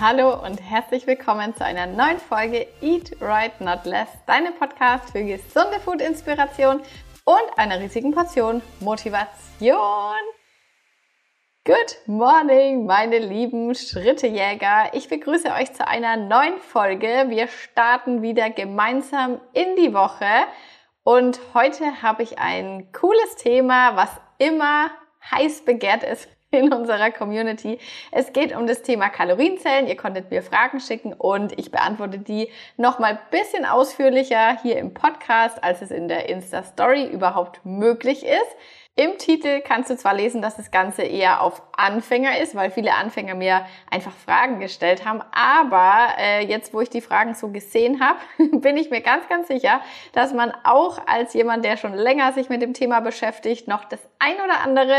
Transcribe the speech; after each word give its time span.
Hallo 0.00 0.32
und 0.44 0.60
herzlich 0.62 1.08
willkommen 1.08 1.56
zu 1.56 1.64
einer 1.64 1.86
neuen 1.86 2.20
Folge 2.20 2.68
Eat 2.80 3.16
Right 3.20 3.60
Not 3.60 3.84
Less, 3.84 4.06
deinem 4.28 4.54
Podcast 4.54 5.10
für 5.10 5.24
gesunde 5.24 5.80
Food-Inspiration 5.84 6.80
und 7.24 7.58
einer 7.58 7.80
riesigen 7.80 8.12
Portion 8.12 8.62
Motivation. 8.78 10.14
Good 11.64 11.96
morning, 12.06 12.86
meine 12.86 13.18
lieben 13.18 13.74
Schrittejäger. 13.74 14.92
Ich 14.92 15.08
begrüße 15.08 15.52
euch 15.52 15.72
zu 15.74 15.84
einer 15.84 16.16
neuen 16.16 16.58
Folge. 16.60 17.24
Wir 17.26 17.48
starten 17.48 18.22
wieder 18.22 18.50
gemeinsam 18.50 19.40
in 19.52 19.74
die 19.74 19.94
Woche 19.94 20.46
und 21.02 21.40
heute 21.54 22.02
habe 22.02 22.22
ich 22.22 22.38
ein 22.38 22.92
cooles 22.92 23.34
Thema, 23.34 23.96
was 23.96 24.10
immer 24.38 24.92
heiß 25.32 25.64
begehrt 25.64 26.04
ist 26.04 26.28
in 26.50 26.72
unserer 26.72 27.10
Community. 27.10 27.78
Es 28.10 28.32
geht 28.32 28.56
um 28.56 28.66
das 28.66 28.82
Thema 28.82 29.10
Kalorienzellen. 29.10 29.86
Ihr 29.86 29.96
konntet 29.96 30.30
mir 30.30 30.42
Fragen 30.42 30.80
schicken 30.80 31.12
und 31.12 31.58
ich 31.58 31.70
beantworte 31.70 32.18
die 32.18 32.48
nochmal 32.76 33.12
ein 33.12 33.18
bisschen 33.30 33.66
ausführlicher 33.66 34.58
hier 34.62 34.78
im 34.78 34.94
Podcast, 34.94 35.62
als 35.62 35.82
es 35.82 35.90
in 35.90 36.08
der 36.08 36.28
Insta-Story 36.28 37.06
überhaupt 37.06 37.60
möglich 37.64 38.24
ist. 38.24 38.56
Im 38.98 39.16
Titel 39.16 39.60
kannst 39.60 39.90
du 39.90 39.96
zwar 39.96 40.12
lesen, 40.12 40.42
dass 40.42 40.56
das 40.56 40.72
Ganze 40.72 41.02
eher 41.02 41.40
auf 41.40 41.62
Anfänger 41.76 42.40
ist, 42.40 42.56
weil 42.56 42.72
viele 42.72 42.94
Anfänger 42.94 43.36
mir 43.36 43.64
einfach 43.88 44.10
Fragen 44.10 44.58
gestellt 44.58 45.04
haben, 45.04 45.22
aber 45.30 46.14
äh, 46.18 46.44
jetzt, 46.44 46.74
wo 46.74 46.80
ich 46.80 46.90
die 46.90 47.00
Fragen 47.00 47.34
so 47.34 47.52
gesehen 47.52 48.00
habe, 48.00 48.18
bin 48.58 48.76
ich 48.76 48.90
mir 48.90 49.00
ganz, 49.00 49.28
ganz 49.28 49.46
sicher, 49.46 49.82
dass 50.14 50.34
man 50.34 50.52
auch 50.64 50.98
als 51.06 51.32
jemand, 51.34 51.64
der 51.64 51.76
schon 51.76 51.94
länger 51.94 52.32
sich 52.32 52.48
mit 52.48 52.60
dem 52.60 52.74
Thema 52.74 52.98
beschäftigt, 52.98 53.68
noch 53.68 53.84
das 53.84 54.00
ein 54.18 54.34
oder 54.44 54.62
andere 54.64 54.96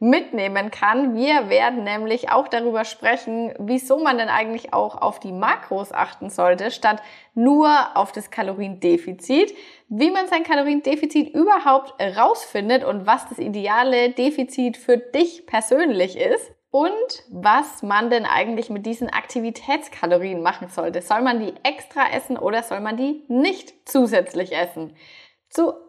mitnehmen 0.00 0.70
kann. 0.70 1.14
Wir 1.14 1.48
werden 1.48 1.84
nämlich 1.84 2.30
auch 2.30 2.48
darüber 2.48 2.84
sprechen, 2.84 3.52
wieso 3.58 3.98
man 3.98 4.18
denn 4.18 4.28
eigentlich 4.28 4.72
auch 4.72 5.00
auf 5.00 5.18
die 5.18 5.32
Makros 5.32 5.92
achten 5.92 6.30
sollte, 6.30 6.70
statt 6.70 7.02
nur 7.34 7.68
auf 7.94 8.12
das 8.12 8.30
Kaloriendefizit, 8.30 9.54
wie 9.88 10.10
man 10.10 10.28
sein 10.28 10.44
Kaloriendefizit 10.44 11.34
überhaupt 11.34 11.94
rausfindet 12.00 12.84
und 12.84 13.06
was 13.06 13.28
das 13.28 13.38
ideale 13.38 14.10
Defizit 14.10 14.76
für 14.76 14.98
dich 14.98 15.46
persönlich 15.46 16.16
ist. 16.16 16.52
Und 16.70 17.24
was 17.30 17.82
man 17.82 18.10
denn 18.10 18.26
eigentlich 18.26 18.68
mit 18.68 18.84
diesen 18.84 19.08
Aktivitätskalorien 19.08 20.42
machen 20.42 20.68
sollte. 20.68 21.00
Soll 21.00 21.22
man 21.22 21.40
die 21.40 21.54
extra 21.62 22.12
essen 22.12 22.36
oder 22.36 22.62
soll 22.62 22.80
man 22.80 22.98
die 22.98 23.24
nicht 23.28 23.72
zusätzlich 23.88 24.54
essen? 24.54 24.94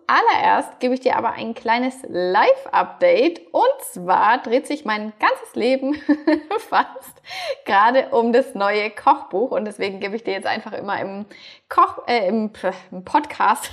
Zuallererst 0.09 0.79
gebe 0.79 0.95
ich 0.95 1.01
dir 1.01 1.17
aber 1.17 1.33
ein 1.33 1.53
kleines 1.53 1.93
Live-Update 2.07 3.41
und 3.51 3.81
zwar 3.81 4.39
dreht 4.39 4.65
sich 4.65 4.83
mein 4.83 5.13
ganzes 5.19 5.53
Leben 5.53 6.01
fast 6.69 7.21
gerade 7.65 8.09
um 8.09 8.33
das 8.33 8.55
neue 8.55 8.89
Kochbuch 8.89 9.51
und 9.51 9.65
deswegen 9.65 9.99
gebe 9.99 10.15
ich 10.15 10.23
dir 10.23 10.33
jetzt 10.33 10.47
einfach 10.47 10.73
immer 10.73 10.99
im 10.99 11.25
Koch, 11.69 12.07
äh, 12.07 12.27
im, 12.27 12.51
im 12.91 13.05
Podcast 13.05 13.71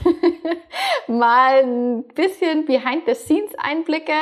mal 1.07 1.62
ein 1.62 2.05
bisschen 2.09 2.67
Behind-the-Scenes-Einblicke. 2.67 4.12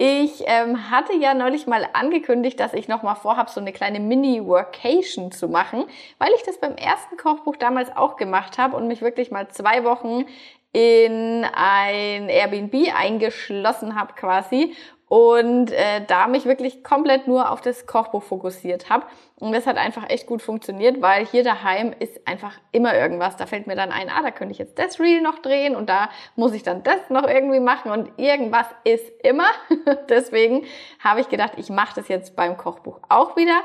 Ich 0.00 0.44
ähm, 0.46 0.92
hatte 0.92 1.12
ja 1.16 1.34
neulich 1.34 1.66
mal 1.66 1.88
angekündigt, 1.92 2.60
dass 2.60 2.72
ich 2.72 2.86
nochmal 2.86 3.16
vorhabe, 3.16 3.50
so 3.50 3.60
eine 3.60 3.72
kleine 3.72 3.98
Mini-Workation 3.98 5.32
zu 5.32 5.48
machen, 5.48 5.86
weil 6.18 6.30
ich 6.36 6.44
das 6.44 6.58
beim 6.58 6.76
ersten 6.76 7.16
Kochbuch 7.16 7.56
damals 7.56 7.96
auch 7.96 8.14
gemacht 8.14 8.58
habe 8.58 8.76
und 8.76 8.86
mich 8.86 9.02
wirklich 9.02 9.32
mal 9.32 9.48
zwei 9.48 9.82
Wochen 9.82 10.24
in 10.72 11.44
ein 11.52 12.28
Airbnb 12.28 12.74
eingeschlossen 12.94 13.98
habe 13.98 14.12
quasi 14.14 14.74
und 15.08 15.70
äh, 15.70 16.04
da 16.06 16.28
mich 16.28 16.44
wirklich 16.44 16.84
komplett 16.84 17.26
nur 17.26 17.50
auf 17.50 17.62
das 17.62 17.86
Kochbuch 17.86 18.22
fokussiert 18.22 18.90
habe. 18.90 19.06
Und 19.36 19.52
das 19.52 19.66
hat 19.66 19.78
einfach 19.78 20.10
echt 20.10 20.26
gut 20.26 20.42
funktioniert, 20.42 21.00
weil 21.00 21.24
hier 21.24 21.42
daheim 21.42 21.94
ist 21.98 22.26
einfach 22.28 22.58
immer 22.72 22.94
irgendwas. 22.94 23.36
Da 23.36 23.46
fällt 23.46 23.66
mir 23.66 23.76
dann 23.76 23.90
ein, 23.90 24.10
ah, 24.10 24.22
da 24.22 24.30
könnte 24.30 24.52
ich 24.52 24.58
jetzt 24.58 24.78
das 24.78 25.00
Reel 25.00 25.22
noch 25.22 25.38
drehen 25.38 25.76
und 25.76 25.88
da 25.88 26.10
muss 26.36 26.52
ich 26.52 26.62
dann 26.62 26.82
das 26.82 27.08
noch 27.08 27.26
irgendwie 27.26 27.60
machen 27.60 27.90
und 27.90 28.10
irgendwas 28.18 28.66
ist 28.84 29.08
immer. 29.22 29.48
Deswegen 30.10 30.66
habe 31.02 31.20
ich 31.20 31.28
gedacht, 31.28 31.52
ich 31.56 31.70
mache 31.70 31.94
das 31.96 32.08
jetzt 32.08 32.36
beim 32.36 32.58
Kochbuch 32.58 33.00
auch 33.08 33.36
wieder 33.36 33.62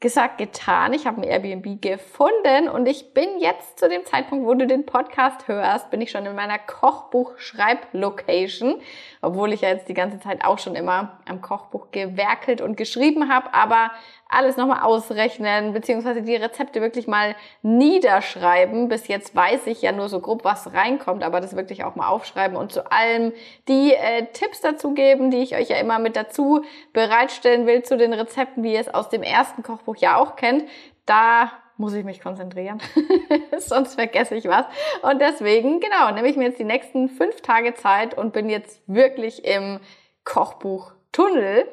gesagt, 0.00 0.38
getan. 0.38 0.92
Ich 0.94 1.06
habe 1.06 1.20
ein 1.20 1.24
Airbnb 1.24 1.82
gefunden 1.82 2.70
und 2.70 2.86
ich 2.86 3.12
bin 3.12 3.38
jetzt 3.38 3.78
zu 3.78 3.86
dem 3.86 4.06
Zeitpunkt, 4.06 4.46
wo 4.46 4.54
du 4.54 4.66
den 4.66 4.86
Podcast 4.86 5.46
hörst, 5.46 5.90
bin 5.90 6.00
ich 6.00 6.10
schon 6.10 6.24
in 6.24 6.34
meiner 6.34 6.58
Kochbuch-Schreib-Location, 6.58 8.80
obwohl 9.20 9.52
ich 9.52 9.60
ja 9.60 9.68
jetzt 9.68 9.90
die 9.90 9.94
ganze 9.94 10.18
Zeit 10.18 10.42
auch 10.42 10.58
schon 10.58 10.74
immer 10.74 11.20
am 11.28 11.42
Kochbuch 11.42 11.90
gewerkelt 11.90 12.62
und 12.62 12.78
geschrieben 12.78 13.30
habe, 13.30 13.52
aber 13.52 13.90
alles 14.30 14.56
nochmal 14.56 14.82
ausrechnen, 14.82 15.72
beziehungsweise 15.72 16.22
die 16.22 16.36
Rezepte 16.36 16.80
wirklich 16.80 17.06
mal 17.06 17.34
niederschreiben. 17.62 18.88
Bis 18.88 19.08
jetzt 19.08 19.34
weiß 19.34 19.66
ich 19.66 19.82
ja 19.82 19.92
nur 19.92 20.08
so 20.08 20.20
grob, 20.20 20.44
was 20.44 20.72
reinkommt, 20.72 21.22
aber 21.24 21.40
das 21.40 21.56
wirklich 21.56 21.84
auch 21.84 21.96
mal 21.96 22.08
aufschreiben 22.08 22.56
und 22.56 22.72
zu 22.72 22.90
allem 22.90 23.32
die 23.68 23.94
äh, 23.94 24.26
Tipps 24.32 24.60
dazu 24.60 24.94
geben, 24.94 25.30
die 25.30 25.38
ich 25.38 25.56
euch 25.56 25.68
ja 25.68 25.76
immer 25.76 25.98
mit 25.98 26.16
dazu 26.16 26.64
bereitstellen 26.92 27.66
will 27.66 27.82
zu 27.82 27.96
den 27.96 28.12
Rezepten, 28.12 28.62
wie 28.62 28.74
ihr 28.74 28.80
es 28.80 28.92
aus 28.92 29.08
dem 29.08 29.22
ersten 29.22 29.62
Kochbuch 29.62 29.96
ja 29.96 30.16
auch 30.16 30.36
kennt. 30.36 30.64
Da 31.06 31.50
muss 31.76 31.94
ich 31.94 32.04
mich 32.04 32.20
konzentrieren, 32.20 32.78
sonst 33.58 33.94
vergesse 33.94 34.36
ich 34.36 34.46
was. 34.46 34.66
Und 35.02 35.20
deswegen, 35.20 35.80
genau, 35.80 36.12
nehme 36.12 36.28
ich 36.28 36.36
mir 36.36 36.44
jetzt 36.44 36.60
die 36.60 36.64
nächsten 36.64 37.08
fünf 37.08 37.40
Tage 37.40 37.74
Zeit 37.74 38.16
und 38.16 38.32
bin 38.32 38.50
jetzt 38.50 38.82
wirklich 38.86 39.44
im 39.44 39.80
Kochbuch-Tunnel 40.24 41.66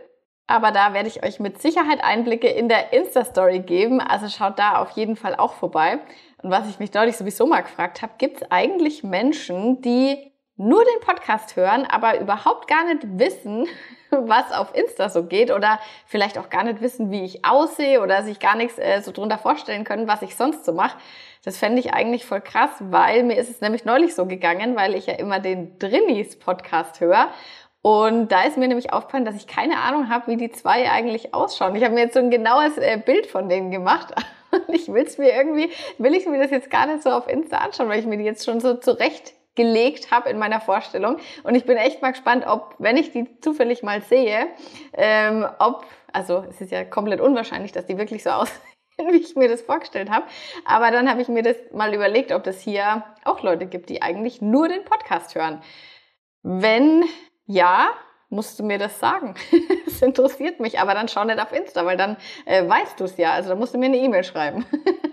aber 0.47 0.71
da 0.71 0.93
werde 0.93 1.09
ich 1.09 1.25
euch 1.25 1.39
mit 1.39 1.61
Sicherheit 1.61 2.01
Einblicke 2.01 2.47
in 2.47 2.69
der 2.69 2.93
Insta-Story 2.93 3.59
geben. 3.59 3.99
Also 3.99 4.29
schaut 4.29 4.57
da 4.57 4.81
auf 4.81 4.91
jeden 4.91 5.17
Fall 5.17 5.35
auch 5.35 5.53
vorbei. 5.53 5.99
Und 6.41 6.51
was 6.51 6.69
ich 6.69 6.79
mich 6.79 6.91
deutlich 6.91 7.17
sowieso 7.17 7.45
mal 7.45 7.61
gefragt 7.61 8.01
habe, 8.01 8.13
gibt 8.17 8.37
es 8.37 8.51
eigentlich 8.51 9.03
Menschen, 9.03 9.81
die 9.81 10.31
nur 10.55 10.83
den 10.83 11.05
Podcast 11.05 11.55
hören, 11.55 11.85
aber 11.85 12.19
überhaupt 12.19 12.67
gar 12.67 12.85
nicht 12.85 13.03
wissen, 13.19 13.67
was 14.09 14.51
auf 14.53 14.73
Insta 14.73 15.09
so 15.09 15.25
geht 15.25 15.51
oder 15.51 15.79
vielleicht 16.05 16.37
auch 16.37 16.49
gar 16.49 16.63
nicht 16.63 16.81
wissen, 16.81 17.11
wie 17.11 17.25
ich 17.25 17.43
aussehe 17.45 18.01
oder 18.01 18.23
sich 18.23 18.39
gar 18.39 18.55
nichts 18.55 18.79
äh, 18.79 19.01
so 19.01 19.11
drunter 19.11 19.37
vorstellen 19.37 19.83
können, 19.83 20.07
was 20.07 20.21
ich 20.21 20.35
sonst 20.35 20.65
so 20.65 20.71
mache. 20.71 20.97
Das 21.43 21.57
fände 21.57 21.79
ich 21.79 21.93
eigentlich 21.93 22.25
voll 22.25 22.41
krass, 22.41 22.71
weil 22.79 23.23
mir 23.23 23.37
ist 23.37 23.49
es 23.49 23.61
nämlich 23.61 23.85
neulich 23.85 24.15
so 24.15 24.25
gegangen, 24.25 24.75
weil 24.75 24.95
ich 24.95 25.05
ja 25.05 25.13
immer 25.13 25.39
den 25.39 25.77
Drinnies 25.77 26.39
Podcast 26.39 27.01
höre 27.01 27.29
und 27.87 28.33
da 28.33 28.43
ist 28.43 28.57
mir 28.57 28.67
nämlich 28.67 28.91
aufgefallen, 28.91 29.23
dass 29.23 29.37
ich 29.37 29.47
keine 29.47 29.77
Ahnung 29.77 30.09
habe, 30.09 30.29
wie 30.29 30.35
die 30.35 30.51
zwei 30.51 30.91
eigentlich 30.91 31.33
ausschauen. 31.33 31.73
Ich 31.77 31.85
habe 31.85 31.93
mir 31.93 32.01
jetzt 32.01 32.15
so 32.15 32.19
ein 32.19 32.29
genaues 32.29 32.77
äh, 32.77 32.97
Bild 32.97 33.27
von 33.27 33.47
denen 33.47 33.71
gemacht. 33.71 34.13
Und 34.51 34.75
ich 34.75 34.91
will 34.91 35.05
es 35.05 35.17
mir 35.17 35.33
irgendwie, 35.33 35.71
will 35.97 36.13
ich 36.13 36.25
mir 36.25 36.37
das 36.37 36.51
jetzt 36.51 36.69
gar 36.69 36.85
nicht 36.85 37.01
so 37.01 37.11
auf 37.11 37.29
Insta 37.29 37.59
anschauen, 37.59 37.87
weil 37.87 38.01
ich 38.01 38.05
mir 38.05 38.17
die 38.17 38.25
jetzt 38.25 38.43
schon 38.43 38.59
so 38.59 38.73
zurechtgelegt 38.73 40.11
habe 40.11 40.29
in 40.29 40.37
meiner 40.37 40.59
Vorstellung. 40.59 41.15
Und 41.43 41.55
ich 41.55 41.63
bin 41.63 41.77
echt 41.77 42.01
mal 42.01 42.11
gespannt, 42.11 42.45
ob, 42.45 42.75
wenn 42.77 42.97
ich 42.97 43.13
die 43.13 43.39
zufällig 43.39 43.83
mal 43.83 44.01
sehe, 44.01 44.47
ähm, 44.91 45.47
ob, 45.59 45.85
also 46.11 46.43
es 46.49 46.59
ist 46.59 46.73
ja 46.73 46.83
komplett 46.83 47.21
unwahrscheinlich, 47.21 47.71
dass 47.71 47.85
die 47.85 47.97
wirklich 47.97 48.21
so 48.21 48.29
aussehen, 48.31 48.59
wie 49.11 49.15
ich 49.15 49.37
mir 49.37 49.47
das 49.47 49.61
vorgestellt 49.61 50.09
habe. 50.09 50.25
Aber 50.65 50.91
dann 50.91 51.09
habe 51.09 51.21
ich 51.21 51.29
mir 51.29 51.41
das 51.41 51.55
mal 51.71 51.93
überlegt, 51.93 52.33
ob 52.33 52.43
das 52.43 52.59
hier 52.59 53.05
auch 53.23 53.43
Leute 53.43 53.65
gibt, 53.65 53.89
die 53.89 54.01
eigentlich 54.01 54.41
nur 54.41 54.67
den 54.67 54.83
Podcast 54.83 55.35
hören. 55.35 55.61
Wenn 56.43 57.05
ja, 57.47 57.89
musst 58.29 58.59
du 58.59 58.63
mir 58.63 58.77
das 58.77 58.99
sagen. 58.99 59.35
Es 59.87 60.03
interessiert 60.03 60.59
mich, 60.59 60.79
aber 60.79 60.93
dann 60.93 61.07
schau 61.07 61.23
nicht 61.23 61.39
auf 61.39 61.51
Insta, 61.51 61.83
weil 61.83 61.97
dann 61.97 62.17
äh, 62.45 62.67
weißt 62.67 62.99
du 62.99 63.05
es 63.05 63.17
ja. 63.17 63.31
Also 63.31 63.49
da 63.49 63.55
musst 63.55 63.73
du 63.73 63.79
mir 63.79 63.87
eine 63.87 63.97
E-Mail 63.97 64.23
schreiben. 64.23 64.63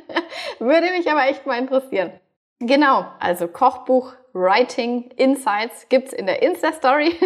Würde 0.58 0.90
mich 0.90 1.10
aber 1.10 1.26
echt 1.26 1.46
mal 1.46 1.58
interessieren. 1.58 2.12
Genau, 2.58 3.06
also 3.18 3.48
Kochbuch 3.48 4.12
Writing 4.34 5.10
Insights 5.16 5.88
gibt's 5.88 6.12
in 6.12 6.26
der 6.26 6.42
Insta-Story. 6.42 7.16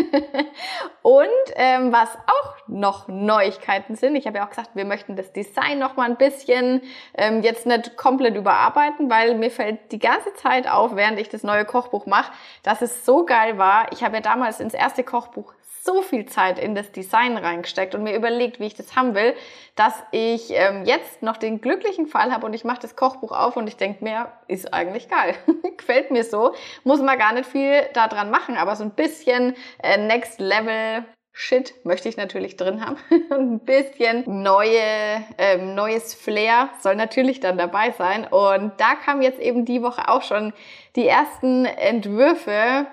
und 1.02 1.26
ähm, 1.56 1.90
was 1.90 2.14
auch 2.14 2.68
noch 2.68 3.08
Neuigkeiten 3.08 3.96
sind, 3.96 4.14
ich 4.14 4.26
habe 4.26 4.38
ja 4.38 4.44
auch 4.44 4.50
gesagt, 4.50 4.70
wir 4.74 4.84
möchten 4.84 5.16
das 5.16 5.32
Design 5.32 5.78
noch 5.78 5.96
mal 5.96 6.04
ein 6.04 6.18
bisschen 6.18 6.82
ähm, 7.14 7.42
jetzt 7.42 7.64
nicht 7.64 7.96
komplett 7.96 8.36
überarbeiten, 8.36 9.08
weil 9.08 9.36
mir 9.36 9.50
fällt 9.50 9.90
die 9.90 9.98
ganze 9.98 10.34
Zeit 10.34 10.70
auf, 10.70 10.96
während 10.96 11.18
ich 11.18 11.30
das 11.30 11.42
neue 11.42 11.64
Kochbuch 11.64 12.04
mache, 12.04 12.30
dass 12.62 12.82
es 12.82 13.06
so 13.06 13.24
geil 13.24 13.56
war. 13.56 13.90
Ich 13.92 14.04
habe 14.04 14.16
ja 14.16 14.20
damals 14.20 14.60
ins 14.60 14.74
erste 14.74 15.02
Kochbuch 15.02 15.54
so 15.84 16.02
viel 16.02 16.26
Zeit 16.26 16.58
in 16.58 16.74
das 16.74 16.92
Design 16.92 17.36
reingesteckt 17.36 17.94
und 17.94 18.02
mir 18.02 18.14
überlegt, 18.14 18.60
wie 18.60 18.66
ich 18.66 18.74
das 18.74 18.96
haben 18.96 19.14
will, 19.14 19.34
dass 19.74 19.94
ich 20.10 20.50
ähm, 20.50 20.84
jetzt 20.84 21.22
noch 21.22 21.36
den 21.36 21.60
glücklichen 21.60 22.06
Fall 22.06 22.32
habe 22.32 22.46
und 22.46 22.54
ich 22.54 22.64
mache 22.64 22.80
das 22.80 22.96
Kochbuch 22.96 23.32
auf 23.32 23.56
und 23.56 23.66
ich 23.68 23.76
denke 23.76 24.04
mir, 24.04 24.32
ist 24.46 24.72
eigentlich 24.72 25.08
geil. 25.08 25.34
Gefällt 25.76 26.10
mir 26.10 26.24
so. 26.24 26.54
Muss 26.84 27.00
man 27.00 27.18
gar 27.18 27.32
nicht 27.32 27.48
viel 27.48 27.82
daran 27.94 28.30
machen, 28.30 28.56
aber 28.56 28.76
so 28.76 28.84
ein 28.84 28.90
bisschen 28.90 29.54
äh, 29.82 29.96
Next 29.96 30.40
Level 30.40 31.04
Shit 31.40 31.72
möchte 31.84 32.08
ich 32.08 32.16
natürlich 32.16 32.56
drin 32.56 32.84
haben. 32.84 32.96
ein 33.30 33.60
bisschen 33.60 34.42
neue, 34.42 35.24
ähm, 35.38 35.76
neues 35.76 36.12
Flair 36.12 36.70
soll 36.80 36.96
natürlich 36.96 37.38
dann 37.38 37.56
dabei 37.56 37.92
sein. 37.92 38.26
Und 38.26 38.72
da 38.78 38.96
kam 38.96 39.22
jetzt 39.22 39.38
eben 39.38 39.64
die 39.64 39.80
Woche 39.80 40.08
auch 40.08 40.22
schon 40.22 40.52
die 40.96 41.06
ersten 41.06 41.64
Entwürfe 41.64 42.88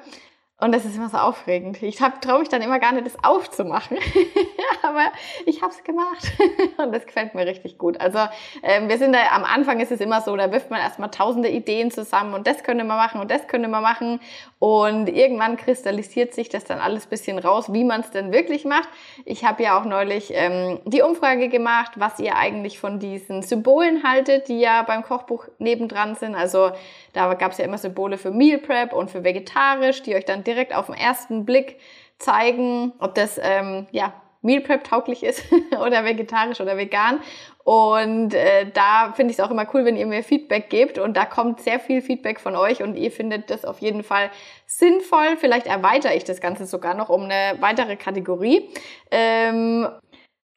Und 0.58 0.74
das 0.74 0.86
ist 0.86 0.96
immer 0.96 1.10
so 1.10 1.18
aufregend. 1.18 1.84
Ich 1.84 1.98
traue 1.98 2.40
mich 2.40 2.48
dann 2.48 2.62
immer 2.62 2.80
gar 2.80 2.94
nicht, 2.94 3.06
das 3.06 3.22
aufzumachen. 3.22 3.98
Aber 4.84 5.12
ich 5.46 5.62
habe 5.62 5.74
es 5.74 5.84
gemacht. 5.84 6.32
Und 6.78 6.94
das 6.94 7.06
gefällt 7.06 7.36
mir 7.36 7.46
richtig 7.46 7.78
gut. 7.78 8.00
Also 8.00 8.20
ähm, 8.64 8.88
wir 8.88 8.98
sind 8.98 9.12
da, 9.12 9.20
am 9.32 9.44
Anfang 9.44 9.82
ist 9.82 9.92
es 9.92 10.00
immer 10.00 10.22
so, 10.22 10.34
da 10.38 10.54
wirft 10.54 10.72
man 10.72 10.80
erstmal 10.80 11.12
tausende 11.12 11.50
Ideen 11.50 11.92
zusammen 11.92 12.34
und 12.34 12.48
das 12.48 12.64
könnte 12.64 12.86
man 12.86 12.96
machen 12.96 13.20
und 13.20 13.30
das 13.32 13.48
könnte 13.48 13.68
man 13.68 13.84
machen. 13.84 14.22
Und 14.60 15.10
irgendwann 15.10 15.58
kristallisiert 15.58 16.34
sich 16.34 16.48
das 16.48 16.64
dann 16.64 16.80
alles 16.80 17.06
bisschen 17.06 17.38
raus, 17.38 17.74
wie 17.74 17.84
man 17.84 18.00
es 18.00 18.12
denn 18.12 18.32
wirklich 18.32 18.64
macht. 18.64 18.88
Ich 19.26 19.44
habe 19.44 19.62
ja 19.62 19.78
auch 19.78 19.86
neulich 19.86 20.32
ähm, 20.34 20.80
die 20.86 21.02
Umfrage 21.02 21.50
gemacht, 21.50 21.94
was 21.98 22.18
ihr 22.20 22.38
eigentlich 22.38 22.80
von 22.80 23.00
diesen 23.00 23.42
Symbolen 23.42 24.04
haltet, 24.04 24.48
die 24.48 24.62
ja 24.62 24.84
beim 24.84 25.04
Kochbuch 25.04 25.48
nebendran 25.60 26.16
sind. 26.16 26.34
Also 26.34 26.72
da 27.12 27.34
gab 27.34 27.52
es 27.52 27.58
ja 27.58 27.66
immer 27.66 27.78
Symbole 27.78 28.18
für 28.18 28.32
Meal 28.32 28.58
Prep 28.60 28.94
und 28.94 29.12
für 29.12 29.26
vegetarisch, 29.26 30.02
die 30.02 30.16
euch 30.16 30.26
dann 30.26 30.45
direkt 30.46 30.76
auf 30.76 30.88
den 30.88 30.96
ersten 30.96 31.46
Blick 31.46 31.80
zeigen, 32.18 32.94
ob 33.00 33.16
das 33.16 33.40
ähm, 33.42 33.88
ja, 33.92 34.14
Meal 34.42 34.62
Prep 34.62 34.84
tauglich 34.84 35.24
ist 35.24 35.44
oder 35.72 36.06
vegetarisch 36.06 36.62
oder 36.62 36.78
vegan. 36.78 37.20
Und 37.64 38.36
äh, 38.36 38.70
da 38.72 39.12
finde 39.16 39.32
ich 39.32 39.40
es 39.40 39.44
auch 39.44 39.50
immer 39.50 39.68
cool, 39.74 39.86
wenn 39.86 39.98
ihr 39.98 40.06
mir 40.06 40.24
Feedback 40.24 40.70
gebt. 40.70 41.00
Und 41.00 41.18
da 41.18 41.26
kommt 41.26 41.62
sehr 41.62 41.80
viel 41.80 42.04
Feedback 42.04 42.40
von 42.40 42.56
euch 42.56 42.84
und 42.84 42.96
ihr 42.96 43.10
findet 43.12 43.50
das 43.50 43.66
auf 43.66 43.80
jeden 43.80 44.04
Fall 44.04 44.30
sinnvoll. 44.68 45.36
Vielleicht 45.38 45.66
erweitere 45.66 46.14
ich 46.16 46.24
das 46.24 46.42
Ganze 46.42 46.68
sogar 46.68 46.94
noch 46.94 47.10
um 47.10 47.24
eine 47.24 47.58
weitere 47.62 47.96
Kategorie. 47.96 48.70
Ähm, 49.10 49.88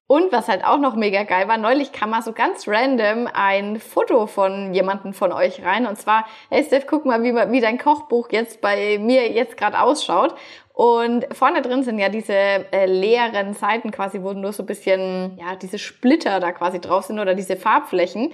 und 0.08 0.32
was 0.32 0.48
halt 0.48 0.64
auch 0.64 0.78
noch 0.78 0.96
mega 0.96 1.22
geil 1.24 1.48
war, 1.48 1.58
neulich 1.58 1.92
kam 1.92 2.10
mal 2.10 2.22
so 2.22 2.32
ganz 2.32 2.66
random 2.66 3.28
ein 3.30 3.78
Foto 3.78 4.26
von 4.26 4.72
jemanden 4.72 5.12
von 5.12 5.32
euch 5.32 5.62
rein. 5.62 5.86
Und 5.86 5.96
zwar, 5.98 6.24
hey 6.48 6.64
Steph, 6.64 6.86
guck 6.86 7.04
mal, 7.04 7.22
wie, 7.22 7.34
wie 7.34 7.60
dein 7.60 7.76
Kochbuch 7.76 8.30
jetzt 8.30 8.62
bei 8.62 8.98
mir 8.98 9.30
jetzt 9.30 9.58
gerade 9.58 9.78
ausschaut. 9.78 10.34
Und 10.72 11.26
vorne 11.32 11.60
drin 11.60 11.82
sind 11.82 11.98
ja 11.98 12.08
diese 12.08 12.32
äh, 12.32 12.86
leeren 12.86 13.52
Seiten 13.52 13.90
quasi, 13.90 14.22
wo 14.22 14.32
nur 14.32 14.54
so 14.54 14.62
ein 14.62 14.66
bisschen, 14.66 15.36
ja, 15.38 15.56
diese 15.56 15.78
Splitter 15.78 16.40
da 16.40 16.52
quasi 16.52 16.80
drauf 16.80 17.04
sind 17.04 17.18
oder 17.18 17.34
diese 17.34 17.56
Farbflächen. 17.56 18.32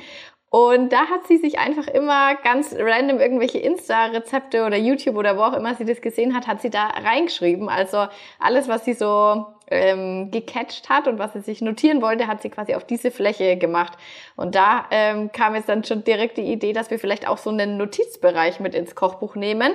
Und 0.50 0.92
da 0.92 1.08
hat 1.08 1.26
sie 1.26 1.38
sich 1.38 1.58
einfach 1.58 1.88
immer 1.88 2.36
ganz 2.36 2.72
random 2.78 3.18
irgendwelche 3.18 3.58
Insta-Rezepte 3.58 4.64
oder 4.64 4.76
YouTube 4.76 5.16
oder 5.16 5.36
wo 5.36 5.40
auch 5.40 5.54
immer 5.54 5.74
sie 5.74 5.84
das 5.84 6.00
gesehen 6.00 6.36
hat, 6.36 6.46
hat 6.46 6.62
sie 6.62 6.70
da 6.70 6.86
reingeschrieben. 6.86 7.68
Also 7.68 8.06
alles, 8.38 8.68
was 8.68 8.84
sie 8.84 8.92
so 8.92 9.46
ähm, 9.70 10.30
gecatcht 10.30 10.88
hat 10.88 11.08
und 11.08 11.18
was 11.18 11.32
sie 11.32 11.40
sich 11.40 11.60
notieren 11.60 12.02
wollte, 12.02 12.26
hat 12.26 12.42
sie 12.42 12.50
quasi 12.50 12.74
auf 12.74 12.84
diese 12.84 13.10
Fläche 13.10 13.56
gemacht. 13.56 13.94
Und 14.36 14.54
da 14.54 14.86
ähm, 14.90 15.32
kam 15.32 15.54
jetzt 15.54 15.68
dann 15.68 15.84
schon 15.84 16.04
direkt 16.04 16.36
die 16.36 16.52
Idee, 16.52 16.72
dass 16.72 16.90
wir 16.90 16.98
vielleicht 16.98 17.28
auch 17.28 17.38
so 17.38 17.50
einen 17.50 17.76
Notizbereich 17.76 18.60
mit 18.60 18.74
ins 18.74 18.94
Kochbuch 18.94 19.34
nehmen, 19.34 19.74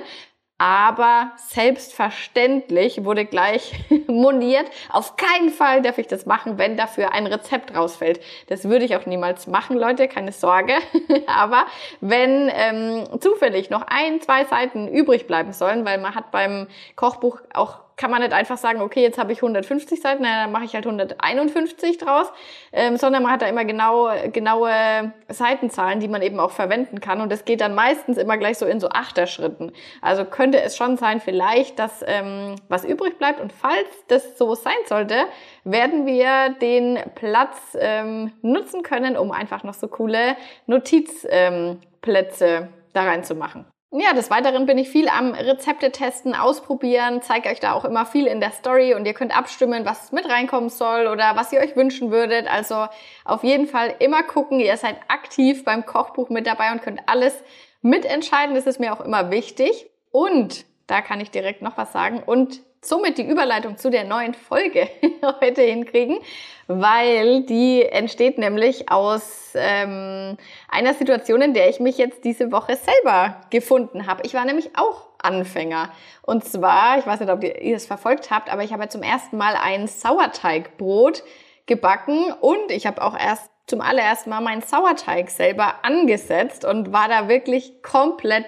aber 0.60 1.32
selbstverständlich 1.36 3.02
wurde 3.02 3.24
gleich 3.24 3.72
moniert, 4.08 4.70
auf 4.90 5.16
keinen 5.16 5.48
Fall 5.48 5.80
darf 5.80 5.96
ich 5.96 6.06
das 6.06 6.26
machen, 6.26 6.58
wenn 6.58 6.76
dafür 6.76 7.14
ein 7.14 7.26
Rezept 7.26 7.74
rausfällt. 7.74 8.20
Das 8.48 8.68
würde 8.68 8.84
ich 8.84 8.94
auch 8.94 9.06
niemals 9.06 9.46
machen, 9.46 9.78
Leute, 9.78 10.06
keine 10.06 10.32
Sorge. 10.32 10.74
aber 11.26 11.64
wenn 12.02 12.50
ähm, 12.52 13.08
zufällig 13.20 13.70
noch 13.70 13.86
ein, 13.86 14.20
zwei 14.20 14.44
Seiten 14.44 14.86
übrig 14.86 15.26
bleiben 15.26 15.54
sollen, 15.54 15.86
weil 15.86 15.96
man 15.96 16.14
hat 16.14 16.30
beim 16.30 16.66
Kochbuch 16.94 17.40
auch 17.54 17.78
kann 18.00 18.10
man 18.10 18.22
nicht 18.22 18.32
einfach 18.32 18.56
sagen, 18.56 18.80
okay, 18.80 19.02
jetzt 19.02 19.18
habe 19.18 19.30
ich 19.32 19.42
150 19.42 20.00
Seiten, 20.00 20.22
dann 20.22 20.50
mache 20.52 20.64
ich 20.64 20.74
halt 20.74 20.86
151 20.86 21.98
draus, 21.98 22.32
ähm, 22.72 22.96
sondern 22.96 23.22
man 23.22 23.32
hat 23.32 23.42
da 23.42 23.46
immer 23.46 23.66
genau, 23.66 24.08
genaue 24.32 25.12
Seitenzahlen, 25.28 26.00
die 26.00 26.08
man 26.08 26.22
eben 26.22 26.40
auch 26.40 26.50
verwenden 26.50 27.00
kann. 27.00 27.20
Und 27.20 27.30
das 27.30 27.44
geht 27.44 27.60
dann 27.60 27.74
meistens 27.74 28.16
immer 28.16 28.38
gleich 28.38 28.56
so 28.56 28.64
in 28.64 28.80
so 28.80 28.88
Achterschritten. 28.88 29.72
Also 30.00 30.24
könnte 30.24 30.62
es 30.62 30.78
schon 30.78 30.96
sein, 30.96 31.20
vielleicht, 31.20 31.78
dass 31.78 32.02
ähm, 32.06 32.56
was 32.70 32.86
übrig 32.86 33.18
bleibt. 33.18 33.38
Und 33.38 33.52
falls 33.52 33.88
das 34.08 34.38
so 34.38 34.54
sein 34.54 34.72
sollte, 34.86 35.26
werden 35.64 36.06
wir 36.06 36.54
den 36.58 36.98
Platz 37.16 37.76
ähm, 37.78 38.32
nutzen 38.40 38.82
können, 38.82 39.18
um 39.18 39.30
einfach 39.30 39.62
noch 39.62 39.74
so 39.74 39.88
coole 39.88 40.38
Notizplätze 40.66 42.46
ähm, 42.46 42.68
da 42.94 43.02
reinzumachen. 43.02 43.66
Ja, 43.92 44.12
des 44.12 44.30
Weiteren 44.30 44.66
bin 44.66 44.78
ich 44.78 44.88
viel 44.88 45.08
am 45.08 45.32
Rezepte 45.32 45.90
testen, 45.90 46.36
ausprobieren, 46.36 47.22
zeige 47.22 47.48
euch 47.48 47.58
da 47.58 47.72
auch 47.72 47.84
immer 47.84 48.06
viel 48.06 48.28
in 48.28 48.38
der 48.38 48.52
Story 48.52 48.94
und 48.94 49.04
ihr 49.04 49.14
könnt 49.14 49.36
abstimmen, 49.36 49.84
was 49.84 50.12
mit 50.12 50.28
reinkommen 50.28 50.68
soll 50.68 51.08
oder 51.08 51.34
was 51.34 51.52
ihr 51.52 51.58
euch 51.58 51.74
wünschen 51.74 52.12
würdet. 52.12 52.46
Also 52.46 52.86
auf 53.24 53.42
jeden 53.42 53.66
Fall 53.66 53.96
immer 53.98 54.22
gucken, 54.22 54.60
ihr 54.60 54.76
seid 54.76 54.96
aktiv 55.08 55.64
beim 55.64 55.86
Kochbuch 55.86 56.28
mit 56.30 56.46
dabei 56.46 56.70
und 56.70 56.82
könnt 56.82 57.00
alles 57.06 57.34
mitentscheiden. 57.82 58.54
Das 58.54 58.68
ist 58.68 58.78
mir 58.78 58.92
auch 58.92 59.00
immer 59.00 59.32
wichtig. 59.32 59.90
Und 60.12 60.66
da 60.86 61.02
kann 61.02 61.20
ich 61.20 61.32
direkt 61.32 61.60
noch 61.60 61.76
was 61.76 61.92
sagen 61.92 62.22
und 62.24 62.60
somit 62.82 63.18
die 63.18 63.26
Überleitung 63.26 63.76
zu 63.76 63.90
der 63.90 64.04
neuen 64.04 64.34
Folge 64.34 64.88
heute 65.40 65.62
hinkriegen, 65.62 66.18
weil 66.66 67.42
die 67.42 67.82
entsteht 67.82 68.38
nämlich 68.38 68.90
aus 68.90 69.52
ähm, 69.54 70.36
einer 70.68 70.94
Situation, 70.94 71.42
in 71.42 71.54
der 71.54 71.68
ich 71.68 71.80
mich 71.80 71.98
jetzt 71.98 72.24
diese 72.24 72.52
Woche 72.52 72.76
selber 72.76 73.40
gefunden 73.50 74.06
habe. 74.06 74.22
Ich 74.24 74.34
war 74.34 74.44
nämlich 74.44 74.70
auch 74.76 75.08
Anfänger. 75.18 75.90
Und 76.22 76.44
zwar, 76.44 76.98
ich 76.98 77.06
weiß 77.06 77.20
nicht, 77.20 77.30
ob 77.30 77.42
ihr 77.42 77.76
es 77.76 77.86
verfolgt 77.86 78.30
habt, 78.30 78.50
aber 78.50 78.62
ich 78.62 78.72
habe 78.72 78.88
zum 78.88 79.02
ersten 79.02 79.36
Mal 79.36 79.54
ein 79.56 79.86
Sauerteigbrot 79.86 81.22
gebacken 81.66 82.32
und 82.40 82.70
ich 82.70 82.86
habe 82.86 83.02
auch 83.02 83.18
erst 83.18 83.50
zum 83.66 83.80
allerersten 83.80 84.30
Mal 84.30 84.40
meinen 84.40 84.62
Sauerteig 84.62 85.30
selber 85.30 85.84
angesetzt 85.84 86.64
und 86.64 86.92
war 86.92 87.08
da 87.08 87.28
wirklich 87.28 87.82
komplett 87.82 88.46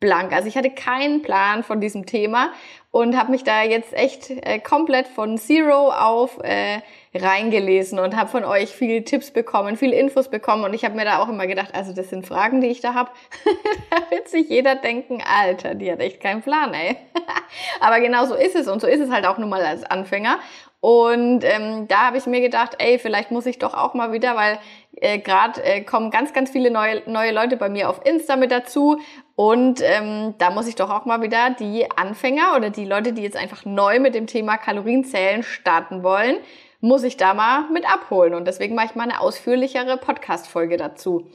blank. 0.00 0.32
Also 0.32 0.48
ich 0.48 0.56
hatte 0.56 0.70
keinen 0.70 1.22
Plan 1.22 1.62
von 1.62 1.80
diesem 1.80 2.06
Thema 2.06 2.52
und 2.90 3.16
habe 3.16 3.30
mich 3.30 3.44
da 3.44 3.62
jetzt 3.62 3.92
echt 3.92 4.30
äh, 4.30 4.58
komplett 4.58 5.06
von 5.06 5.38
Zero 5.38 5.92
auf 5.92 6.38
äh, 6.42 6.80
reingelesen 7.14 7.98
und 7.98 8.16
habe 8.16 8.30
von 8.30 8.44
euch 8.44 8.70
viel 8.70 9.04
Tipps 9.04 9.30
bekommen, 9.30 9.76
viel 9.76 9.92
Infos 9.92 10.28
bekommen 10.28 10.64
und 10.64 10.74
ich 10.74 10.84
habe 10.84 10.96
mir 10.96 11.04
da 11.04 11.22
auch 11.22 11.28
immer 11.28 11.46
gedacht, 11.46 11.74
also 11.74 11.92
das 11.92 12.08
sind 12.08 12.26
Fragen, 12.26 12.60
die 12.60 12.68
ich 12.68 12.80
da 12.80 12.94
habe. 12.94 13.10
da 13.90 14.10
wird 14.10 14.28
sich 14.28 14.48
jeder 14.48 14.74
denken, 14.74 15.22
Alter, 15.22 15.74
die 15.74 15.92
hat 15.92 16.00
echt 16.00 16.20
keinen 16.20 16.42
Plan, 16.42 16.72
ey. 16.74 16.96
Aber 17.80 18.00
genau 18.00 18.24
so 18.24 18.34
ist 18.34 18.56
es 18.56 18.66
und 18.66 18.80
so 18.80 18.86
ist 18.86 19.00
es 19.00 19.10
halt 19.10 19.26
auch 19.26 19.38
nun 19.38 19.50
mal 19.50 19.64
als 19.64 19.84
Anfänger. 19.84 20.40
Und 20.80 21.44
ähm, 21.44 21.88
da 21.88 22.06
habe 22.06 22.16
ich 22.16 22.24
mir 22.26 22.40
gedacht, 22.40 22.76
ey, 22.78 22.98
vielleicht 22.98 23.30
muss 23.30 23.44
ich 23.44 23.58
doch 23.58 23.74
auch 23.74 23.92
mal 23.92 24.12
wieder, 24.12 24.34
weil 24.34 24.58
äh, 24.96 25.18
gerade 25.18 25.62
äh, 25.62 25.82
kommen 25.82 26.10
ganz, 26.10 26.32
ganz 26.32 26.50
viele 26.50 26.70
neue, 26.70 27.02
neue 27.06 27.32
Leute 27.32 27.58
bei 27.58 27.68
mir 27.68 27.90
auf 27.90 28.00
Insta 28.06 28.36
mit 28.36 28.50
dazu. 28.50 28.98
Und 29.36 29.82
ähm, 29.82 30.34
da 30.38 30.50
muss 30.50 30.66
ich 30.66 30.76
doch 30.76 30.88
auch 30.88 31.04
mal 31.04 31.20
wieder 31.20 31.50
die 31.50 31.90
Anfänger 31.90 32.56
oder 32.56 32.70
die 32.70 32.86
Leute, 32.86 33.12
die 33.12 33.22
jetzt 33.22 33.36
einfach 33.36 33.66
neu 33.66 34.00
mit 34.00 34.14
dem 34.14 34.26
Thema 34.26 34.56
Kalorienzählen 34.56 35.42
starten 35.42 36.02
wollen, 36.02 36.36
muss 36.80 37.04
ich 37.04 37.18
da 37.18 37.34
mal 37.34 37.70
mit 37.70 37.86
abholen. 37.90 38.34
Und 38.34 38.46
deswegen 38.46 38.74
mache 38.74 38.86
ich 38.86 38.94
mal 38.94 39.04
eine 39.04 39.20
ausführlichere 39.20 39.98
Podcast-Folge 39.98 40.78
dazu. 40.78 41.26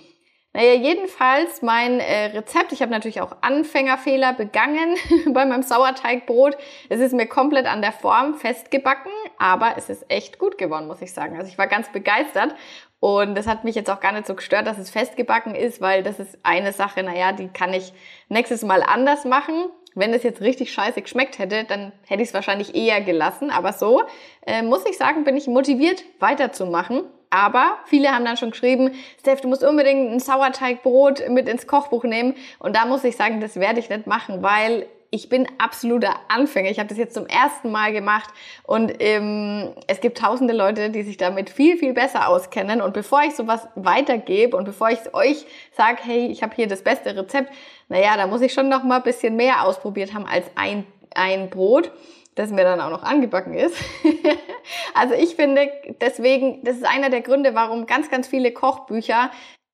Naja, 0.56 0.72
jedenfalls 0.72 1.62
mein 1.62 2.00
äh, 2.00 2.28
Rezept. 2.28 2.72
Ich 2.72 2.82
habe 2.82 2.90
natürlich 2.90 3.20
auch 3.20 3.36
Anfängerfehler 3.42 4.32
begangen 4.32 4.96
bei 5.34 5.46
meinem 5.46 5.64
Sauerteigbrot. 5.64 6.56
Es 6.88 7.02
ist 7.02 7.14
mir 7.14 7.28
komplett 7.28 7.66
an 7.66 7.82
der 7.82 7.92
Form 7.92 8.36
festgebacken, 8.36 9.12
aber 9.38 9.74
es 9.76 9.90
ist 9.90 10.10
echt 10.10 10.40
gut 10.40 10.58
geworden, 10.58 10.88
muss 10.88 11.02
ich 11.02 11.12
sagen. 11.12 11.36
Also 11.36 11.50
ich 11.50 11.58
war 11.58 11.68
ganz 11.68 11.92
begeistert 11.92 12.56
und 13.02 13.36
das 13.36 13.48
hat 13.48 13.66
mich 13.66 13.76
jetzt 13.76 13.90
auch 13.90 14.00
gar 14.00 14.14
nicht 14.14 14.28
so 14.28 14.34
gestört, 14.34 14.66
dass 14.66 14.78
es 14.78 14.90
festgebacken 14.90 15.56
ist, 15.56 15.82
weil 15.82 16.04
das 16.04 16.22
ist 16.22 16.40
eine 16.44 16.72
Sache, 16.72 17.04
naja, 17.04 17.34
die 17.34 17.50
kann 17.50 17.74
ich 17.74 17.92
nächstes 18.30 18.64
Mal 18.64 18.82
anders 18.82 19.26
machen. 19.26 19.66
Wenn 19.94 20.14
es 20.14 20.24
jetzt 20.24 20.40
richtig 20.40 20.72
scheiße 20.72 21.02
geschmeckt 21.02 21.38
hätte, 21.38 21.66
dann 21.66 21.92
hätte 22.08 22.24
ich 22.24 22.30
es 22.30 22.34
wahrscheinlich 22.34 22.76
eher 22.76 23.02
gelassen. 23.02 23.52
Aber 23.52 23.74
so 23.74 24.04
äh, 24.46 24.62
muss 24.62 24.86
ich 24.86 24.98
sagen, 24.98 25.26
bin 25.26 25.36
ich 25.36 25.48
motiviert 25.48 26.06
weiterzumachen. 26.20 27.04
Aber 27.36 27.80
viele 27.84 28.12
haben 28.12 28.24
dann 28.24 28.38
schon 28.38 28.52
geschrieben, 28.52 28.92
Steph, 29.20 29.42
du 29.42 29.50
musst 29.50 29.62
unbedingt 29.62 30.10
ein 30.10 30.20
Sauerteigbrot 30.22 31.28
mit 31.28 31.50
ins 31.50 31.68
Kochbuch 31.68 32.06
nehmen. 32.06 32.34
Und 32.60 32.78
da 32.78 32.86
muss 32.86 33.04
ich 33.04 33.18
sagen, 33.18 33.42
das 33.42 33.58
werde 33.58 33.82
ich 33.82 33.90
nicht 33.90 34.08
machen, 34.08 34.42
weil 34.42 34.86
ich 35.10 35.28
bin 35.28 35.46
absoluter 35.58 36.16
Anfänger. 36.30 36.70
Ich 36.70 36.80
habe 36.80 36.88
das 36.88 36.98
jetzt 36.98 37.14
zum 37.14 37.28
ersten 37.28 37.72
Mal 37.72 37.92
gemacht 37.92 38.30
und 38.64 38.94
ähm, 39.00 39.74
es 39.88 40.00
gibt 40.00 40.18
tausende 40.18 40.54
Leute, 40.54 40.90
die 40.92 41.04
sich 41.04 41.18
damit 41.18 41.50
viel, 41.50 41.78
viel 41.78 41.92
besser 41.92 42.30
auskennen. 42.30 42.82
Und 42.82 42.94
bevor 42.94 43.22
ich 43.24 43.36
sowas 43.36 43.68
weitergebe 43.76 44.56
und 44.56 44.64
bevor 44.64 44.90
ich 44.90 45.14
euch 45.14 45.46
sage, 45.76 45.98
hey, 46.04 46.28
ich 46.28 46.42
habe 46.42 46.56
hier 46.56 46.68
das 46.68 46.84
beste 46.84 47.18
Rezept, 47.18 47.52
naja, 47.90 48.16
da 48.16 48.28
muss 48.28 48.40
ich 48.40 48.54
schon 48.54 48.70
noch 48.70 48.84
mal 48.84 48.98
ein 48.98 49.04
bisschen 49.04 49.36
mehr 49.36 49.66
ausprobiert 49.66 50.14
haben 50.14 50.26
als 50.26 50.46
ein, 50.56 50.86
ein 51.14 51.50
Brot 51.50 51.92
das 52.36 52.52
mir 52.52 52.64
dann 52.64 52.82
auch 52.82 52.90
noch 52.90 53.04
angebacken 53.04 53.54
ist. 53.54 53.76
also 54.94 55.14
ich 55.14 55.36
finde 55.36 55.70
deswegen, 56.02 56.64
das 56.64 56.78
ist 56.78 56.86
einer 56.86 57.10
der 57.10 57.22
Gründe, 57.22 57.56
warum 57.56 57.86
ganz, 57.86 58.10
ganz 58.10 58.28
viele 58.28 58.52
Kochbücher 58.52 59.32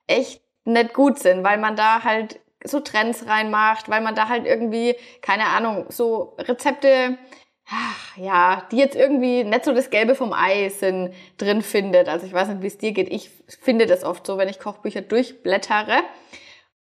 echt 0.08 0.42
nicht 0.64 0.94
gut 0.94 1.20
sind, 1.20 1.44
weil 1.44 1.58
man 1.58 1.76
da 1.76 2.04
halt 2.04 2.40
so 2.64 2.80
Trends 2.80 3.28
reinmacht, 3.28 3.90
weil 3.90 4.02
man 4.02 4.16
da 4.16 4.30
halt 4.30 4.46
irgendwie, 4.46 4.96
keine 5.22 5.46
Ahnung, 5.46 5.86
so 5.90 6.36
Rezepte, 6.38 7.18
ach, 7.68 8.18
ja, 8.18 8.68
die 8.72 8.78
jetzt 8.78 8.96
irgendwie 8.96 9.44
nicht 9.44 9.66
so 9.66 9.74
das 9.74 9.90
Gelbe 9.90 10.14
vom 10.14 10.34
Ei 10.34 10.70
sind, 10.70 11.14
drin 11.38 11.62
findet. 11.62 12.08
Also 12.08 12.28
ich 12.28 12.34
weiß 12.34 12.50
nicht, 12.50 12.62
wie 12.62 12.68
es 12.68 12.78
dir 12.78 12.92
geht. 12.92 13.12
Ich 13.12 13.32
finde 13.48 13.88
das 13.88 14.04
oft 14.04 14.28
so, 14.28 14.38
wenn 14.38 14.50
ich 14.50 14.60
Kochbücher 14.60 15.02
durchblättere. 15.02 16.04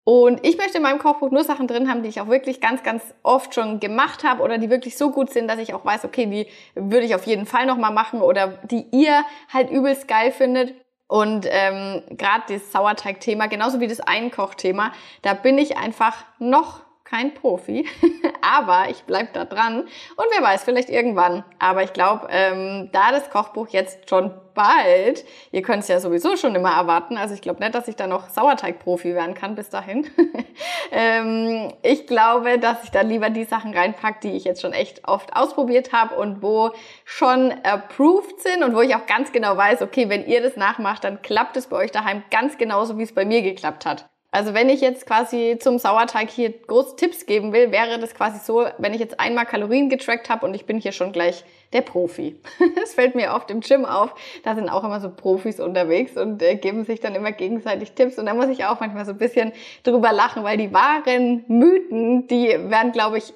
Und 0.07 0.45
ich 0.45 0.57
möchte 0.57 0.77
in 0.77 0.83
meinem 0.83 0.99
Kochbuch 0.99 1.31
nur 1.31 1.43
Sachen 1.43 1.65
drin 1.65 1.89
haben, 1.89 2.03
die 2.03 2.09
ich 2.09 2.21
auch 2.21 2.27
wirklich 2.27 2.61
ganz, 2.61 2.83
ganz 2.83 3.01
oft 3.23 3.55
schon 3.55 3.79
gemacht 3.79 4.23
habe 4.23 4.43
oder 4.43 4.59
die 4.59 4.69
wirklich 4.69 4.97
so 4.97 5.09
gut 5.09 5.31
sind, 5.31 5.47
dass 5.47 5.57
ich 5.57 5.73
auch 5.73 5.83
weiß, 5.83 6.05
okay, 6.05 6.27
die 6.27 6.47
würde 6.75 7.07
ich 7.07 7.15
auf 7.15 7.25
jeden 7.25 7.47
Fall 7.47 7.65
nochmal 7.65 7.91
machen 7.91 8.21
oder 8.21 8.59
die 8.63 8.85
ihr 8.91 9.25
halt 9.51 9.71
übelst 9.71 10.07
geil 10.07 10.31
findet. 10.31 10.75
Und 11.07 11.47
ähm, 11.49 12.03
gerade 12.11 12.43
das 12.49 12.71
Sauerteig-Thema, 12.71 13.47
genauso 13.47 13.79
wie 13.79 13.87
das 13.87 13.99
Einkochthema, 13.99 14.91
da 15.23 15.33
bin 15.33 15.57
ich 15.57 15.77
einfach 15.77 16.23
noch 16.37 16.84
kein 17.05 17.35
Profi, 17.35 17.87
aber 18.41 18.89
ich 18.89 19.03
bleib 19.03 19.33
da 19.33 19.45
dran 19.45 19.81
und 19.81 20.25
wer 20.35 20.43
weiß, 20.43 20.63
vielleicht 20.63 20.89
irgendwann. 20.89 21.43
Aber 21.59 21.83
ich 21.83 21.93
glaube, 21.93 22.27
ähm, 22.31 22.89
da 22.91 23.11
das 23.11 23.29
Kochbuch 23.29 23.67
jetzt 23.69 24.09
schon 24.09 24.33
bald, 24.55 25.23
ihr 25.51 25.61
könnt 25.61 25.83
es 25.83 25.87
ja 25.87 25.99
sowieso 25.99 26.35
schon 26.35 26.55
immer 26.55 26.71
erwarten, 26.71 27.17
also 27.17 27.35
ich 27.35 27.41
glaube 27.41 27.59
nicht, 27.59 27.75
dass 27.75 27.87
ich 27.87 27.95
da 27.95 28.07
noch 28.07 28.29
Sauerteig-Profi 28.29 29.13
werden 29.13 29.35
kann 29.35 29.53
bis 29.53 29.69
dahin. 29.69 30.09
ähm, 30.91 31.71
ich 31.83 32.07
glaube, 32.07 32.57
dass 32.57 32.83
ich 32.83 32.89
da 32.89 33.01
lieber 33.01 33.29
die 33.29 33.43
Sachen 33.43 33.73
reinpack, 33.73 34.21
die 34.21 34.31
ich 34.31 34.43
jetzt 34.43 34.61
schon 34.61 34.73
echt 34.73 35.07
oft 35.07 35.35
ausprobiert 35.35 35.93
habe 35.93 36.15
und 36.15 36.41
wo 36.41 36.71
schon 37.03 37.53
approved 37.63 38.41
sind 38.41 38.63
und 38.63 38.75
wo 38.75 38.81
ich 38.81 38.95
auch 38.95 39.05
ganz 39.05 39.31
genau 39.31 39.55
weiß, 39.55 39.83
okay, 39.83 40.09
wenn 40.09 40.25
ihr 40.25 40.41
das 40.41 40.55
nachmacht, 40.55 41.03
dann 41.03 41.21
klappt 41.21 41.55
es 41.55 41.67
bei 41.67 41.77
euch 41.77 41.91
daheim 41.91 42.23
ganz 42.31 42.57
genauso, 42.57 42.97
wie 42.97 43.03
es 43.03 43.13
bei 43.13 43.25
mir 43.25 43.43
geklappt 43.43 43.85
hat. 43.85 44.09
Also 44.35 44.53
wenn 44.53 44.67
ich 44.67 44.81
jetzt 44.81 45.05
quasi 45.05 45.55
zum 45.61 45.79
Sauerteig 45.79 46.29
hier 46.29 46.49
große 46.49 46.97
Tipps 46.97 47.25
geben 47.25 47.53
will, 47.53 47.71
wäre 47.71 47.97
das 47.99 48.13
quasi 48.13 48.39
so, 48.43 48.67
wenn 48.79 48.93
ich 48.93 48.99
jetzt 48.99 49.17
einmal 49.17 49.45
Kalorien 49.45 49.87
getrackt 49.87 50.29
habe 50.29 50.45
und 50.45 50.53
ich 50.53 50.65
bin 50.65 50.77
hier 50.77 50.91
schon 50.91 51.13
gleich 51.13 51.45
der 51.71 51.79
Profi. 51.79 52.35
Es 52.83 52.95
fällt 52.95 53.15
mir 53.15 53.33
oft 53.33 53.49
im 53.49 53.61
Gym 53.61 53.85
auf, 53.85 54.13
da 54.43 54.55
sind 54.55 54.67
auch 54.67 54.83
immer 54.83 54.99
so 54.99 55.09
Profis 55.09 55.61
unterwegs 55.61 56.17
und 56.17 56.43
äh, 56.43 56.55
geben 56.55 56.83
sich 56.83 56.99
dann 56.99 57.15
immer 57.15 57.31
gegenseitig 57.31 57.93
Tipps 57.93 58.19
und 58.19 58.25
da 58.25 58.33
muss 58.33 58.49
ich 58.49 58.65
auch 58.65 58.81
manchmal 58.81 59.05
so 59.05 59.11
ein 59.11 59.17
bisschen 59.17 59.53
drüber 59.83 60.11
lachen, 60.11 60.43
weil 60.43 60.57
die 60.57 60.73
wahren 60.73 61.45
Mythen, 61.47 62.27
die 62.27 62.49
werden, 62.69 62.91
glaube 62.91 63.19
ich, 63.19 63.33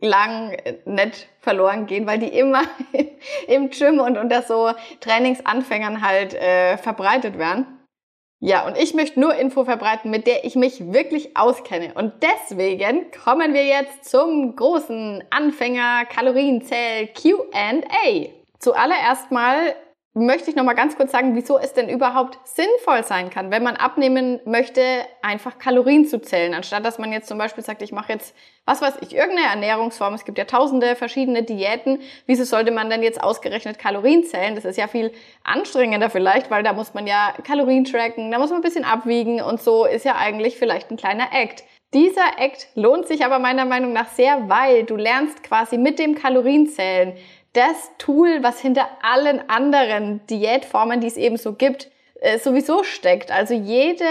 lang 0.00 0.56
nicht 0.84 1.26
verloren 1.40 1.86
gehen, 1.86 2.06
weil 2.06 2.20
die 2.20 2.28
immer 2.28 2.62
im 3.48 3.70
Gym 3.70 3.98
und 3.98 4.16
unter 4.16 4.42
so 4.42 4.70
Trainingsanfängern 5.00 6.06
halt 6.06 6.34
äh, 6.34 6.76
verbreitet 6.76 7.36
werden. 7.36 7.75
Ja, 8.38 8.66
und 8.66 8.76
ich 8.76 8.92
möchte 8.92 9.18
nur 9.18 9.34
Info 9.34 9.64
verbreiten, 9.64 10.10
mit 10.10 10.26
der 10.26 10.44
ich 10.44 10.56
mich 10.56 10.92
wirklich 10.92 11.36
auskenne. 11.36 11.92
Und 11.94 12.12
deswegen 12.22 13.10
kommen 13.24 13.54
wir 13.54 13.64
jetzt 13.64 14.04
zum 14.04 14.54
großen 14.54 15.24
Anfänger 15.30 16.04
Kalorienzähl 16.04 17.08
Q&A. 17.08 18.28
Zuallererst 18.58 19.30
mal 19.30 19.74
möchte 20.16 20.48
ich 20.48 20.56
noch 20.56 20.64
mal 20.64 20.72
ganz 20.72 20.96
kurz 20.96 21.12
sagen, 21.12 21.36
wieso 21.36 21.58
es 21.58 21.74
denn 21.74 21.90
überhaupt 21.90 22.38
sinnvoll 22.44 23.04
sein 23.04 23.28
kann, 23.28 23.50
wenn 23.50 23.62
man 23.62 23.76
abnehmen 23.76 24.40
möchte, 24.46 24.80
einfach 25.20 25.58
Kalorien 25.58 26.06
zu 26.06 26.22
zählen, 26.22 26.54
anstatt 26.54 26.86
dass 26.86 26.98
man 26.98 27.12
jetzt 27.12 27.28
zum 27.28 27.36
Beispiel 27.36 27.62
sagt, 27.62 27.82
ich 27.82 27.92
mache 27.92 28.14
jetzt, 28.14 28.34
was 28.64 28.80
weiß 28.80 28.94
ich, 29.02 29.14
irgendeine 29.14 29.48
Ernährungsform. 29.48 30.14
Es 30.14 30.24
gibt 30.24 30.38
ja 30.38 30.46
tausende 30.46 30.96
verschiedene 30.96 31.42
Diäten. 31.42 32.00
Wieso 32.24 32.44
sollte 32.44 32.70
man 32.70 32.88
denn 32.88 33.02
jetzt 33.02 33.22
ausgerechnet 33.22 33.78
Kalorien 33.78 34.24
zählen? 34.24 34.54
Das 34.54 34.64
ist 34.64 34.78
ja 34.78 34.88
viel 34.88 35.12
anstrengender 35.44 36.08
vielleicht, 36.08 36.50
weil 36.50 36.62
da 36.62 36.72
muss 36.72 36.94
man 36.94 37.06
ja 37.06 37.34
Kalorien 37.44 37.84
tracken, 37.84 38.30
da 38.30 38.38
muss 38.38 38.48
man 38.48 38.60
ein 38.60 38.62
bisschen 38.62 38.84
abwiegen 38.84 39.42
und 39.42 39.60
so 39.60 39.84
ist 39.84 40.06
ja 40.06 40.16
eigentlich 40.16 40.56
vielleicht 40.56 40.90
ein 40.90 40.96
kleiner 40.96 41.28
Act. 41.32 41.62
Dieser 41.92 42.38
Act 42.38 42.68
lohnt 42.74 43.06
sich 43.06 43.22
aber 43.22 43.38
meiner 43.38 43.66
Meinung 43.66 43.92
nach 43.92 44.08
sehr, 44.08 44.48
weil 44.48 44.84
du 44.84 44.96
lernst 44.96 45.42
quasi 45.42 45.76
mit 45.76 45.98
dem 45.98 46.14
Kalorienzählen 46.14 47.12
das 47.56 47.90
Tool, 47.98 48.42
was 48.42 48.60
hinter 48.60 48.86
allen 49.02 49.48
anderen 49.48 50.20
Diätformen, 50.26 51.00
die 51.00 51.06
es 51.06 51.16
eben 51.16 51.38
so 51.38 51.54
gibt, 51.54 51.90
äh, 52.20 52.38
sowieso 52.38 52.84
steckt. 52.84 53.30
Also 53.30 53.54
jede 53.54 54.04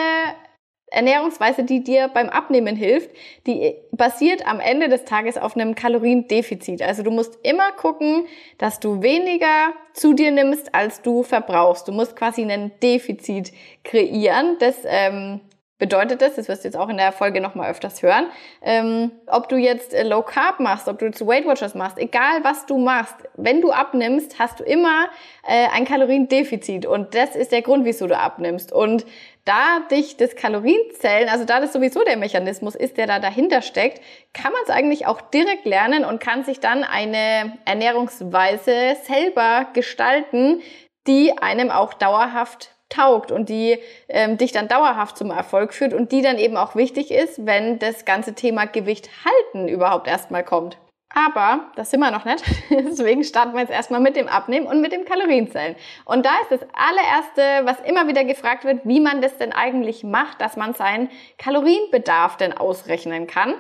Ernährungsweise, 0.88 1.64
die 1.64 1.84
dir 1.84 2.08
beim 2.08 2.30
Abnehmen 2.30 2.76
hilft, 2.76 3.10
die 3.48 3.76
basiert 3.92 4.48
am 4.48 4.60
Ende 4.60 4.88
des 4.88 5.04
Tages 5.04 5.38
auf 5.38 5.56
einem 5.56 5.76
Kaloriendefizit. 5.76 6.82
Also 6.82 7.04
du 7.04 7.12
musst 7.12 7.38
immer 7.44 7.72
gucken, 7.74 8.28
dass 8.58 8.80
du 8.80 9.02
weniger 9.02 9.74
zu 9.94 10.14
dir 10.14 10.32
nimmst, 10.32 10.74
als 10.74 11.02
du 11.02 11.24
verbrauchst. 11.24 11.88
Du 11.88 11.92
musst 11.92 12.16
quasi 12.16 12.44
ein 12.44 12.72
Defizit 12.82 13.52
kreieren, 13.84 14.58
das 14.60 14.76
ähm, 14.86 15.42
bedeutet 15.78 16.22
das, 16.22 16.36
das 16.36 16.48
wirst 16.48 16.64
du 16.64 16.68
jetzt 16.70 16.78
auch 16.78 16.88
in 16.88 16.98
der 16.98 17.12
Folge 17.12 17.42
nochmal 17.42 17.70
öfters 17.70 18.02
hören, 18.02 18.28
ähm, 18.62 19.12
ob 19.28 19.50
du 19.50 19.58
jetzt 19.58 19.94
äh, 19.94 20.04
Low 20.04 20.22
Carb 20.22 20.60
machst, 20.60 20.88
ob 20.88 21.00
du 21.00 21.06
jetzt 21.06 21.26
Weight 21.26 21.46
Watchers 21.46 21.76
machst, 21.76 21.98
egal 21.98 22.44
was 22.44 22.66
du 22.66 22.78
machst, 22.78 23.16
wenn 23.36 23.62
du 23.62 23.72
abnimmst, 23.72 24.40
hast 24.40 24.62
du 24.62 24.64
immer 24.64 25.08
äh, 25.46 25.68
ein 25.74 25.86
Kaloriendefizit 25.86 26.86
und 26.86 27.14
das 27.14 27.36
ist 27.36 27.52
der 27.52 27.62
Grund, 27.62 27.84
wieso 27.84 28.08
du 28.08 28.18
abnimmst. 28.18 28.72
Und 28.72 29.06
da 29.44 29.82
dich 29.92 30.18
das 30.18 30.36
Kalorienzählen, 30.36 31.30
also 31.30 31.46
da 31.46 31.60
das 31.60 31.74
sowieso 31.74 32.04
der 32.04 32.18
Mechanismus 32.18 32.74
ist, 32.74 32.98
der 32.98 33.06
da 33.06 33.20
dahinter 33.20 33.62
steckt, 33.62 34.02
kann 34.34 34.52
man 34.52 34.62
es 34.64 34.70
eigentlich 34.70 35.06
auch 35.06 35.22
direkt 35.22 35.66
lernen 35.66 36.06
und 36.06 36.20
kann 36.20 36.44
sich 36.44 36.60
dann 36.60 36.84
eine 36.84 37.58
Ernährungsweise 37.66 38.96
selber 39.04 39.68
gestalten, 39.74 40.62
die 41.06 41.38
einem 41.38 41.70
auch 41.70 41.94
dauerhaft 41.94 42.75
taugt 42.90 43.32
und 43.32 43.50
die 43.50 43.80
ähm, 44.08 44.38
dich 44.38 44.52
dann 44.52 44.68
dauerhaft 44.68 45.18
zum 45.18 45.32
Erfolg 45.32 45.74
führt 45.74 45.94
und 45.94 46.12
die 46.12 46.22
dann 46.22 46.38
eben 46.38 46.58
auch 46.58 46.76
wichtig 46.76 47.12
ist, 47.12 47.46
wenn 47.46 47.80
das 47.80 48.06
ganze 48.06 48.34
Thema 48.34 48.66
Gewicht 48.66 49.10
halten 49.26 49.68
überhaupt 49.68 50.08
erstmal 50.08 50.44
kommt. 50.44 50.78
Aber 51.14 51.72
das 51.78 51.92
sind 51.92 52.02
wir 52.02 52.12
noch 52.12 52.26
nicht. 52.26 52.44
Deswegen 52.70 53.24
starten 53.24 53.54
wir 53.54 53.62
jetzt 53.62 53.72
erstmal 53.72 54.02
mit 54.02 54.18
dem 54.18 54.28
Abnehmen 54.28 54.68
und 54.68 54.82
mit 54.82 54.92
dem 54.92 55.06
Kalorienzählen. 55.06 55.76
Und 56.04 56.26
da 56.26 56.32
ist 56.42 56.52
das 56.52 56.70
allererste, 56.74 57.66
was 57.66 57.80
immer 57.88 58.08
wieder 58.08 58.26
gefragt 58.26 58.66
wird, 58.66 58.82
wie 58.84 59.00
man 59.00 59.22
das 59.22 59.38
denn 59.38 59.54
eigentlich 59.54 60.04
macht, 60.04 60.42
dass 60.42 60.58
man 60.58 60.74
seinen 60.74 61.10
Kalorienbedarf 61.38 62.36
denn 62.36 62.52
ausrechnen 62.52 63.28
kann. 63.28 63.56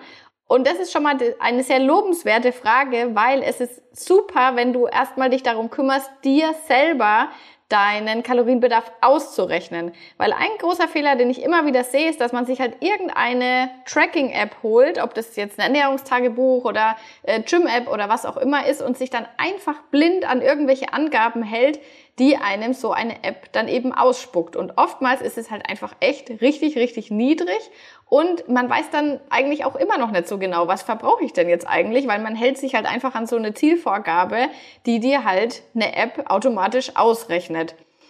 Und 0.48 0.68
das 0.68 0.80
ist 0.80 0.92
schon 0.92 1.04
mal 1.04 1.18
eine 1.40 1.64
sehr 1.64 1.80
lobenswerte 1.80 2.52
Frage, 2.52 3.12
weil 3.14 3.42
es 3.42 3.62
ist 3.62 3.82
super, 3.98 4.56
wenn 4.56 4.74
du 4.74 4.86
erstmal 4.86 5.30
dich 5.30 5.42
darum 5.42 5.70
kümmerst, 5.70 6.12
dir 6.24 6.54
selber 6.68 7.30
deinen 7.76 8.24
Kalorienbedarf 8.24 8.90
auszurechnen. 9.02 9.92
Weil 10.16 10.32
ein 10.32 10.58
großer 10.60 10.88
Fehler, 10.88 11.18
den 11.18 11.30
ich 11.30 11.44
immer 11.44 11.66
wieder 11.66 11.84
sehe, 11.84 12.10
ist, 12.10 12.22
dass 12.22 12.32
man 12.32 12.46
sich 12.46 12.62
halt 12.62 12.78
irgendeine 12.80 13.70
Tracking-App 13.86 14.56
holt, 14.64 15.04
ob 15.04 15.14
das 15.14 15.36
jetzt 15.36 15.60
ein 15.60 15.64
Ernährungstagebuch 15.64 16.64
oder 16.64 16.96
äh, 17.24 17.42
Gym-App 17.42 17.92
oder 17.92 18.08
was 18.08 18.26
auch 18.26 18.38
immer 18.38 18.66
ist 18.66 18.82
und 18.82 18.98
sich 18.98 19.10
dann 19.10 19.28
einfach 19.36 19.82
blind 19.92 20.24
an 20.24 20.42
irgendwelche 20.42 20.94
Angaben 20.94 21.44
hält, 21.44 21.82
die 22.18 22.38
einem 22.38 22.72
so 22.72 22.94
eine 22.94 23.26
App 23.26 23.52
dann 23.52 23.68
eben 23.68 23.92
ausspuckt. 23.94 24.56
Und 24.56 24.78
oftmals 24.78 25.22
ist 25.22 25.38
es 25.38 25.52
halt 25.52 25.70
einfach 25.70 25.94
echt 26.00 26.30
richtig, 26.42 26.78
richtig 26.78 27.12
niedrig 27.12 27.60
und 28.08 28.48
man 28.48 28.70
weiß 28.70 28.92
dann 28.92 29.20
eigentlich 29.30 29.66
auch 29.66 29.76
immer 29.76 29.98
noch 29.98 30.12
nicht 30.12 30.28
so 30.28 30.38
genau, 30.38 30.68
was 30.68 30.84
verbrauche 30.84 31.24
ich 31.24 31.34
denn 31.34 31.50
jetzt 31.50 31.68
eigentlich, 31.68 32.08
weil 32.08 32.20
man 32.20 32.36
hält 32.36 32.58
sich 32.60 32.76
halt 32.76 32.86
einfach 32.86 33.16
an 33.16 33.26
so 33.26 33.36
eine 33.36 33.56
Zielvorgabe, 33.56 34.48
die 34.86 35.00
dir 35.00 35.24
halt 35.24 35.64
eine 35.74 35.96
App 35.96 36.30
automatisch 36.30 36.96
ausrechnet. 36.96 37.65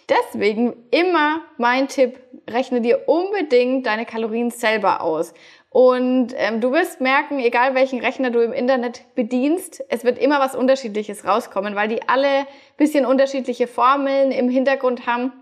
Deswegen 0.09 0.75
immer 0.91 1.41
mein 1.57 1.88
Tipp, 1.88 2.19
rechne 2.50 2.81
dir 2.81 3.07
unbedingt 3.07 3.85
deine 3.88 4.05
Kalorien 4.05 4.51
selber 4.51 5.01
aus. 5.01 5.33
Und 5.69 6.33
ähm, 6.38 6.62
du 6.62 6.71
wirst 6.71 7.01
merken, 7.01 7.39
egal 7.39 7.75
welchen 7.75 8.00
Rechner 8.00 8.29
du 8.29 8.39
im 8.41 8.53
Internet 8.53 9.03
bedienst, 9.15 9.83
es 9.89 10.03
wird 10.03 10.19
immer 10.19 10.39
was 10.39 10.55
Unterschiedliches 10.55 11.25
rauskommen, 11.25 11.75
weil 11.75 11.89
die 11.89 12.07
alle 12.07 12.47
bisschen 12.77 13.05
unterschiedliche 13.05 13.67
Formeln 13.67 14.31
im 14.31 14.47
Hintergrund 14.47 15.07
haben. 15.07 15.33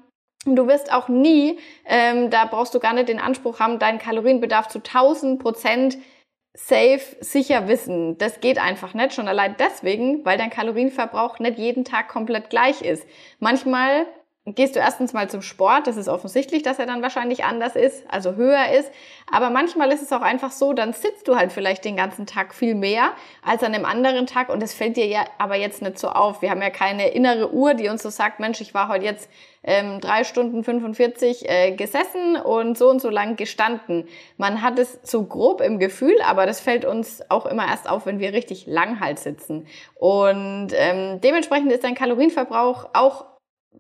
Du 0.45 0.67
wirst 0.67 0.91
auch 0.91 1.07
nie, 1.07 1.59
ähm, 1.85 2.29
da 2.29 2.45
brauchst 2.45 2.73
du 2.73 2.79
gar 2.79 2.93
nicht 2.93 3.09
den 3.09 3.19
Anspruch 3.19 3.59
haben, 3.59 3.79
deinen 3.79 3.99
Kalorienbedarf 3.99 4.69
zu 4.69 4.79
1000 4.79 5.41
Prozent 5.41 5.97
safe 6.53 7.15
sicher 7.19 7.67
wissen. 7.67 8.17
Das 8.17 8.39
geht 8.39 8.59
einfach 8.59 8.93
nicht, 8.93 9.13
schon 9.13 9.27
allein 9.27 9.55
deswegen, 9.57 10.23
weil 10.23 10.37
dein 10.37 10.49
Kalorienverbrauch 10.49 11.39
nicht 11.39 11.57
jeden 11.57 11.83
Tag 11.83 12.09
komplett 12.09 12.49
gleich 12.49 12.81
ist. 12.81 13.07
Manchmal 13.39 14.05
gehst 14.45 14.75
du 14.75 14.79
erstens 14.79 15.13
mal 15.13 15.29
zum 15.29 15.41
Sport, 15.41 15.87
das 15.87 15.95
ist 15.95 16.09
offensichtlich, 16.09 16.63
dass 16.63 16.77
er 16.77 16.85
dann 16.85 17.01
wahrscheinlich 17.01 17.45
anders 17.45 17.77
ist, 17.77 18.03
also 18.09 18.35
höher 18.35 18.71
ist. 18.77 18.91
Aber 19.31 19.49
manchmal 19.49 19.89
ist 19.91 20.01
es 20.01 20.11
auch 20.11 20.21
einfach 20.21 20.51
so, 20.51 20.73
dann 20.73 20.91
sitzt 20.91 21.29
du 21.29 21.37
halt 21.37 21.53
vielleicht 21.53 21.85
den 21.85 21.95
ganzen 21.95 22.25
Tag 22.25 22.53
viel 22.53 22.75
mehr 22.75 23.13
als 23.41 23.63
an 23.63 23.73
einem 23.73 23.85
anderen 23.85 24.27
Tag 24.27 24.49
und 24.49 24.61
es 24.61 24.73
fällt 24.73 24.97
dir 24.97 25.07
ja 25.07 25.23
aber 25.37 25.55
jetzt 25.55 25.81
nicht 25.81 25.97
so 25.97 26.09
auf. 26.09 26.41
Wir 26.41 26.49
haben 26.49 26.61
ja 26.61 26.71
keine 26.71 27.09
innere 27.09 27.53
Uhr, 27.53 27.73
die 27.73 27.87
uns 27.87 28.03
so 28.03 28.09
sagt, 28.09 28.41
Mensch, 28.41 28.59
ich 28.59 28.73
war 28.73 28.89
heute 28.89 29.05
jetzt 29.05 29.29
ähm, 29.63 30.01
drei 30.01 30.25
Stunden 30.25 30.65
45 30.65 31.49
äh, 31.49 31.71
gesessen 31.71 32.35
und 32.35 32.77
so 32.77 32.89
und 32.89 33.01
so 33.01 33.09
lang 33.09 33.37
gestanden. 33.37 34.09
Man 34.35 34.61
hat 34.61 34.77
es 34.77 34.99
so 35.03 35.23
grob 35.23 35.61
im 35.61 35.79
Gefühl, 35.79 36.17
aber 36.21 36.45
das 36.45 36.59
fällt 36.59 36.83
uns 36.83 37.21
auch 37.29 37.45
immer 37.45 37.65
erst 37.67 37.89
auf, 37.89 38.05
wenn 38.05 38.19
wir 38.19 38.33
richtig 38.33 38.67
lang 38.67 38.99
halt 38.99 39.19
sitzen. 39.19 39.67
Und 39.95 40.71
ähm, 40.73 41.21
dementsprechend 41.21 41.71
ist 41.71 41.85
dein 41.85 41.95
Kalorienverbrauch 41.95 42.89
auch 42.93 43.32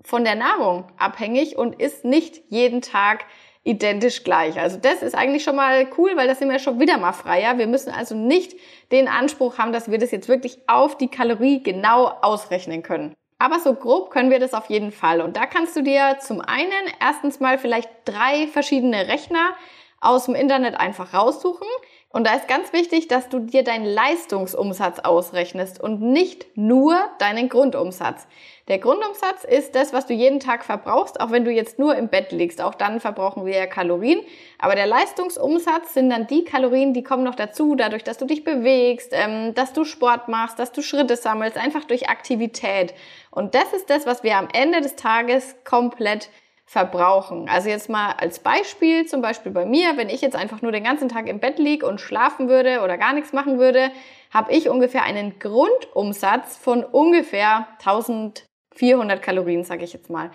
von 0.03 0.23
der 0.23 0.35
Nahrung 0.35 0.85
abhängig 0.97 1.57
und 1.57 1.79
ist 1.79 2.05
nicht 2.05 2.41
jeden 2.49 2.81
Tag 2.81 3.25
identisch 3.63 4.23
gleich. 4.23 4.59
Also 4.59 4.77
das 4.77 5.01
ist 5.01 5.15
eigentlich 5.15 5.43
schon 5.43 5.55
mal 5.55 5.87
cool, 5.97 6.11
weil 6.15 6.27
das 6.27 6.39
sind 6.39 6.49
wir 6.49 6.59
schon 6.59 6.79
wieder 6.79 6.97
mal 6.97 7.13
freier. 7.13 7.57
Wir 7.57 7.67
müssen 7.67 7.91
also 7.91 8.13
nicht 8.15 8.55
den 8.91 9.07
Anspruch 9.07 9.57
haben, 9.57 9.71
dass 9.71 9.89
wir 9.89 9.97
das 9.97 10.11
jetzt 10.11 10.27
wirklich 10.27 10.59
auf 10.67 10.97
die 10.97 11.07
Kalorie 11.07 11.63
genau 11.63 12.07
ausrechnen 12.21 12.83
können. 12.83 13.13
Aber 13.39 13.59
so 13.59 13.73
grob 13.73 14.09
können 14.09 14.31
wir 14.31 14.39
das 14.39 14.53
auf 14.53 14.69
jeden 14.69 14.91
Fall. 14.91 15.21
Und 15.21 15.35
da 15.37 15.45
kannst 15.45 15.75
du 15.75 15.81
dir 15.81 16.17
zum 16.19 16.41
einen 16.41 16.71
erstens 17.01 17.39
mal 17.39 17.57
vielleicht 17.57 17.89
drei 18.05 18.47
verschiedene 18.47 19.07
Rechner 19.07 19.53
aus 20.01 20.25
dem 20.25 20.35
Internet 20.35 20.75
einfach 20.75 21.13
raussuchen. 21.13 21.67
Und 22.13 22.27
da 22.27 22.35
ist 22.35 22.47
ganz 22.47 22.71
wichtig, 22.73 23.07
dass 23.07 23.27
du 23.27 23.39
dir 23.39 23.63
deinen 23.63 23.85
Leistungsumsatz 23.85 24.99
ausrechnest 24.99 25.81
und 25.81 25.99
nicht 25.99 26.45
nur 26.55 26.95
deinen 27.17 27.49
Grundumsatz. 27.49 28.27
Der 28.67 28.77
Grundumsatz 28.77 29.43
ist 29.43 29.73
das, 29.73 29.93
was 29.93 30.05
du 30.05 30.13
jeden 30.13 30.39
Tag 30.39 30.63
verbrauchst, 30.63 31.19
auch 31.19 31.31
wenn 31.31 31.43
du 31.43 31.49
jetzt 31.49 31.79
nur 31.79 31.95
im 31.95 32.09
Bett 32.09 32.31
liegst. 32.31 32.61
Auch 32.61 32.75
dann 32.75 32.99
verbrauchen 32.99 33.47
wir 33.47 33.57
ja 33.57 33.65
Kalorien. 33.65 34.21
Aber 34.59 34.75
der 34.75 34.85
Leistungsumsatz 34.85 35.95
sind 35.95 36.11
dann 36.11 36.27
die 36.27 36.43
Kalorien, 36.43 36.93
die 36.93 37.01
kommen 37.01 37.23
noch 37.23 37.33
dazu, 37.33 37.73
dadurch, 37.73 38.03
dass 38.03 38.19
du 38.19 38.25
dich 38.25 38.43
bewegst, 38.43 39.09
ähm, 39.11 39.55
dass 39.55 39.73
du 39.73 39.83
Sport 39.83 40.27
machst, 40.27 40.59
dass 40.59 40.71
du 40.71 40.83
Schritte 40.83 41.15
sammelst, 41.15 41.57
einfach 41.57 41.83
durch 41.83 42.09
Aktivität. 42.09 42.93
Und 43.31 43.55
das 43.55 43.73
ist 43.73 43.89
das, 43.89 44.05
was 44.05 44.21
wir 44.21 44.37
am 44.37 44.49
Ende 44.53 44.81
des 44.81 44.95
Tages 44.95 45.55
komplett 45.63 46.29
verbrauchen. 46.65 47.49
Also 47.49 47.69
jetzt 47.69 47.89
mal 47.89 48.13
als 48.13 48.39
Beispiel, 48.39 49.05
zum 49.05 49.21
Beispiel 49.21 49.51
bei 49.51 49.65
mir, 49.65 49.97
wenn 49.97 50.09
ich 50.09 50.21
jetzt 50.21 50.35
einfach 50.35 50.61
nur 50.61 50.71
den 50.71 50.83
ganzen 50.83 51.09
Tag 51.09 51.27
im 51.27 51.39
Bett 51.39 51.59
lieg 51.59 51.83
und 51.83 51.99
schlafen 51.99 52.49
würde 52.49 52.81
oder 52.81 52.97
gar 52.97 53.13
nichts 53.13 53.33
machen 53.33 53.59
würde, 53.59 53.91
habe 54.31 54.51
ich 54.51 54.69
ungefähr 54.69 55.03
einen 55.03 55.39
Grundumsatz 55.39 56.57
von 56.57 56.83
ungefähr 56.83 57.67
1000 57.79 58.45
400 58.75 59.21
Kalorien, 59.21 59.63
sage 59.63 59.83
ich 59.83 59.93
jetzt 59.93 60.09
mal. 60.09 60.31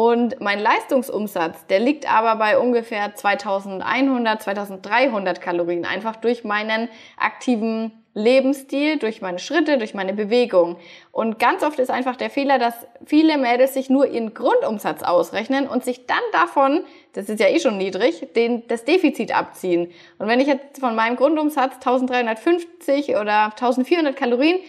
Und 0.00 0.40
mein 0.40 0.60
Leistungsumsatz, 0.60 1.66
der 1.66 1.80
liegt 1.80 2.08
aber 2.08 2.36
bei 2.36 2.56
ungefähr 2.56 3.16
2100, 3.16 4.40
2300 4.40 5.40
Kalorien, 5.40 5.84
einfach 5.84 6.14
durch 6.14 6.44
meinen 6.44 6.88
aktiven 7.16 7.90
Lebensstil, 8.14 8.98
durch 8.98 9.22
meine 9.22 9.40
Schritte, 9.40 9.76
durch 9.76 9.94
meine 9.94 10.14
Bewegung. 10.14 10.76
Und 11.10 11.40
ganz 11.40 11.64
oft 11.64 11.80
ist 11.80 11.90
einfach 11.90 12.14
der 12.14 12.30
Fehler, 12.30 12.60
dass 12.60 12.74
viele 13.06 13.38
Mädels 13.38 13.74
sich 13.74 13.90
nur 13.90 14.06
ihren 14.06 14.34
Grundumsatz 14.34 15.02
ausrechnen 15.02 15.66
und 15.66 15.84
sich 15.84 16.06
dann 16.06 16.18
davon, 16.30 16.84
das 17.14 17.28
ist 17.28 17.40
ja 17.40 17.48
eh 17.48 17.58
schon 17.58 17.76
niedrig, 17.76 18.28
den, 18.36 18.68
das 18.68 18.84
Defizit 18.84 19.36
abziehen. 19.36 19.90
Und 20.18 20.28
wenn 20.28 20.38
ich 20.38 20.46
jetzt 20.46 20.78
von 20.78 20.94
meinem 20.94 21.16
Grundumsatz 21.16 21.74
1350 21.84 23.16
oder 23.16 23.46
1400 23.46 24.14
Kalorien 24.14 24.60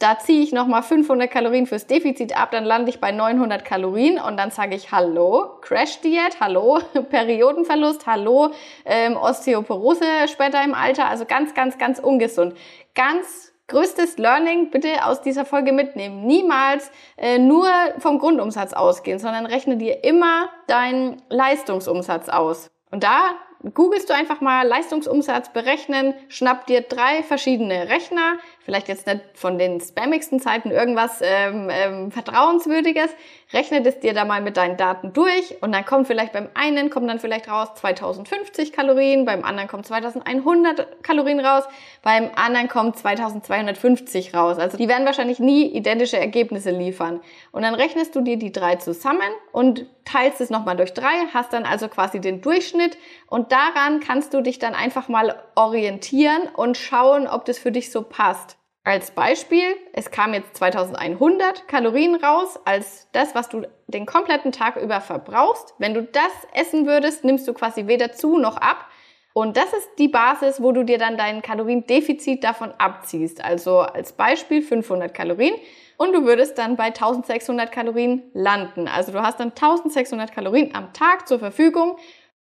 da 0.00 0.18
ziehe 0.18 0.42
ich 0.42 0.50
nochmal 0.50 0.82
500 0.82 1.30
Kalorien 1.30 1.66
fürs 1.66 1.86
Defizit 1.86 2.36
ab, 2.36 2.50
dann 2.50 2.64
lande 2.64 2.90
ich 2.90 3.00
bei 3.00 3.12
900 3.12 3.64
Kalorien 3.64 4.18
und 4.18 4.38
dann 4.38 4.50
sage 4.50 4.74
ich 4.74 4.90
Hallo, 4.90 5.58
Crash-Diät, 5.60 6.40
Hallo, 6.40 6.80
Periodenverlust, 7.10 8.06
Hallo, 8.06 8.50
ähm, 8.86 9.16
Osteoporose 9.16 10.26
später 10.26 10.64
im 10.64 10.74
Alter, 10.74 11.06
also 11.06 11.26
ganz, 11.26 11.54
ganz, 11.54 11.76
ganz 11.76 11.98
ungesund. 11.98 12.56
Ganz 12.94 13.52
größtes 13.68 14.16
Learning 14.16 14.70
bitte 14.70 15.04
aus 15.04 15.20
dieser 15.20 15.44
Folge 15.44 15.72
mitnehmen. 15.72 16.26
Niemals 16.26 16.90
äh, 17.18 17.38
nur 17.38 17.68
vom 17.98 18.18
Grundumsatz 18.18 18.72
ausgehen, 18.72 19.18
sondern 19.18 19.44
rechne 19.44 19.76
dir 19.76 20.02
immer 20.02 20.48
deinen 20.66 21.22
Leistungsumsatz 21.28 22.30
aus. 22.30 22.70
Und 22.90 23.04
da 23.04 23.34
googelst 23.74 24.08
du 24.08 24.14
einfach 24.14 24.40
mal 24.40 24.66
Leistungsumsatz 24.66 25.52
berechnen, 25.52 26.14
schnapp 26.28 26.66
dir 26.66 26.80
drei 26.80 27.22
verschiedene 27.22 27.88
Rechner, 27.88 28.38
vielleicht 28.64 28.88
jetzt 28.88 29.06
nicht 29.06 29.20
von 29.34 29.58
den 29.58 29.80
spammigsten 29.80 30.38
Zeiten 30.38 30.70
irgendwas 30.70 31.20
ähm, 31.22 31.68
ähm, 31.70 32.12
Vertrauenswürdiges, 32.12 33.10
rechne 33.52 33.84
es 33.84 34.00
dir 34.00 34.14
da 34.14 34.24
mal 34.24 34.40
mit 34.40 34.56
deinen 34.56 34.76
Daten 34.76 35.12
durch 35.12 35.56
und 35.62 35.72
dann 35.72 35.84
kommt 35.84 36.06
vielleicht 36.06 36.32
beim 36.32 36.48
einen, 36.54 36.90
kommt 36.90 37.08
dann 37.08 37.18
vielleicht 37.18 37.50
raus 37.50 37.68
2050 37.76 38.72
Kalorien, 38.72 39.24
beim 39.24 39.44
anderen 39.44 39.68
kommt 39.68 39.86
2100 39.86 41.02
Kalorien 41.02 41.40
raus, 41.40 41.64
beim 42.02 42.30
anderen 42.36 42.68
kommt 42.68 42.96
2250 42.96 44.34
raus. 44.34 44.58
Also 44.58 44.76
die 44.76 44.88
werden 44.88 45.06
wahrscheinlich 45.06 45.40
nie 45.40 45.66
identische 45.66 46.18
Ergebnisse 46.18 46.70
liefern. 46.70 47.20
Und 47.52 47.62
dann 47.62 47.74
rechnest 47.74 48.14
du 48.14 48.20
dir 48.20 48.36
die 48.36 48.52
drei 48.52 48.76
zusammen 48.76 49.20
und 49.52 49.86
teilst 50.04 50.40
es 50.40 50.50
nochmal 50.50 50.76
durch 50.76 50.94
drei, 50.94 51.26
hast 51.32 51.52
dann 51.52 51.64
also 51.64 51.88
quasi 51.88 52.20
den 52.20 52.40
Durchschnitt 52.40 52.98
und 53.26 53.52
daran 53.52 54.00
kannst 54.00 54.34
du 54.34 54.42
dich 54.42 54.58
dann 54.58 54.74
einfach 54.74 55.08
mal 55.08 55.42
orientieren 55.54 56.42
und 56.54 56.76
schauen, 56.76 57.26
ob 57.26 57.44
das 57.44 57.58
für 57.58 57.72
dich 57.72 57.90
so 57.90 58.02
passt. 58.02 58.59
Als 58.82 59.10
Beispiel, 59.10 59.76
es 59.92 60.10
kam 60.10 60.32
jetzt 60.32 60.56
2100 60.56 61.68
Kalorien 61.68 62.14
raus 62.14 62.58
als 62.64 63.08
das, 63.12 63.34
was 63.34 63.50
du 63.50 63.66
den 63.88 64.06
kompletten 64.06 64.52
Tag 64.52 64.76
über 64.76 65.02
verbrauchst. 65.02 65.74
Wenn 65.78 65.92
du 65.92 66.02
das 66.02 66.32
essen 66.54 66.86
würdest, 66.86 67.22
nimmst 67.22 67.46
du 67.46 67.52
quasi 67.52 67.86
weder 67.86 68.12
zu 68.12 68.38
noch 68.38 68.56
ab. 68.56 68.86
Und 69.34 69.58
das 69.58 69.72
ist 69.74 69.90
die 69.98 70.08
Basis, 70.08 70.62
wo 70.62 70.72
du 70.72 70.82
dir 70.84 70.96
dann 70.96 71.18
dein 71.18 71.42
Kaloriendefizit 71.42 72.42
davon 72.42 72.72
abziehst. 72.78 73.44
Also 73.44 73.80
als 73.80 74.14
Beispiel 74.14 74.62
500 74.62 75.12
Kalorien 75.12 75.54
und 75.98 76.14
du 76.14 76.24
würdest 76.24 76.56
dann 76.56 76.76
bei 76.76 76.86
1600 76.86 77.70
Kalorien 77.70 78.22
landen. 78.32 78.88
Also 78.88 79.12
du 79.12 79.20
hast 79.20 79.38
dann 79.40 79.50
1600 79.50 80.32
Kalorien 80.32 80.74
am 80.74 80.94
Tag 80.94 81.28
zur 81.28 81.38
Verfügung 81.38 81.98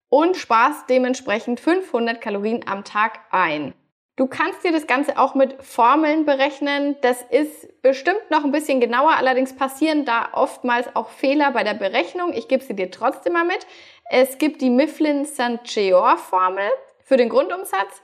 und 0.09 0.37
sparst 0.39 0.89
dementsprechend 0.89 1.61
500 1.61 2.23
Kalorien 2.23 2.65
am 2.67 2.85
Tag 2.85 3.21
ein. 3.31 3.75
Du 4.17 4.27
kannst 4.27 4.63
dir 4.63 4.73
das 4.73 4.87
Ganze 4.87 5.19
auch 5.19 5.35
mit 5.35 5.63
Formeln 5.63 6.27
berechnen. 6.27 6.97
Das 7.01 7.23
ist 7.31 7.81
bestimmt 7.81 8.31
noch 8.31 8.45
ein 8.45 8.53
bisschen 8.53 8.79
genauer, 8.79 9.17
allerdings 9.17 9.57
passieren 9.57 10.05
da 10.05 10.29
oftmals 10.33 10.95
auch 10.95 11.09
Fehler 11.09 11.51
bei 11.53 11.65
der 11.65 11.75
Berechnung. 11.75 12.35
Ich 12.35 12.47
gebe 12.47 12.63
sie 12.63 12.77
dir 12.77 12.91
trotzdem 12.91 13.33
mal 13.33 13.45
mit. 13.45 13.67
Es 14.11 14.37
gibt 14.37 14.61
die 14.61 14.69
Mifflin-St. 14.69 15.65
Georg-Formel 15.65 16.69
für 17.01 17.17
den 17.17 17.31
Grundumsatz 17.31 18.03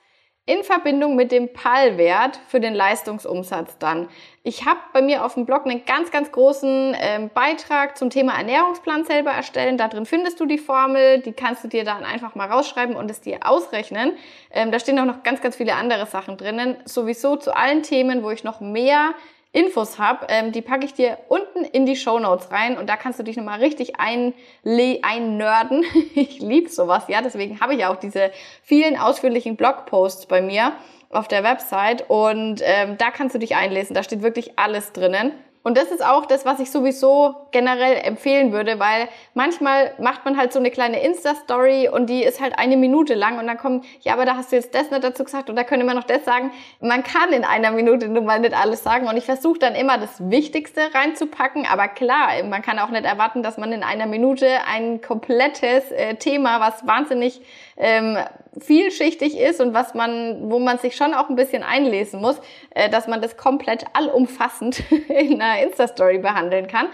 in 0.49 0.65
Verbindung 0.65 1.15
mit 1.15 1.31
dem 1.31 1.53
PAL-Wert 1.53 2.41
für 2.49 2.59
den 2.59 2.75
Leistungsumsatz 2.75 3.77
dann. 3.79 4.09
Ich 4.43 4.65
habe 4.65 4.81
bei 4.95 5.03
mir 5.03 5.27
auf 5.27 5.35
dem 5.35 5.45
Blog 5.45 5.67
einen 5.67 5.85
ganz, 5.85 6.11
ganz 6.11 6.33
großen 6.33 6.97
ähm, 6.99 7.31
Beitrag 7.35 7.99
zum 7.99 8.09
Thema 8.09 8.33
Ernährungsplan 8.39 9.05
selber 9.05 9.31
erstellen. 9.31 9.77
Da 9.77 9.89
drin 9.89 10.07
findest 10.07 10.41
du 10.41 10.47
die 10.47 10.57
Formel, 10.57 11.21
die 11.21 11.33
kannst 11.33 11.65
du 11.65 11.69
dir 11.69 11.85
dann 11.85 12.03
einfach 12.03 12.35
mal 12.35 12.49
rausschreiben 12.51 12.97
und 12.97 13.11
es 13.11 13.21
dir 13.21 13.41
ausrechnen. 13.47 14.15
Ähm, 14.51 14.73
da 14.73 14.79
stehen 14.79 14.99
auch 14.99 15.05
noch 15.05 15.23
ganz, 15.23 15.43
ganz 15.43 15.57
viele 15.57 15.75
andere 15.75 16.07
Sachen 16.07 16.39
drinnen. 16.39 16.79
Sowieso 16.87 17.37
zu 17.37 17.55
allen 17.55 17.83
Themen, 17.83 18.23
wo 18.23 18.31
ich 18.31 18.43
noch 18.43 18.61
mehr 18.61 19.13
Infos 19.53 19.99
habe, 19.99 20.27
ähm, 20.29 20.53
die 20.53 20.61
packe 20.61 20.85
ich 20.85 20.93
dir 20.93 21.19
unten 21.29 21.65
in 21.65 21.87
die 21.87 21.97
Show 21.97 22.19
Notes 22.19 22.51
rein 22.51 22.77
und 22.77 22.89
da 22.89 22.97
kannst 22.97 23.19
du 23.19 23.23
dich 23.23 23.37
nochmal 23.37 23.61
richtig 23.61 23.95
einnörden. 23.99 25.85
ich 26.15 26.41
liebe 26.41 26.69
sowas, 26.69 27.05
ja, 27.09 27.23
deswegen 27.23 27.61
habe 27.61 27.75
ich 27.75 27.87
auch 27.87 27.97
diese 27.97 28.31
vielen 28.63 28.99
ausführlichen 28.99 29.57
Blogposts 29.57 30.27
bei 30.27 30.43
mir 30.43 30.73
auf 31.11 31.29
der 31.29 31.43
Website 31.43 32.05
und 32.09 32.61
ähm, 32.63 32.99
da 32.99 33.11
kannst 33.11 33.35
du 33.35 33.39
dich 33.39 33.57
einlesen, 33.57 33.95
da 33.95 34.03
steht 34.03 34.23
wirklich 34.23 34.59
alles 34.59 34.93
drinnen. 34.93 35.33
Und 35.69 35.77
das 35.77 35.91
ist 35.91 36.03
auch 36.03 36.25
das, 36.25 36.47
was 36.47 36.61
ich 36.61 36.71
sowieso 36.71 37.35
generell 37.51 37.99
empfehlen 38.03 38.53
würde, 38.53 38.79
weil 38.79 39.07
manchmal 39.35 39.93
macht 39.99 40.25
man 40.25 40.39
halt 40.39 40.51
so 40.51 40.59
eine 40.59 40.71
kleine 40.71 41.03
Insta-Story 41.03 41.91
und 41.91 42.07
die 42.07 42.25
ist 42.25 42.41
halt 42.41 42.59
eine 42.59 42.79
Minute 42.79 43.13
lang 43.13 43.39
und 43.39 43.47
dann 43.47 43.59
kommt, 43.59 43.85
ja, 44.01 44.15
aber 44.15 44.25
da 44.25 44.35
hast 44.35 44.51
du 44.51 44.57
jetzt 44.57 44.75
das 44.75 44.91
nicht 44.91 45.05
dazu 45.05 45.25
gesagt 45.25 45.51
und 45.51 45.57
da 45.57 45.65
könnte 45.65 45.85
man 45.85 45.95
noch 45.95 46.05
das 46.05 46.25
sagen. 46.25 46.53
Man 46.81 47.03
kann 47.03 47.35
in 47.35 47.45
einer 47.45 47.71
Minute 47.71 48.09
nun 48.09 48.25
mal 48.25 48.41
nicht 48.41 48.57
alles 48.57 48.83
sagen 48.83 49.09
und 49.09 49.19
ich 49.19 49.27
versuche 49.27 49.59
dann 49.59 49.75
immer 49.75 49.99
das 49.99 50.31
Wichtigste 50.31 50.81
reinzupacken, 50.95 51.67
aber 51.71 51.89
klar, 51.89 52.43
man 52.45 52.63
kann 52.63 52.79
auch 52.79 52.89
nicht 52.89 53.05
erwarten, 53.05 53.43
dass 53.43 53.59
man 53.59 53.71
in 53.71 53.83
einer 53.83 54.07
Minute 54.07 54.47
ein 54.67 55.03
komplettes 55.03 55.91
äh, 55.91 56.15
Thema, 56.15 56.61
was 56.61 56.87
wahnsinnig 56.87 57.43
ähm, 57.79 58.19
vielschichtig 58.61 59.38
ist 59.38 59.61
und 59.61 59.73
was 59.73 59.95
man, 59.95 60.51
wo 60.51 60.59
man 60.59 60.79
sich 60.79 60.97
schon 60.97 61.14
auch 61.14 61.29
ein 61.29 61.37
bisschen 61.37 61.62
einlesen 61.62 62.21
muss, 62.21 62.41
äh, 62.71 62.91
dass 62.91 63.07
man 63.07 63.23
das 63.23 63.37
komplett 63.37 63.85
allumfassend 63.93 64.83
in 65.09 65.41
einer 65.41 65.62
Insta-Story 65.62 66.19
behandeln 66.19 66.67
kann. 66.67 66.88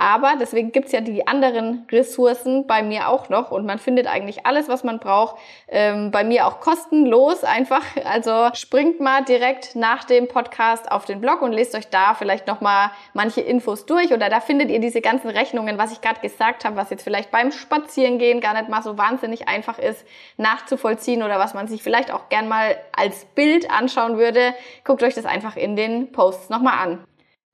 Aber 0.00 0.36
deswegen 0.40 0.72
gibt's 0.72 0.92
ja 0.92 1.02
die 1.02 1.26
anderen 1.26 1.86
Ressourcen 1.92 2.66
bei 2.66 2.82
mir 2.82 3.10
auch 3.10 3.28
noch 3.28 3.50
und 3.50 3.66
man 3.66 3.78
findet 3.78 4.06
eigentlich 4.06 4.46
alles, 4.46 4.66
was 4.66 4.82
man 4.82 4.98
braucht. 4.98 5.36
Ähm, 5.68 6.10
bei 6.10 6.24
mir 6.24 6.46
auch 6.46 6.60
kostenlos 6.60 7.44
einfach. 7.44 7.84
Also 8.02 8.48
springt 8.54 8.98
mal 8.98 9.22
direkt 9.24 9.76
nach 9.76 10.04
dem 10.04 10.26
Podcast 10.26 10.90
auf 10.90 11.04
den 11.04 11.20
Blog 11.20 11.42
und 11.42 11.52
lest 11.52 11.74
euch 11.74 11.88
da 11.88 12.14
vielleicht 12.14 12.46
nochmal 12.46 12.90
manche 13.12 13.42
Infos 13.42 13.84
durch 13.84 14.12
oder 14.12 14.30
da 14.30 14.40
findet 14.40 14.70
ihr 14.70 14.80
diese 14.80 15.02
ganzen 15.02 15.28
Rechnungen, 15.28 15.76
was 15.76 15.92
ich 15.92 16.00
gerade 16.00 16.20
gesagt 16.20 16.64
habe, 16.64 16.76
was 16.76 16.88
jetzt 16.88 17.02
vielleicht 17.02 17.30
beim 17.30 17.52
Spazierengehen 17.52 18.40
gar 18.40 18.54
nicht 18.54 18.70
mal 18.70 18.82
so 18.82 18.96
wahnsinnig 18.96 19.48
einfach 19.48 19.78
ist 19.78 20.04
nachzuvollziehen 20.38 21.22
oder 21.22 21.38
was 21.38 21.52
man 21.52 21.68
sich 21.68 21.82
vielleicht 21.82 22.10
auch 22.10 22.30
gern 22.30 22.48
mal 22.48 22.74
als 22.96 23.26
Bild 23.26 23.70
anschauen 23.70 24.16
würde. 24.16 24.54
Guckt 24.82 25.02
euch 25.02 25.14
das 25.14 25.26
einfach 25.26 25.56
in 25.56 25.76
den 25.76 26.10
Posts 26.10 26.48
nochmal 26.48 26.78
an. 26.78 27.04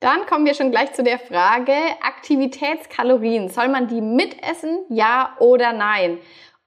Dann 0.06 0.24
kommen 0.24 0.46
wir 0.46 0.54
schon 0.54 0.70
gleich 0.70 0.92
zu 0.92 1.02
der 1.02 1.18
Frage, 1.18 1.72
Aktivitätskalorien, 2.00 3.48
soll 3.48 3.66
man 3.66 3.88
die 3.88 4.00
mitessen, 4.00 4.84
ja 4.88 5.34
oder 5.40 5.72
nein? 5.72 6.18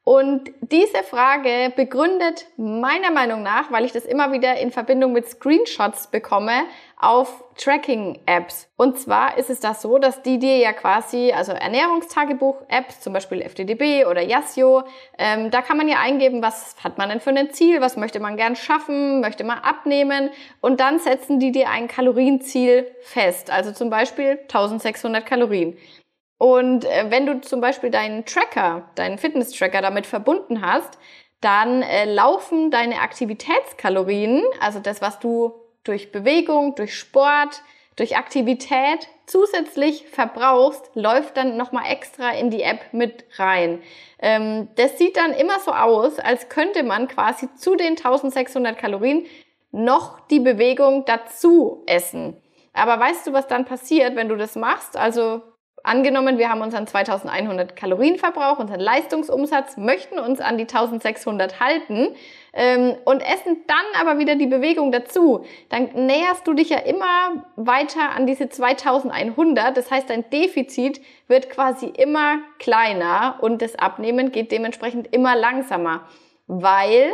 Und 0.03 0.51
diese 0.59 1.03
Frage 1.03 1.71
begründet 1.73 2.47
meiner 2.57 3.11
Meinung 3.11 3.41
nach, 3.41 3.71
weil 3.71 3.85
ich 3.85 3.93
das 3.93 4.03
immer 4.03 4.33
wieder 4.33 4.57
in 4.57 4.71
Verbindung 4.71 5.13
mit 5.13 5.29
Screenshots 5.29 6.07
bekomme, 6.07 6.63
auf 6.99 7.45
Tracking-Apps. 7.55 8.67
Und 8.75 8.99
zwar 8.99 9.37
ist 9.37 9.49
es 9.49 9.61
das 9.61 9.81
so, 9.81 9.97
dass 9.99 10.21
die 10.21 10.37
dir 10.37 10.57
ja 10.57 10.73
quasi, 10.73 11.31
also 11.31 11.53
Ernährungstagebuch-Apps, 11.53 12.99
zum 12.99 13.13
Beispiel 13.13 13.41
FDDB 13.41 14.05
oder 14.05 14.21
Yasio, 14.21 14.83
ähm, 15.17 15.49
da 15.49 15.61
kann 15.61 15.77
man 15.77 15.87
ja 15.87 15.99
eingeben, 15.99 16.41
was 16.41 16.75
hat 16.83 16.97
man 16.97 17.07
denn 17.07 17.21
für 17.21 17.29
ein 17.29 17.51
Ziel, 17.51 17.79
was 17.79 17.95
möchte 17.95 18.19
man 18.19 18.35
gern 18.35 18.57
schaffen, 18.57 19.21
möchte 19.21 19.45
man 19.45 19.59
abnehmen 19.59 20.29
und 20.59 20.81
dann 20.81 20.99
setzen 20.99 21.39
die 21.39 21.53
dir 21.53 21.69
ein 21.69 21.87
Kalorienziel 21.87 22.91
fest. 23.01 23.49
Also 23.49 23.71
zum 23.71 23.89
Beispiel 23.89 24.37
1600 24.41 25.25
Kalorien. 25.25 25.77
Und 26.37 26.83
äh, 26.83 27.05
wenn 27.09 27.25
du 27.25 27.39
zum 27.39 27.61
Beispiel 27.61 27.91
deinen 27.91 28.25
Tracker, 28.25 28.89
deinen 28.95 29.17
Fitness-Tracker 29.17 29.81
damit 29.81 30.05
verbunden 30.05 30.61
hast, 30.61 30.97
dann 31.39 31.81
äh, 31.81 32.03
laufen 32.03 32.71
deine 32.71 32.99
Aktivitätskalorien, 32.99 34.43
also 34.59 34.79
das, 34.79 35.01
was 35.01 35.19
du 35.19 35.53
durch 35.83 36.11
Bewegung, 36.11 36.75
durch 36.75 36.97
Sport, 36.97 37.61
durch 37.95 38.17
Aktivität 38.17 39.07
zusätzlich 39.25 40.07
verbrauchst, 40.07 40.91
läuft 40.95 41.37
dann 41.37 41.57
nochmal 41.57 41.91
extra 41.91 42.31
in 42.31 42.49
die 42.49 42.63
App 42.63 42.93
mit 42.93 43.25
rein. 43.37 43.81
Ähm, 44.19 44.69
das 44.75 44.97
sieht 44.97 45.17
dann 45.17 45.33
immer 45.33 45.59
so 45.59 45.71
aus, 45.71 46.17
als 46.17 46.49
könnte 46.49 46.83
man 46.83 47.07
quasi 47.07 47.53
zu 47.55 47.75
den 47.75 47.97
1600 47.97 48.77
Kalorien 48.77 49.25
noch 49.71 50.19
die 50.27 50.39
Bewegung 50.39 51.05
dazu 51.05 51.83
essen. 51.85 52.41
Aber 52.73 52.99
weißt 52.99 53.27
du, 53.27 53.33
was 53.33 53.47
dann 53.47 53.65
passiert, 53.65 54.15
wenn 54.15 54.29
du 54.29 54.35
das 54.35 54.55
machst? 54.55 54.95
Also 54.95 55.41
Angenommen, 55.83 56.37
wir 56.37 56.49
haben 56.49 56.61
unseren 56.61 56.87
2100 56.87 57.75
Kalorienverbrauch, 57.75 58.59
unseren 58.59 58.79
Leistungsumsatz, 58.79 59.77
möchten 59.77 60.19
uns 60.19 60.41
an 60.41 60.57
die 60.57 60.63
1600 60.63 61.59
halten 61.59 62.15
ähm, 62.53 62.95
und 63.05 63.21
essen 63.21 63.57
dann 63.67 64.01
aber 64.01 64.19
wieder 64.19 64.35
die 64.35 64.47
Bewegung 64.47 64.91
dazu, 64.91 65.45
dann 65.69 65.89
näherst 65.93 66.45
du 66.47 66.53
dich 66.53 66.69
ja 66.69 66.79
immer 66.79 67.45
weiter 67.55 68.11
an 68.15 68.27
diese 68.27 68.49
2100. 68.49 69.77
Das 69.77 69.89
heißt, 69.89 70.09
dein 70.09 70.29
Defizit 70.29 71.01
wird 71.27 71.49
quasi 71.49 71.87
immer 71.87 72.39
kleiner 72.57 73.37
und 73.41 73.61
das 73.61 73.75
Abnehmen 73.75 74.31
geht 74.31 74.51
dementsprechend 74.51 75.13
immer 75.13 75.35
langsamer, 75.35 76.07
weil 76.47 77.13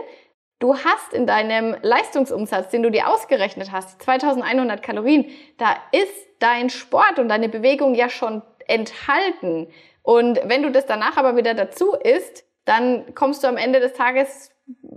Du 0.59 0.73
hast 0.73 1.13
in 1.13 1.27
deinem 1.27 1.75
Leistungsumsatz, 1.81 2.69
den 2.69 2.81
du 2.81 2.89
dir 2.89 3.09
ausgerechnet 3.09 3.73
hast, 3.73 4.01
2100 4.01 4.81
Kalorien, 4.81 5.25
da 5.57 5.75
ist 5.91 6.29
dein 6.39 6.69
Sport 6.69 7.19
und 7.19 7.27
deine 7.27 7.49
Bewegung 7.49 7.93
ja 7.93 8.07
schon 8.07 8.41
enthalten. 8.67 9.67
Und 10.03 10.39
wenn 10.45 10.63
du 10.63 10.71
das 10.71 10.85
danach 10.85 11.17
aber 11.17 11.35
wieder 11.35 11.53
dazu 11.53 11.93
isst, 11.93 12.45
dann 12.65 13.13
kommst 13.15 13.43
du 13.43 13.47
am 13.47 13.57
Ende 13.57 13.79
des 13.79 13.93
Tages 13.93 14.51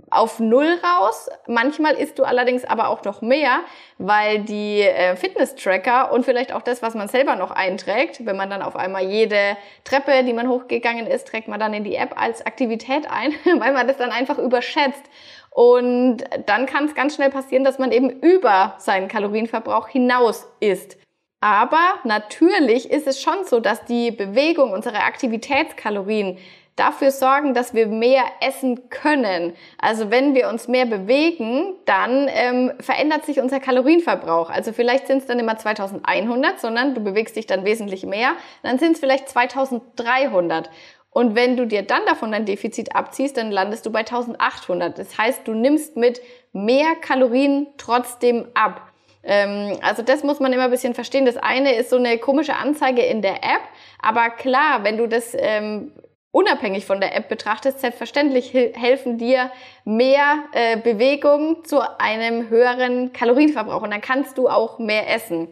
auf 0.09 0.39
Null 0.39 0.79
raus. 0.83 1.29
Manchmal 1.47 1.93
isst 1.93 2.17
du 2.17 2.23
allerdings 2.23 2.65
aber 2.65 2.89
auch 2.89 3.03
noch 3.03 3.21
mehr, 3.21 3.59
weil 3.99 4.39
die 4.39 4.81
äh, 4.81 5.15
Fitness-Tracker 5.15 6.11
und 6.11 6.25
vielleicht 6.25 6.51
auch 6.53 6.63
das, 6.63 6.81
was 6.81 6.95
man 6.95 7.07
selber 7.07 7.35
noch 7.35 7.51
einträgt, 7.51 8.25
wenn 8.25 8.35
man 8.35 8.49
dann 8.49 8.63
auf 8.63 8.75
einmal 8.75 9.03
jede 9.03 9.57
Treppe, 9.83 10.23
die 10.23 10.33
man 10.33 10.47
hochgegangen 10.47 11.05
ist, 11.05 11.27
trägt 11.27 11.47
man 11.47 11.59
dann 11.59 11.75
in 11.75 11.83
die 11.83 11.95
App 11.95 12.19
als 12.19 12.43
Aktivität 12.45 13.07
ein, 13.09 13.33
weil 13.59 13.73
man 13.73 13.87
das 13.87 13.97
dann 13.97 14.11
einfach 14.11 14.39
überschätzt. 14.39 15.03
Und 15.51 16.23
dann 16.45 16.65
kann 16.65 16.85
es 16.85 16.95
ganz 16.95 17.15
schnell 17.15 17.29
passieren, 17.29 17.63
dass 17.63 17.79
man 17.79 17.91
eben 17.91 18.09
über 18.09 18.75
seinen 18.77 19.07
Kalorienverbrauch 19.07 19.87
hinaus 19.87 20.47
isst. 20.59 20.97
Aber 21.41 21.95
natürlich 22.03 22.89
ist 22.91 23.07
es 23.07 23.21
schon 23.21 23.45
so, 23.45 23.59
dass 23.59 23.85
die 23.85 24.11
Bewegung, 24.11 24.73
unsere 24.73 25.03
Aktivitätskalorien 25.03 26.37
dafür 26.79 27.11
sorgen, 27.11 27.53
dass 27.53 27.73
wir 27.73 27.87
mehr 27.87 28.23
essen 28.41 28.89
können. 28.89 29.53
Also 29.77 30.11
wenn 30.11 30.33
wir 30.33 30.47
uns 30.47 30.67
mehr 30.67 30.85
bewegen, 30.85 31.75
dann 31.85 32.29
ähm, 32.29 32.71
verändert 32.79 33.25
sich 33.25 33.39
unser 33.41 33.59
Kalorienverbrauch. 33.59 34.49
Also 34.49 34.71
vielleicht 34.71 35.07
sind 35.07 35.19
es 35.19 35.25
dann 35.25 35.39
immer 35.39 35.57
2100, 35.57 36.59
sondern 36.59 36.95
du 36.95 37.01
bewegst 37.01 37.35
dich 37.35 37.47
dann 37.47 37.65
wesentlich 37.65 38.05
mehr. 38.05 38.31
Dann 38.63 38.79
sind 38.79 38.93
es 38.93 38.99
vielleicht 38.99 39.27
2300. 39.27 40.69
Und 41.11 41.35
wenn 41.35 41.57
du 41.57 41.65
dir 41.65 41.83
dann 41.83 42.05
davon 42.05 42.31
dein 42.31 42.45
Defizit 42.45 42.95
abziehst, 42.95 43.35
dann 43.35 43.51
landest 43.51 43.85
du 43.85 43.91
bei 43.91 43.99
1800. 43.99 44.97
Das 44.97 45.17
heißt, 45.17 45.47
du 45.47 45.53
nimmst 45.53 45.97
mit 45.97 46.21
mehr 46.53 46.95
Kalorien 47.01 47.67
trotzdem 47.77 48.47
ab. 48.53 48.88
Ähm, 49.29 49.77
also 49.81 50.01
das 50.01 50.23
muss 50.23 50.39
man 50.39 50.51
immer 50.51 50.63
ein 50.63 50.71
bisschen 50.71 50.95
verstehen. 50.95 51.25
Das 51.25 51.37
eine 51.37 51.75
ist 51.75 51.91
so 51.91 51.97
eine 51.97 52.17
komische 52.17 52.55
Anzeige 52.55 53.03
in 53.03 53.21
der 53.21 53.43
App, 53.43 53.61
aber 54.01 54.31
klar, 54.31 54.83
wenn 54.83 54.97
du 54.97 55.07
das 55.07 55.37
ähm, 55.37 55.91
unabhängig 56.31 56.85
von 56.85 56.99
der 56.99 57.15
App 57.15 57.29
betrachtest, 57.29 57.79
selbstverständlich 57.79 58.53
helfen 58.53 59.19
dir 59.19 59.51
mehr 59.85 60.39
äh, 60.53 60.77
Bewegung 60.77 61.63
zu 61.63 61.79
einem 61.99 62.49
höheren 62.49 63.13
Kalorienverbrauch 63.13 63.83
und 63.83 63.91
dann 63.91 64.01
kannst 64.01 64.37
du 64.39 64.49
auch 64.49 64.79
mehr 64.79 65.13
essen. 65.13 65.47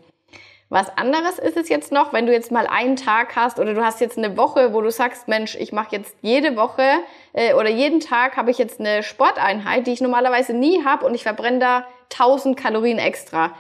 Was 0.70 0.98
anderes 0.98 1.40
ist 1.40 1.56
es 1.56 1.70
jetzt 1.70 1.94
noch, 1.94 2.12
wenn 2.12 2.26
du 2.26 2.34
jetzt 2.34 2.52
mal 2.52 2.68
einen 2.68 2.98
Tag 2.98 3.38
hast 3.38 3.58
oder 3.58 3.74
du 3.74 3.86
hast 3.86 4.02
jetzt 4.02 4.18
eine 4.18 4.36
Woche, 4.36 4.74
wo 4.74 4.82
du 4.82 4.92
sagst, 4.92 5.30
Mensch, 5.30 5.56
ich 5.56 5.72
mache 5.72 5.96
jetzt 5.96 6.16
jede 6.22 6.58
Woche 6.58 6.84
äh, 7.32 7.54
oder 7.54 7.70
jeden 7.70 8.02
Tag 8.02 8.36
habe 8.36 8.52
ich 8.52 8.58
jetzt 8.58 8.82
eine 8.82 9.02
Sporteinheit, 9.02 9.88
die 9.88 9.94
ich 9.94 10.02
normalerweise 10.02 10.54
nie 10.54 10.84
habe 10.84 11.06
und 11.06 11.16
ich 11.16 11.24
verbrenne 11.24 11.60
da 11.60 11.88
1000 12.12 12.58
Kalorien 12.58 13.00
extra. 13.00 13.54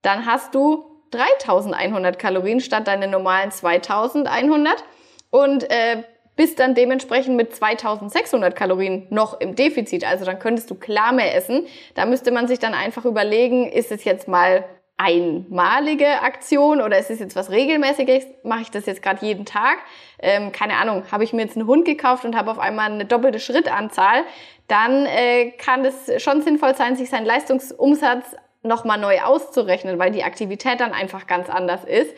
Dann 0.00 0.24
hast 0.24 0.54
du 0.54 0.84
3100 1.10 2.18
Kalorien 2.18 2.60
statt 2.60 2.88
deine 2.88 3.06
normalen 3.06 3.50
2100 3.50 4.82
und 5.30 5.70
äh, 5.70 6.04
bist 6.36 6.58
dann 6.58 6.74
dementsprechend 6.74 7.36
mit 7.36 7.54
2600 7.54 8.56
Kalorien 8.56 9.06
noch 9.10 9.40
im 9.40 9.56
Defizit. 9.56 10.06
Also 10.06 10.24
dann 10.24 10.38
könntest 10.38 10.70
du 10.70 10.74
klar 10.74 11.12
mehr 11.12 11.34
essen. 11.34 11.66
Da 11.94 12.06
müsste 12.06 12.30
man 12.30 12.48
sich 12.48 12.58
dann 12.58 12.74
einfach 12.74 13.04
überlegen, 13.04 13.70
ist 13.70 13.90
es 13.90 14.04
jetzt 14.04 14.28
mal 14.28 14.64
einmalige 14.98 16.22
Aktion 16.22 16.80
oder 16.80 16.98
ist 16.98 17.10
es 17.10 17.20
jetzt 17.20 17.36
was 17.36 17.50
Regelmäßiges? 17.50 18.24
Mache 18.44 18.62
ich 18.62 18.70
das 18.70 18.86
jetzt 18.86 19.02
gerade 19.02 19.24
jeden 19.24 19.44
Tag? 19.44 19.78
Ähm, 20.18 20.52
keine 20.52 20.76
Ahnung, 20.76 21.04
habe 21.12 21.24
ich 21.24 21.32
mir 21.32 21.42
jetzt 21.42 21.56
einen 21.56 21.66
Hund 21.66 21.84
gekauft 21.84 22.24
und 22.24 22.34
habe 22.34 22.50
auf 22.50 22.58
einmal 22.58 22.90
eine 22.90 23.04
doppelte 23.04 23.38
Schrittanzahl, 23.38 24.24
dann 24.68 25.06
äh, 25.06 25.50
kann 25.52 25.84
es 25.84 26.22
schon 26.22 26.40
sinnvoll 26.42 26.74
sein, 26.74 26.96
sich 26.96 27.10
seinen 27.10 27.26
Leistungsumsatz 27.26 28.36
nochmal 28.62 28.98
neu 28.98 29.20
auszurechnen, 29.20 29.98
weil 29.98 30.10
die 30.10 30.24
Aktivität 30.24 30.80
dann 30.80 30.92
einfach 30.92 31.26
ganz 31.26 31.48
anders 31.50 31.84
ist. 31.84 32.14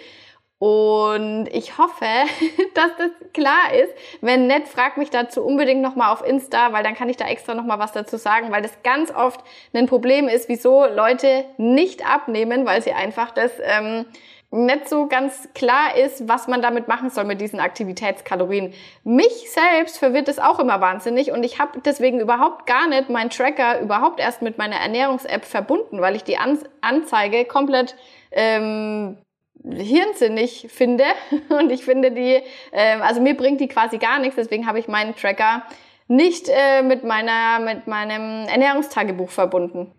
Und 0.58 1.46
ich 1.52 1.78
hoffe, 1.78 2.04
dass 2.74 2.90
das 2.98 3.10
klar 3.32 3.72
ist. 3.74 3.92
Wenn 4.20 4.48
nicht, 4.48 4.68
frag 4.68 4.96
mich 4.96 5.10
dazu 5.10 5.44
unbedingt 5.44 5.82
nochmal 5.82 6.12
auf 6.12 6.26
Insta, 6.26 6.72
weil 6.72 6.82
dann 6.82 6.94
kann 6.94 7.08
ich 7.08 7.16
da 7.16 7.26
extra 7.26 7.54
nochmal 7.54 7.78
was 7.78 7.92
dazu 7.92 8.16
sagen, 8.16 8.50
weil 8.50 8.62
das 8.62 8.82
ganz 8.82 9.14
oft 9.14 9.40
ein 9.72 9.86
Problem 9.86 10.28
ist, 10.28 10.48
wieso 10.48 10.84
Leute 10.86 11.44
nicht 11.58 12.04
abnehmen, 12.04 12.66
weil 12.66 12.82
sie 12.82 12.92
einfach 12.92 13.30
das 13.30 13.52
ähm, 13.62 14.06
nicht 14.50 14.88
so 14.88 15.06
ganz 15.06 15.48
klar 15.54 15.94
ist, 15.96 16.26
was 16.26 16.48
man 16.48 16.62
damit 16.62 16.88
machen 16.88 17.10
soll 17.10 17.24
mit 17.24 17.40
diesen 17.40 17.60
Aktivitätskalorien. 17.60 18.72
Mich 19.04 19.50
selbst 19.52 19.98
verwirrt 19.98 20.28
es 20.28 20.38
auch 20.38 20.58
immer 20.58 20.80
wahnsinnig 20.80 21.30
und 21.30 21.44
ich 21.44 21.60
habe 21.60 21.80
deswegen 21.84 22.18
überhaupt 22.18 22.66
gar 22.66 22.88
nicht 22.88 23.10
meinen 23.10 23.30
Tracker 23.30 23.78
überhaupt 23.80 24.18
erst 24.18 24.40
mit 24.40 24.56
meiner 24.56 24.76
Ernährungs-App 24.76 25.44
verbunden, 25.44 26.00
weil 26.00 26.16
ich 26.16 26.24
die 26.24 26.38
Anzeige 26.38 27.44
komplett 27.44 27.94
ähm, 28.32 29.18
hirnsinnig 29.64 30.66
finde 30.70 31.04
und 31.48 31.70
ich 31.70 31.84
finde 31.84 32.10
die, 32.10 32.42
äh, 32.72 33.00
also 33.00 33.20
mir 33.20 33.36
bringt 33.36 33.60
die 33.60 33.68
quasi 33.68 33.98
gar 33.98 34.18
nichts, 34.18 34.36
deswegen 34.36 34.66
habe 34.66 34.78
ich 34.78 34.88
meinen 34.88 35.14
Tracker 35.14 35.62
nicht 36.08 36.48
äh, 36.48 36.82
mit 36.82 37.04
meiner, 37.04 37.58
mit 37.60 37.86
meinem 37.86 38.48
Ernährungstagebuch 38.48 39.30
verbunden. 39.30 39.92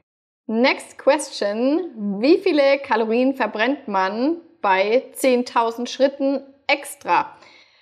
Next 0.47 0.97
question. 0.97 2.19
Wie 2.19 2.39
viele 2.39 2.79
Kalorien 2.79 3.35
verbrennt 3.35 3.87
man 3.87 4.37
bei 4.61 5.03
10.000 5.15 5.87
Schritten 5.87 6.41
extra? 6.65 7.37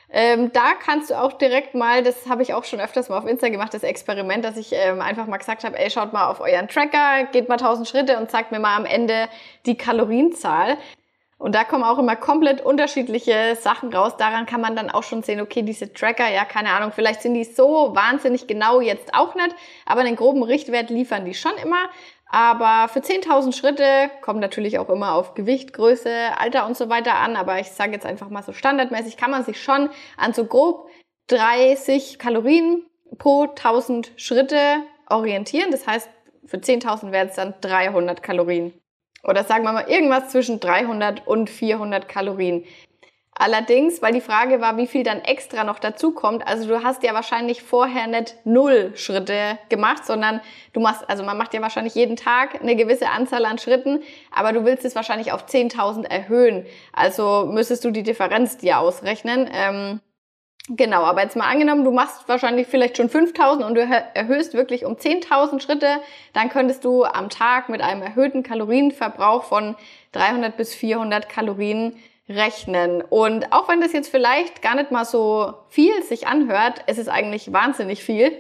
Ähm, 0.09 0.51
da 0.53 0.73
kannst 0.73 1.09
du 1.09 1.19
auch 1.21 1.33
direkt 1.33 1.75
mal, 1.75 2.01
das 2.01 2.27
habe 2.29 2.41
ich 2.41 2.53
auch 2.53 2.63
schon 2.63 2.79
öfters 2.79 3.09
mal 3.09 3.17
auf 3.17 3.25
Insta 3.25 3.49
gemacht, 3.49 3.73
das 3.73 3.83
Experiment, 3.83 4.43
dass 4.45 4.55
ich 4.55 4.71
ähm, 4.73 5.01
einfach 5.01 5.27
mal 5.27 5.37
gesagt 5.37 5.65
habe, 5.65 5.77
ey, 5.77 5.89
schaut 5.89 6.13
mal 6.13 6.27
auf 6.27 6.39
euren 6.39 6.69
Tracker, 6.69 7.25
geht 7.31 7.49
mal 7.49 7.55
1000 7.55 7.87
Schritte 7.87 8.17
und 8.17 8.31
sagt 8.31 8.51
mir 8.51 8.59
mal 8.59 8.77
am 8.77 8.85
Ende 8.85 9.27
die 9.65 9.75
Kalorienzahl. 9.75 10.77
Und 11.38 11.54
da 11.54 11.63
kommen 11.63 11.84
auch 11.84 12.00
immer 12.00 12.15
komplett 12.15 12.62
unterschiedliche 12.62 13.56
Sachen 13.60 13.93
raus. 13.93 14.17
Daran 14.17 14.47
kann 14.47 14.60
man 14.60 14.76
dann 14.76 14.89
auch 14.89 15.04
schon 15.04 15.21
sehen, 15.21 15.39
okay, 15.39 15.62
diese 15.62 15.93
Tracker, 15.93 16.28
ja, 16.30 16.45
keine 16.45 16.71
Ahnung, 16.71 16.91
vielleicht 16.93 17.21
sind 17.21 17.36
die 17.36 17.43
so 17.43 17.95
wahnsinnig 17.95 18.47
genau 18.47 18.82
jetzt 18.82 19.13
auch 19.13 19.36
nicht, 19.36 19.56
aber 19.86 20.02
einen 20.02 20.15
groben 20.15 20.41
Richtwert 20.41 20.89
liefern 20.89 21.26
die 21.26 21.36
schon 21.36 21.56
immer. 21.62 21.89
Aber 22.30 22.89
für 22.89 23.00
10.000 23.00 23.56
Schritte 23.56 24.10
kommt 24.21 24.41
natürlich 24.41 24.80
auch 24.80 24.89
immer 24.89 25.13
auf 25.13 25.34
Gewicht, 25.34 25.73
Größe, 25.73 26.12
Alter 26.38 26.65
und 26.65 26.76
so 26.76 26.89
weiter 26.89 27.15
an. 27.15 27.36
Aber 27.38 27.60
ich 27.60 27.71
sage 27.71 27.93
jetzt 27.93 28.06
einfach 28.06 28.30
mal 28.30 28.43
so 28.43 28.52
standardmäßig, 28.52 29.15
kann 29.15 29.32
man 29.32 29.45
sich 29.45 29.62
schon 29.62 29.89
an 30.17 30.34
so 30.34 30.45
grob 30.45 30.89
30 31.28 32.19
Kalorien 32.19 32.86
pro 33.17 33.43
1000 33.43 34.12
Schritte 34.17 34.84
orientieren. 35.10 35.71
Das 35.71 35.88
heißt, 35.88 36.10
für 36.45 36.58
10.000 36.58 37.12
wären 37.12 37.30
es 37.30 37.36
dann 37.36 37.54
300 37.62 38.21
Kalorien. 38.21 38.73
Oder 39.23 39.43
sagen 39.43 39.63
wir 39.63 39.73
mal 39.73 39.89
irgendwas 39.89 40.30
zwischen 40.30 40.60
300 40.60 41.27
und 41.27 41.49
400 41.49 42.08
Kalorien. 42.08 42.63
Allerdings, 43.39 44.01
weil 44.01 44.13
die 44.13 44.21
Frage 44.21 44.62
war, 44.62 44.77
wie 44.77 44.88
viel 44.88 45.03
dann 45.03 45.21
extra 45.21 45.63
noch 45.63 45.77
dazu 45.77 46.12
kommt. 46.12 46.47
Also 46.47 46.67
du 46.67 46.84
hast 46.84 47.03
ja 47.03 47.13
wahrscheinlich 47.13 47.62
vorher 47.62 48.08
nicht 48.08 48.36
null 48.45 48.93
Schritte 48.95 49.60
gemacht, 49.69 50.08
sondern 50.08 50.41
du 50.73 50.80
machst, 50.80 51.08
also 51.08 51.23
man 51.23 51.38
macht 51.38 51.53
ja 51.53 51.62
wahrscheinlich 51.62 51.93
jeden 51.93 52.15
Tag 52.15 52.60
eine 52.60 52.75
gewisse 52.75 53.10
Anzahl 53.10 53.45
an 53.45 53.60
Schritten, 53.60 54.01
aber 54.34 54.53
du 54.53 54.65
willst 54.65 54.86
es 54.86 54.95
wahrscheinlich 54.95 55.32
auf 55.32 55.45
10.000 55.45 56.06
erhöhen. 56.06 56.65
Also 56.93 57.45
müsstest 57.45 57.86
du 57.86 57.91
die 57.91 58.01
Differenz 58.01 58.58
dir 58.58 58.80
ausrechnen. 58.80 59.47
Ähm, 59.53 59.99
Genau, 60.69 61.03
aber 61.03 61.21
jetzt 61.21 61.38
mal 61.38 61.49
angenommen, 61.49 61.86
du 61.86 61.91
machst 61.91 62.27
wahrscheinlich 62.27 62.67
vielleicht 62.67 62.97
schon 62.97 63.08
5000 63.08 63.65
und 63.65 63.75
du 63.75 63.82
erhöhst 63.82 64.53
wirklich 64.53 64.84
um 64.84 64.95
10.000 64.95 65.62
Schritte, 65.62 66.01
dann 66.34 66.49
könntest 66.49 66.84
du 66.84 67.06
am 67.06 67.30
Tag 67.30 67.69
mit 67.69 67.82
einem 67.82 68.01
erhöhten 68.01 68.43
Kalorienverbrauch 68.43 69.45
von 69.45 69.75
300 70.12 70.58
bis 70.58 70.75
400 70.75 71.30
Kalorien 71.30 71.95
rechnen. 72.27 73.01
Und 73.01 73.53
auch 73.53 73.69
wenn 73.69 73.80
das 73.80 73.93
jetzt 73.93 74.10
vielleicht 74.10 74.62
gar 74.62 74.75
nicht 74.75 74.91
mal 74.91 75.06
so 75.06 75.53
viel 75.69 76.03
sich 76.03 76.27
anhört, 76.27 76.84
es 76.88 76.97
ist 76.97 77.08
eigentlich 77.08 77.53
wahnsinnig 77.53 78.03
viel. 78.03 78.34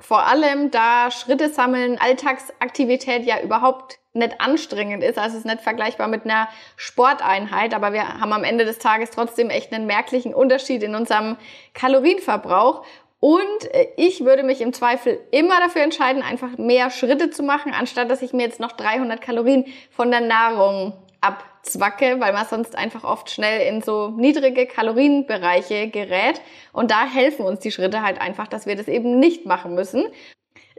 Vor 0.00 0.26
allem, 0.26 0.72
da 0.72 1.12
Schritte 1.12 1.48
sammeln, 1.48 1.98
Alltagsaktivität 2.00 3.24
ja 3.24 3.40
überhaupt 3.40 3.98
nicht 4.18 4.40
anstrengend 4.40 5.02
ist. 5.02 5.18
Also 5.18 5.36
es 5.36 5.44
ist 5.44 5.46
nicht 5.46 5.62
vergleichbar 5.62 6.08
mit 6.08 6.24
einer 6.24 6.48
Sporteinheit, 6.76 7.74
aber 7.74 7.92
wir 7.92 8.20
haben 8.20 8.32
am 8.32 8.44
Ende 8.44 8.64
des 8.64 8.78
Tages 8.78 9.10
trotzdem 9.10 9.50
echt 9.50 9.72
einen 9.72 9.86
merklichen 9.86 10.34
Unterschied 10.34 10.82
in 10.82 10.94
unserem 10.94 11.36
Kalorienverbrauch. 11.74 12.84
Und 13.20 13.64
äh, 13.72 13.88
ich 13.96 14.24
würde 14.24 14.42
mich 14.42 14.60
im 14.60 14.72
Zweifel 14.72 15.18
immer 15.30 15.58
dafür 15.60 15.82
entscheiden, 15.82 16.22
einfach 16.22 16.56
mehr 16.56 16.90
Schritte 16.90 17.30
zu 17.30 17.42
machen, 17.42 17.72
anstatt 17.72 18.10
dass 18.10 18.22
ich 18.22 18.32
mir 18.32 18.42
jetzt 18.42 18.60
noch 18.60 18.72
300 18.72 19.20
Kalorien 19.20 19.64
von 19.90 20.10
der 20.10 20.20
Nahrung 20.20 20.92
abzwacke, 21.20 22.20
weil 22.20 22.32
man 22.32 22.46
sonst 22.46 22.76
einfach 22.76 23.02
oft 23.02 23.30
schnell 23.30 23.66
in 23.66 23.82
so 23.82 24.10
niedrige 24.10 24.66
Kalorienbereiche 24.66 25.88
gerät. 25.88 26.40
Und 26.72 26.90
da 26.90 27.06
helfen 27.06 27.44
uns 27.44 27.60
die 27.60 27.72
Schritte 27.72 28.02
halt 28.02 28.20
einfach, 28.20 28.46
dass 28.46 28.66
wir 28.66 28.76
das 28.76 28.88
eben 28.88 29.18
nicht 29.18 29.46
machen 29.46 29.74
müssen. 29.74 30.06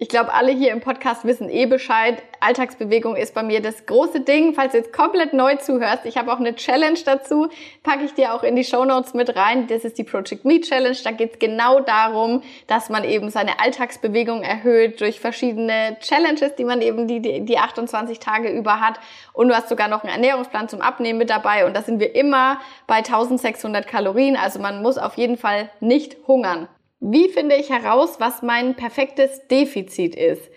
Ich 0.02 0.08
glaube, 0.08 0.34
alle 0.34 0.54
hier 0.54 0.72
im 0.72 0.80
Podcast 0.80 1.26
wissen 1.26 1.50
eh 1.50 1.66
Bescheid. 1.66 2.24
Alltagsbewegung 2.40 3.18
ist 3.18 3.34
bei 3.34 3.44
mir 3.44 3.62
das 3.62 3.86
große 3.86 4.22
Ding. 4.22 4.54
Falls 4.54 4.72
du 4.72 4.78
jetzt 4.78 4.94
komplett 4.94 5.34
neu 5.34 5.58
zuhörst, 5.58 6.06
ich 6.06 6.16
habe 6.16 6.32
auch 6.32 6.40
eine 6.40 6.56
Challenge 6.56 6.98
dazu, 7.04 7.50
packe 7.84 8.06
ich 8.06 8.14
dir 8.14 8.34
auch 8.34 8.44
in 8.44 8.56
die 8.56 8.64
Show 8.64 8.86
Notes 8.86 9.14
mit 9.14 9.36
rein. 9.36 9.68
Das 9.68 9.84
ist 9.84 9.98
die 9.98 10.06
Project 10.06 10.46
Me 10.46 10.62
Challenge. 10.62 10.96
Da 11.04 11.12
geht 11.12 11.34
es 11.34 11.40
genau 11.40 11.82
darum, 11.82 12.44
dass 12.68 12.88
man 12.88 13.04
eben 13.04 13.30
seine 13.30 13.60
Alltagsbewegung 13.60 14.42
erhöht 14.42 15.02
durch 15.02 15.20
verschiedene 15.20 15.98
Challenges, 16.00 16.56
die 16.56 16.64
man 16.64 16.82
eben 16.82 17.06
die, 17.06 17.20
die, 17.20 17.42
die 17.42 17.58
28 17.58 18.20
Tage 18.20 18.48
über 18.48 18.80
hat. 18.80 19.02
Und 19.34 19.50
du 19.50 19.54
hast 19.54 19.68
sogar 19.68 19.90
noch 19.90 20.06
einen 20.06 20.14
Ernährungsplan 20.14 20.70
zum 20.70 20.80
Abnehmen 20.80 21.20
mit 21.20 21.30
dabei. 21.30 21.66
Und 21.66 21.76
da 21.76 21.82
sind 21.82 22.00
wir 22.00 22.16
immer 22.16 22.62
bei 22.88 23.00
1600 23.00 23.86
Kalorien. 23.86 24.38
Also 24.38 24.60
man 24.60 24.82
muss 24.82 24.98
auf 24.98 25.18
jeden 25.18 25.36
Fall 25.36 25.70
nicht 25.82 26.16
hungern. 26.26 26.70
Wie 27.00 27.30
finde 27.30 27.56
ich 27.56 27.70
heraus, 27.70 28.20
was 28.20 28.42
mein 28.42 28.76
perfektes 28.76 29.48
Defizit 29.48 30.16
ist? 30.16 30.50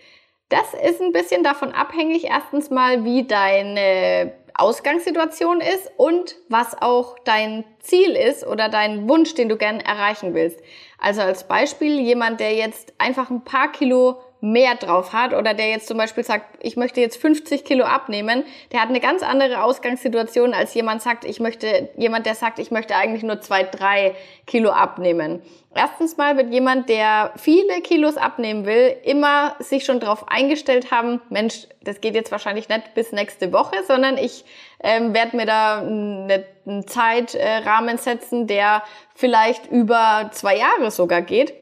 Das 0.48 0.74
ist 0.74 1.00
ein 1.00 1.12
bisschen 1.12 1.42
davon 1.44 1.72
abhängig, 1.72 2.24
erstens 2.24 2.68
mal, 2.68 3.04
wie 3.04 3.26
deine 3.26 4.32
Ausgangssituation 4.54 5.60
ist 5.60 5.90
und 5.96 6.36
was 6.48 6.80
auch 6.80 7.18
dein 7.20 7.64
Ziel 7.80 8.10
ist 8.10 8.46
oder 8.46 8.68
dein 8.68 9.08
Wunsch, 9.08 9.34
den 9.34 9.48
du 9.48 9.56
gern 9.56 9.80
erreichen 9.80 10.34
willst. 10.34 10.60
Also 10.98 11.22
als 11.22 11.48
Beispiel 11.48 12.00
jemand, 12.00 12.40
der 12.40 12.54
jetzt 12.54 12.92
einfach 12.98 13.30
ein 13.30 13.44
paar 13.44 13.72
Kilo 13.72 14.20
mehr 14.42 14.74
drauf 14.74 15.12
hat 15.12 15.34
oder 15.34 15.54
der 15.54 15.70
jetzt 15.70 15.86
zum 15.86 15.96
Beispiel 15.96 16.24
sagt, 16.24 16.58
ich 16.60 16.76
möchte 16.76 17.00
jetzt 17.00 17.16
50 17.16 17.64
Kilo 17.64 17.84
abnehmen, 17.84 18.42
der 18.72 18.82
hat 18.82 18.88
eine 18.88 18.98
ganz 18.98 19.22
andere 19.22 19.62
Ausgangssituation 19.62 20.52
als 20.52 20.74
jemand 20.74 21.00
sagt, 21.00 21.24
ich 21.24 21.38
möchte, 21.38 21.90
jemand, 21.96 22.26
der 22.26 22.34
sagt, 22.34 22.58
ich 22.58 22.72
möchte 22.72 22.96
eigentlich 22.96 23.22
nur 23.22 23.40
zwei, 23.40 23.62
drei 23.62 24.16
Kilo 24.44 24.70
abnehmen. 24.70 25.42
Erstens 25.76 26.16
mal 26.16 26.36
wird 26.36 26.52
jemand, 26.52 26.88
der 26.88 27.32
viele 27.36 27.80
Kilos 27.82 28.16
abnehmen 28.16 28.66
will, 28.66 28.96
immer 29.04 29.54
sich 29.60 29.84
schon 29.84 30.00
darauf 30.00 30.28
eingestellt 30.28 30.90
haben, 30.90 31.20
Mensch, 31.30 31.68
das 31.80 32.00
geht 32.00 32.16
jetzt 32.16 32.32
wahrscheinlich 32.32 32.68
nicht 32.68 32.94
bis 32.94 33.12
nächste 33.12 33.52
Woche, 33.52 33.76
sondern 33.86 34.18
ich 34.18 34.44
ähm, 34.82 35.14
werde 35.14 35.36
mir 35.36 35.46
da 35.46 35.78
eine, 35.78 36.44
einen 36.66 36.88
Zeitrahmen 36.88 37.96
setzen, 37.96 38.48
der 38.48 38.82
vielleicht 39.14 39.70
über 39.70 40.30
zwei 40.32 40.56
Jahre 40.56 40.90
sogar 40.90 41.22
geht. 41.22 41.61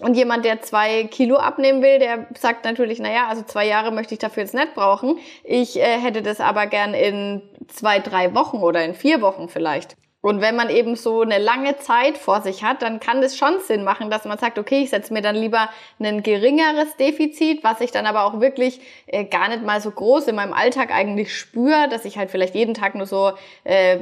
Und 0.00 0.14
jemand, 0.14 0.44
der 0.44 0.60
zwei 0.60 1.04
Kilo 1.04 1.36
abnehmen 1.36 1.80
will, 1.80 2.00
der 2.00 2.26
sagt 2.36 2.64
natürlich, 2.64 2.98
naja, 2.98 3.28
also 3.28 3.42
zwei 3.42 3.66
Jahre 3.66 3.92
möchte 3.92 4.14
ich 4.14 4.18
dafür 4.18 4.42
jetzt 4.42 4.54
nicht 4.54 4.74
brauchen. 4.74 5.18
Ich 5.44 5.78
äh, 5.78 5.98
hätte 5.98 6.20
das 6.20 6.40
aber 6.40 6.66
gern 6.66 6.94
in 6.94 7.42
zwei, 7.68 8.00
drei 8.00 8.34
Wochen 8.34 8.58
oder 8.58 8.84
in 8.84 8.94
vier 8.94 9.20
Wochen 9.20 9.48
vielleicht. 9.48 9.96
Und 10.20 10.40
wenn 10.40 10.56
man 10.56 10.70
eben 10.70 10.96
so 10.96 11.20
eine 11.20 11.38
lange 11.38 11.76
Zeit 11.76 12.16
vor 12.16 12.40
sich 12.40 12.64
hat, 12.64 12.80
dann 12.80 12.98
kann 12.98 13.20
das 13.20 13.36
schon 13.36 13.60
Sinn 13.60 13.84
machen, 13.84 14.10
dass 14.10 14.24
man 14.24 14.38
sagt, 14.38 14.58
okay, 14.58 14.82
ich 14.82 14.90
setze 14.90 15.12
mir 15.12 15.20
dann 15.20 15.36
lieber 15.36 15.68
ein 16.00 16.22
geringeres 16.22 16.96
Defizit, 16.96 17.62
was 17.62 17.82
ich 17.82 17.92
dann 17.92 18.06
aber 18.06 18.24
auch 18.24 18.40
wirklich 18.40 18.80
äh, 19.06 19.24
gar 19.26 19.48
nicht 19.48 19.62
mal 19.62 19.82
so 19.82 19.90
groß 19.90 20.26
in 20.28 20.34
meinem 20.34 20.54
Alltag 20.54 20.90
eigentlich 20.90 21.36
spüre, 21.36 21.88
dass 21.90 22.06
ich 22.06 22.16
halt 22.16 22.30
vielleicht 22.30 22.54
jeden 22.54 22.72
Tag 22.72 22.94
nur 22.94 23.06
so 23.06 23.32
äh, 23.64 24.00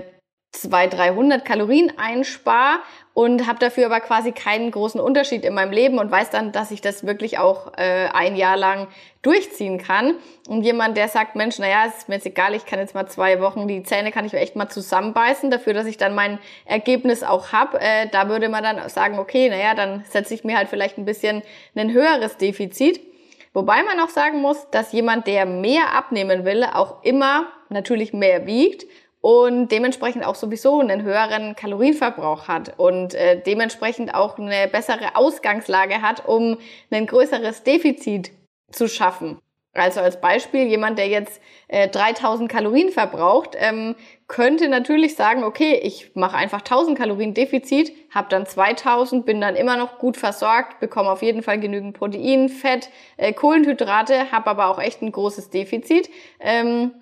200, 0.52 0.98
300 0.98 1.44
Kalorien 1.44 1.92
einspare 1.98 2.78
und 3.14 3.46
habe 3.46 3.59
dafür 3.59 3.87
aber 3.87 4.01
quasi 4.01 4.33
keinen 4.33 4.70
großen 4.70 5.01
Unterschied 5.01 5.44
in 5.44 5.53
meinem 5.53 5.72
Leben 5.72 5.98
und 5.98 6.11
weiß 6.11 6.31
dann, 6.31 6.51
dass 6.51 6.70
ich 6.70 6.81
das 6.81 7.07
wirklich 7.07 7.38
auch 7.38 7.72
äh, 7.77 8.09
ein 8.12 8.37
Jahr 8.37 8.57
lang 8.57 8.88
durchziehen 9.20 9.79
kann. 9.79 10.14
Und 10.48 10.62
jemand, 10.62 10.96
der 10.96 11.09
sagt, 11.09 11.37
Mensch, 11.37 11.59
naja, 11.59 11.85
ist 11.85 12.09
mir 12.09 12.14
jetzt 12.16 12.27
egal, 12.27 12.55
ich 12.55 12.64
kann 12.64 12.79
jetzt 12.79 12.94
mal 12.94 13.07
zwei 13.07 13.40
Wochen, 13.40 13.68
die 13.68 13.83
Zähne 13.83 14.12
kann 14.12 14.25
ich 14.25 14.33
mir 14.33 14.40
echt 14.40 14.57
mal 14.57 14.68
zusammenbeißen, 14.68 15.51
dafür, 15.51 15.75
dass 15.75 15.87
ich 15.87 15.98
dann 15.98 16.14
mein 16.14 16.38
Ergebnis 16.64 17.22
auch 17.22 17.53
hab. 17.53 17.75
Äh, 17.75 18.09
da 18.11 18.29
würde 18.29 18.48
man 18.48 18.64
dann 18.64 18.88
sagen, 18.88 19.18
okay, 19.18 19.51
naja, 19.51 19.75
dann 19.75 20.05
setze 20.09 20.33
ich 20.33 20.42
mir 20.42 20.57
halt 20.57 20.68
vielleicht 20.68 20.96
ein 20.96 21.05
bisschen 21.05 21.42
ein 21.75 21.92
höheres 21.92 22.38
Defizit. 22.38 23.01
Wobei 23.53 23.83
man 23.83 24.01
auch 24.01 24.09
sagen 24.09 24.40
muss, 24.40 24.70
dass 24.70 24.92
jemand, 24.92 25.27
der 25.27 25.44
mehr 25.44 25.94
abnehmen 25.94 26.46
will, 26.46 26.64
auch 26.64 27.03
immer 27.05 27.46
natürlich 27.68 28.14
mehr 28.14 28.46
wiegt 28.46 28.87
und 29.22 29.68
dementsprechend 29.68 30.26
auch 30.26 30.35
sowieso 30.35 30.80
einen 30.80 31.02
höheren 31.02 31.56
Kalorienverbrauch 31.56 32.48
hat 32.48 32.78
und 32.78 33.14
äh, 33.14 33.40
dementsprechend 33.40 34.14
auch 34.14 34.37
eine 34.37 34.68
bessere 34.68 35.14
Ausgangslage 35.14 36.02
hat, 36.02 36.26
um 36.26 36.58
ein 36.90 37.06
größeres 37.06 37.62
Defizit 37.62 38.32
zu 38.72 38.88
schaffen. 38.88 39.38
Also 39.74 40.00
als 40.00 40.20
Beispiel, 40.20 40.66
jemand, 40.66 40.98
der 40.98 41.08
jetzt 41.08 41.40
äh, 41.68 41.88
3000 41.88 42.50
Kalorien 42.50 42.90
verbraucht, 42.90 43.56
ähm, 43.58 43.94
könnte 44.26 44.68
natürlich 44.68 45.14
sagen, 45.14 45.44
okay, 45.44 45.80
ich 45.82 46.14
mache 46.14 46.37
einfach 46.37 46.58
1000 46.58 46.98
Kalorien 46.98 47.32
Defizit, 47.32 47.92
habe 48.11 48.28
dann 48.28 48.44
2000, 48.44 49.24
bin 49.24 49.40
dann 49.40 49.54
immer 49.56 49.78
noch 49.78 49.98
gut 49.98 50.18
versorgt, 50.18 50.80
bekomme 50.80 51.11
auf 51.11 51.22
jeden 51.22 51.42
Fall 51.42 51.58
genügend 51.58 51.96
Protein, 51.96 52.50
Fett, 52.50 52.90
äh, 53.16 53.32
Kohlenhydrate, 53.32 54.32
habe 54.32 54.50
aber 54.50 54.66
auch 54.66 54.78
echt 54.78 55.00
ein 55.00 55.12
großes 55.12 55.48
Defizit. 55.48 56.11
Ähm, 56.40 57.01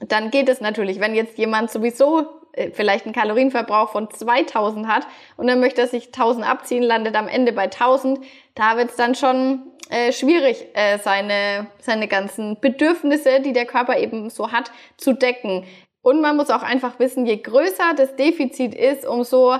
dann 0.00 0.30
geht 0.30 0.48
es 0.48 0.60
natürlich, 0.60 1.00
wenn 1.00 1.14
jetzt 1.14 1.38
jemand 1.38 1.70
sowieso 1.70 2.26
äh, 2.52 2.70
vielleicht 2.70 3.04
einen 3.04 3.14
Kalorienverbrauch 3.14 3.90
von 3.90 4.10
2000 4.10 4.88
hat 4.88 5.06
und 5.36 5.46
dann 5.46 5.60
möchte 5.60 5.82
er 5.82 5.86
sich 5.86 6.06
1000 6.06 6.48
abziehen, 6.48 6.82
landet 6.82 7.14
am 7.14 7.28
Ende 7.28 7.52
bei 7.52 7.64
1000, 7.64 8.20
da 8.54 8.76
wird 8.76 8.90
es 8.90 8.96
dann 8.96 9.14
schon 9.14 9.62
äh, 9.90 10.12
schwierig, 10.12 10.66
äh, 10.74 10.98
seine, 10.98 11.66
seine 11.80 12.08
ganzen 12.08 12.58
Bedürfnisse, 12.60 13.40
die 13.40 13.52
der 13.52 13.66
Körper 13.66 13.98
eben 13.98 14.30
so 14.30 14.52
hat, 14.52 14.70
zu 14.96 15.12
decken. 15.12 15.64
Und 16.02 16.20
man 16.20 16.36
muss 16.36 16.50
auch 16.50 16.62
einfach 16.62 16.98
wissen, 16.98 17.26
je 17.26 17.36
größer 17.36 17.94
das 17.96 18.16
Defizit 18.16 18.74
ist, 18.74 19.06
umso 19.06 19.56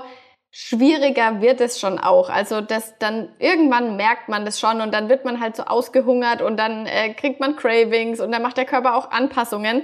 schwieriger 0.49 1.41
wird 1.41 1.61
es 1.61 1.79
schon 1.79 1.97
auch. 1.97 2.29
Also 2.29 2.59
das 2.59 2.97
dann 2.99 3.29
irgendwann 3.39 3.95
merkt 3.95 4.27
man 4.27 4.43
das 4.43 4.59
schon 4.59 4.81
und 4.81 4.93
dann 4.93 5.07
wird 5.07 5.23
man 5.23 5.39
halt 5.39 5.55
so 5.55 5.63
ausgehungert 5.63 6.41
und 6.41 6.57
dann 6.57 6.85
äh, 6.87 7.13
kriegt 7.13 7.39
man 7.39 7.55
Cravings 7.55 8.19
und 8.19 8.31
dann 8.33 8.41
macht 8.41 8.57
der 8.57 8.65
Körper 8.65 8.95
auch 8.95 9.11
Anpassungen 9.11 9.83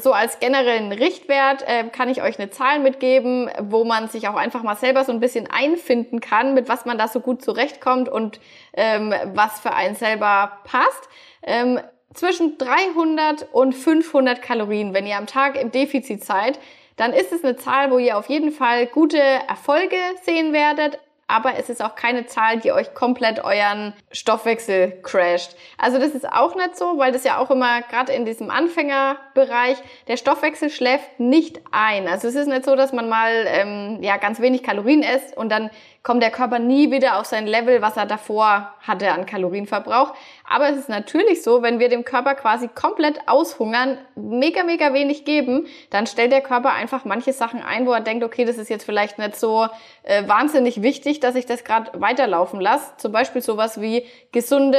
so 0.00 0.12
als 0.12 0.40
generellen 0.40 0.92
Richtwert 0.92 1.62
äh, 1.66 1.84
kann 1.84 2.08
ich 2.08 2.22
euch 2.22 2.38
eine 2.38 2.50
Zahl 2.50 2.80
mitgeben, 2.80 3.50
wo 3.60 3.84
man 3.84 4.08
sich 4.08 4.28
auch 4.28 4.34
einfach 4.36 4.62
mal 4.62 4.76
selber 4.76 5.04
so 5.04 5.12
ein 5.12 5.20
bisschen 5.20 5.48
einfinden 5.50 6.20
kann, 6.20 6.54
mit 6.54 6.68
was 6.68 6.84
man 6.84 6.98
da 6.98 7.08
so 7.08 7.20
gut 7.20 7.42
zurechtkommt 7.42 8.08
und 8.08 8.40
ähm, 8.74 9.14
was 9.34 9.60
für 9.60 9.72
einen 9.72 9.94
selber 9.94 10.58
passt. 10.64 11.08
Ähm, 11.42 11.80
zwischen 12.14 12.58
300 12.58 13.48
und 13.52 13.74
500 13.74 14.40
Kalorien, 14.40 14.94
wenn 14.94 15.06
ihr 15.06 15.18
am 15.18 15.26
Tag 15.26 15.60
im 15.60 15.70
Defizit 15.70 16.24
seid, 16.24 16.58
dann 16.96 17.12
ist 17.12 17.32
es 17.32 17.44
eine 17.44 17.56
Zahl, 17.56 17.90
wo 17.90 17.98
ihr 17.98 18.16
auf 18.16 18.28
jeden 18.28 18.52
Fall 18.52 18.86
gute 18.86 19.18
Erfolge 19.18 19.96
sehen 20.22 20.52
werdet, 20.52 20.98
aber 21.28 21.54
es 21.58 21.68
ist 21.68 21.82
auch 21.82 21.96
keine 21.96 22.26
Zahl, 22.26 22.60
die 22.60 22.72
euch 22.72 22.94
komplett 22.94 23.42
euren 23.42 23.94
Stoffwechsel 24.12 25.00
crasht. 25.02 25.56
Also 25.76 25.98
das 25.98 26.12
ist 26.12 26.28
auch 26.30 26.54
nicht 26.54 26.76
so, 26.76 26.98
weil 26.98 27.12
das 27.12 27.24
ja 27.24 27.38
auch 27.38 27.50
immer 27.50 27.82
gerade 27.82 28.12
in 28.12 28.24
diesem 28.24 28.50
Anfängerbereich, 28.50 29.78
der 30.06 30.16
Stoffwechsel 30.16 30.70
schläft 30.70 31.18
nicht 31.18 31.60
ein. 31.72 32.06
Also 32.06 32.28
es 32.28 32.36
ist 32.36 32.46
nicht 32.46 32.64
so, 32.64 32.76
dass 32.76 32.92
man 32.92 33.08
mal 33.08 33.44
ähm, 33.48 33.98
ja 34.02 34.18
ganz 34.18 34.40
wenig 34.40 34.62
Kalorien 34.62 35.02
isst 35.02 35.36
und 35.36 35.50
dann 35.50 35.70
kommt 36.06 36.22
der 36.22 36.30
Körper 36.30 36.60
nie 36.60 36.92
wieder 36.92 37.18
auf 37.18 37.26
sein 37.26 37.48
Level, 37.48 37.82
was 37.82 37.96
er 37.96 38.06
davor 38.06 38.72
hatte 38.80 39.10
an 39.10 39.26
Kalorienverbrauch. 39.26 40.14
Aber 40.48 40.68
es 40.68 40.76
ist 40.76 40.88
natürlich 40.88 41.42
so, 41.42 41.62
wenn 41.62 41.80
wir 41.80 41.88
dem 41.88 42.04
Körper 42.04 42.36
quasi 42.36 42.68
komplett 42.68 43.18
aushungern, 43.26 43.98
mega, 44.14 44.62
mega 44.62 44.94
wenig 44.94 45.24
geben, 45.24 45.66
dann 45.90 46.06
stellt 46.06 46.30
der 46.30 46.42
Körper 46.42 46.72
einfach 46.72 47.04
manche 47.04 47.32
Sachen 47.32 47.60
ein, 47.60 47.88
wo 47.88 47.92
er 47.92 48.02
denkt, 48.02 48.22
okay, 48.22 48.44
das 48.44 48.56
ist 48.56 48.70
jetzt 48.70 48.84
vielleicht 48.84 49.18
nicht 49.18 49.34
so 49.34 49.66
äh, 50.04 50.28
wahnsinnig 50.28 50.80
wichtig, 50.80 51.18
dass 51.18 51.34
ich 51.34 51.44
das 51.44 51.64
gerade 51.64 51.90
weiterlaufen 52.00 52.60
lasse. 52.60 52.92
Zum 52.98 53.10
Beispiel 53.10 53.42
sowas 53.42 53.80
wie 53.80 54.06
gesunde 54.30 54.78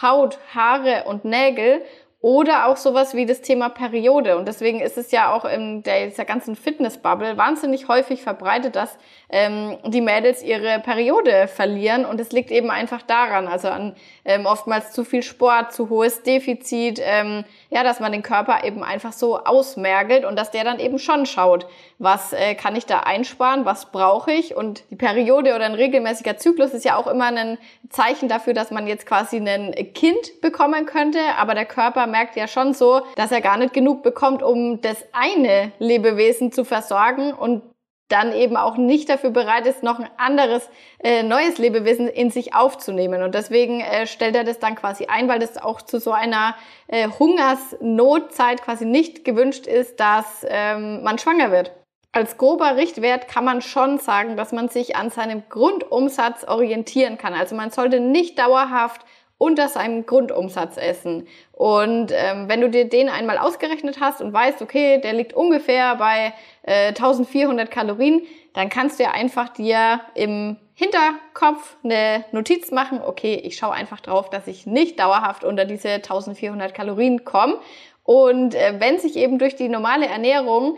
Haut, 0.00 0.38
Haare 0.54 1.02
und 1.08 1.24
Nägel 1.24 1.82
oder 2.20 2.66
auch 2.66 2.76
sowas 2.76 3.14
wie 3.14 3.24
das 3.24 3.40
Thema 3.40 3.70
Periode. 3.70 4.36
Und 4.36 4.46
deswegen 4.46 4.80
ist 4.80 4.98
es 4.98 5.10
ja 5.10 5.32
auch 5.32 5.44
in 5.46 5.82
der, 5.82 6.06
dieser 6.06 6.26
ganzen 6.26 6.54
Fitnessbubble 6.54 7.38
wahnsinnig 7.38 7.88
häufig 7.88 8.22
verbreitet, 8.22 8.76
dass 8.76 8.98
ähm, 9.32 9.78
die 9.86 10.00
Mädels 10.00 10.42
ihre 10.42 10.80
Periode 10.80 11.48
verlieren. 11.48 12.04
Und 12.04 12.20
es 12.20 12.32
liegt 12.32 12.50
eben 12.50 12.70
einfach 12.70 13.02
daran, 13.02 13.48
also 13.48 13.68
an 13.68 13.94
ähm, 14.24 14.46
oftmals 14.46 14.92
zu 14.92 15.04
viel 15.04 15.22
Sport, 15.22 15.72
zu 15.72 15.88
hohes 15.88 16.22
Defizit, 16.22 17.00
ähm, 17.02 17.44
ja, 17.70 17.82
dass 17.82 18.00
man 18.00 18.12
den 18.12 18.22
Körper 18.22 18.64
eben 18.64 18.82
einfach 18.82 19.12
so 19.12 19.38
ausmergelt 19.38 20.24
und 20.24 20.36
dass 20.36 20.50
der 20.50 20.64
dann 20.64 20.78
eben 20.78 20.98
schon 20.98 21.26
schaut, 21.26 21.66
was 21.98 22.32
äh, 22.32 22.54
kann 22.54 22.76
ich 22.76 22.86
da 22.86 23.00
einsparen, 23.00 23.64
was 23.64 23.90
brauche 23.92 24.32
ich. 24.32 24.56
Und 24.56 24.82
die 24.90 24.96
Periode 24.96 25.54
oder 25.54 25.66
ein 25.66 25.74
regelmäßiger 25.74 26.36
Zyklus 26.36 26.72
ist 26.72 26.84
ja 26.84 26.96
auch 26.96 27.06
immer 27.06 27.26
ein 27.26 27.58
Zeichen 27.88 28.28
dafür, 28.28 28.54
dass 28.54 28.70
man 28.70 28.86
jetzt 28.86 29.06
quasi 29.06 29.36
ein 29.36 29.74
Kind 29.94 30.40
bekommen 30.40 30.86
könnte. 30.86 31.20
Aber 31.38 31.54
der 31.54 31.66
Körper 31.66 32.06
merkt 32.06 32.36
ja 32.36 32.48
schon 32.48 32.74
so, 32.74 33.02
dass 33.16 33.32
er 33.32 33.40
gar 33.40 33.56
nicht 33.56 33.72
genug 33.72 34.02
bekommt, 34.02 34.42
um 34.42 34.80
das 34.80 34.96
eine 35.12 35.72
Lebewesen 35.78 36.52
zu 36.52 36.64
versorgen 36.64 37.32
und 37.32 37.62
dann 38.10 38.32
eben 38.32 38.56
auch 38.56 38.76
nicht 38.76 39.08
dafür 39.08 39.30
bereit 39.30 39.66
ist, 39.66 39.82
noch 39.82 39.98
ein 39.98 40.10
anderes 40.18 40.68
äh, 41.02 41.22
neues 41.22 41.58
Lebewesen 41.58 42.08
in 42.08 42.30
sich 42.30 42.54
aufzunehmen. 42.54 43.22
Und 43.22 43.34
deswegen 43.34 43.80
äh, 43.80 44.06
stellt 44.06 44.36
er 44.36 44.44
das 44.44 44.58
dann 44.58 44.74
quasi 44.74 45.06
ein, 45.06 45.28
weil 45.28 45.38
das 45.38 45.56
auch 45.56 45.80
zu 45.80 45.98
so 46.00 46.12
einer 46.12 46.54
äh, 46.88 47.08
Hungersnotzeit 47.08 48.62
quasi 48.62 48.84
nicht 48.84 49.24
gewünscht 49.24 49.66
ist, 49.66 50.00
dass 50.00 50.44
ähm, 50.48 51.02
man 51.02 51.18
schwanger 51.18 51.50
wird. 51.50 51.72
Als 52.12 52.36
grober 52.38 52.76
Richtwert 52.76 53.28
kann 53.28 53.44
man 53.44 53.62
schon 53.62 53.98
sagen, 53.98 54.36
dass 54.36 54.50
man 54.50 54.68
sich 54.68 54.96
an 54.96 55.10
seinem 55.10 55.44
Grundumsatz 55.48 56.42
orientieren 56.42 57.18
kann. 57.18 57.34
Also 57.34 57.54
man 57.54 57.70
sollte 57.70 58.00
nicht 58.00 58.36
dauerhaft 58.36 59.02
unter 59.40 59.68
seinem 59.68 60.04
Grundumsatz 60.04 60.76
essen. 60.76 61.26
Und 61.52 62.12
ähm, 62.14 62.46
wenn 62.50 62.60
du 62.60 62.68
dir 62.68 62.86
den 62.86 63.08
einmal 63.08 63.38
ausgerechnet 63.38 63.98
hast 63.98 64.20
und 64.20 64.34
weißt, 64.34 64.60
okay, 64.60 65.00
der 65.00 65.14
liegt 65.14 65.32
ungefähr 65.32 65.96
bei 65.96 66.34
äh, 66.62 66.88
1400 66.88 67.70
Kalorien, 67.70 68.20
dann 68.52 68.68
kannst 68.68 68.98
du 68.98 69.04
ja 69.04 69.12
einfach 69.12 69.48
dir 69.48 70.02
im 70.14 70.58
Hinterkopf 70.74 71.76
eine 71.82 72.26
Notiz 72.32 72.70
machen, 72.70 73.00
okay, 73.02 73.34
ich 73.42 73.56
schaue 73.56 73.72
einfach 73.72 74.00
drauf, 74.00 74.28
dass 74.28 74.46
ich 74.46 74.66
nicht 74.66 75.00
dauerhaft 75.00 75.42
unter 75.42 75.64
diese 75.64 75.88
1400 75.88 76.74
Kalorien 76.74 77.24
komme. 77.24 77.58
Und 78.04 78.54
äh, 78.54 78.74
wenn 78.78 78.98
sich 78.98 79.16
eben 79.16 79.38
durch 79.38 79.56
die 79.56 79.70
normale 79.70 80.04
Ernährung 80.04 80.76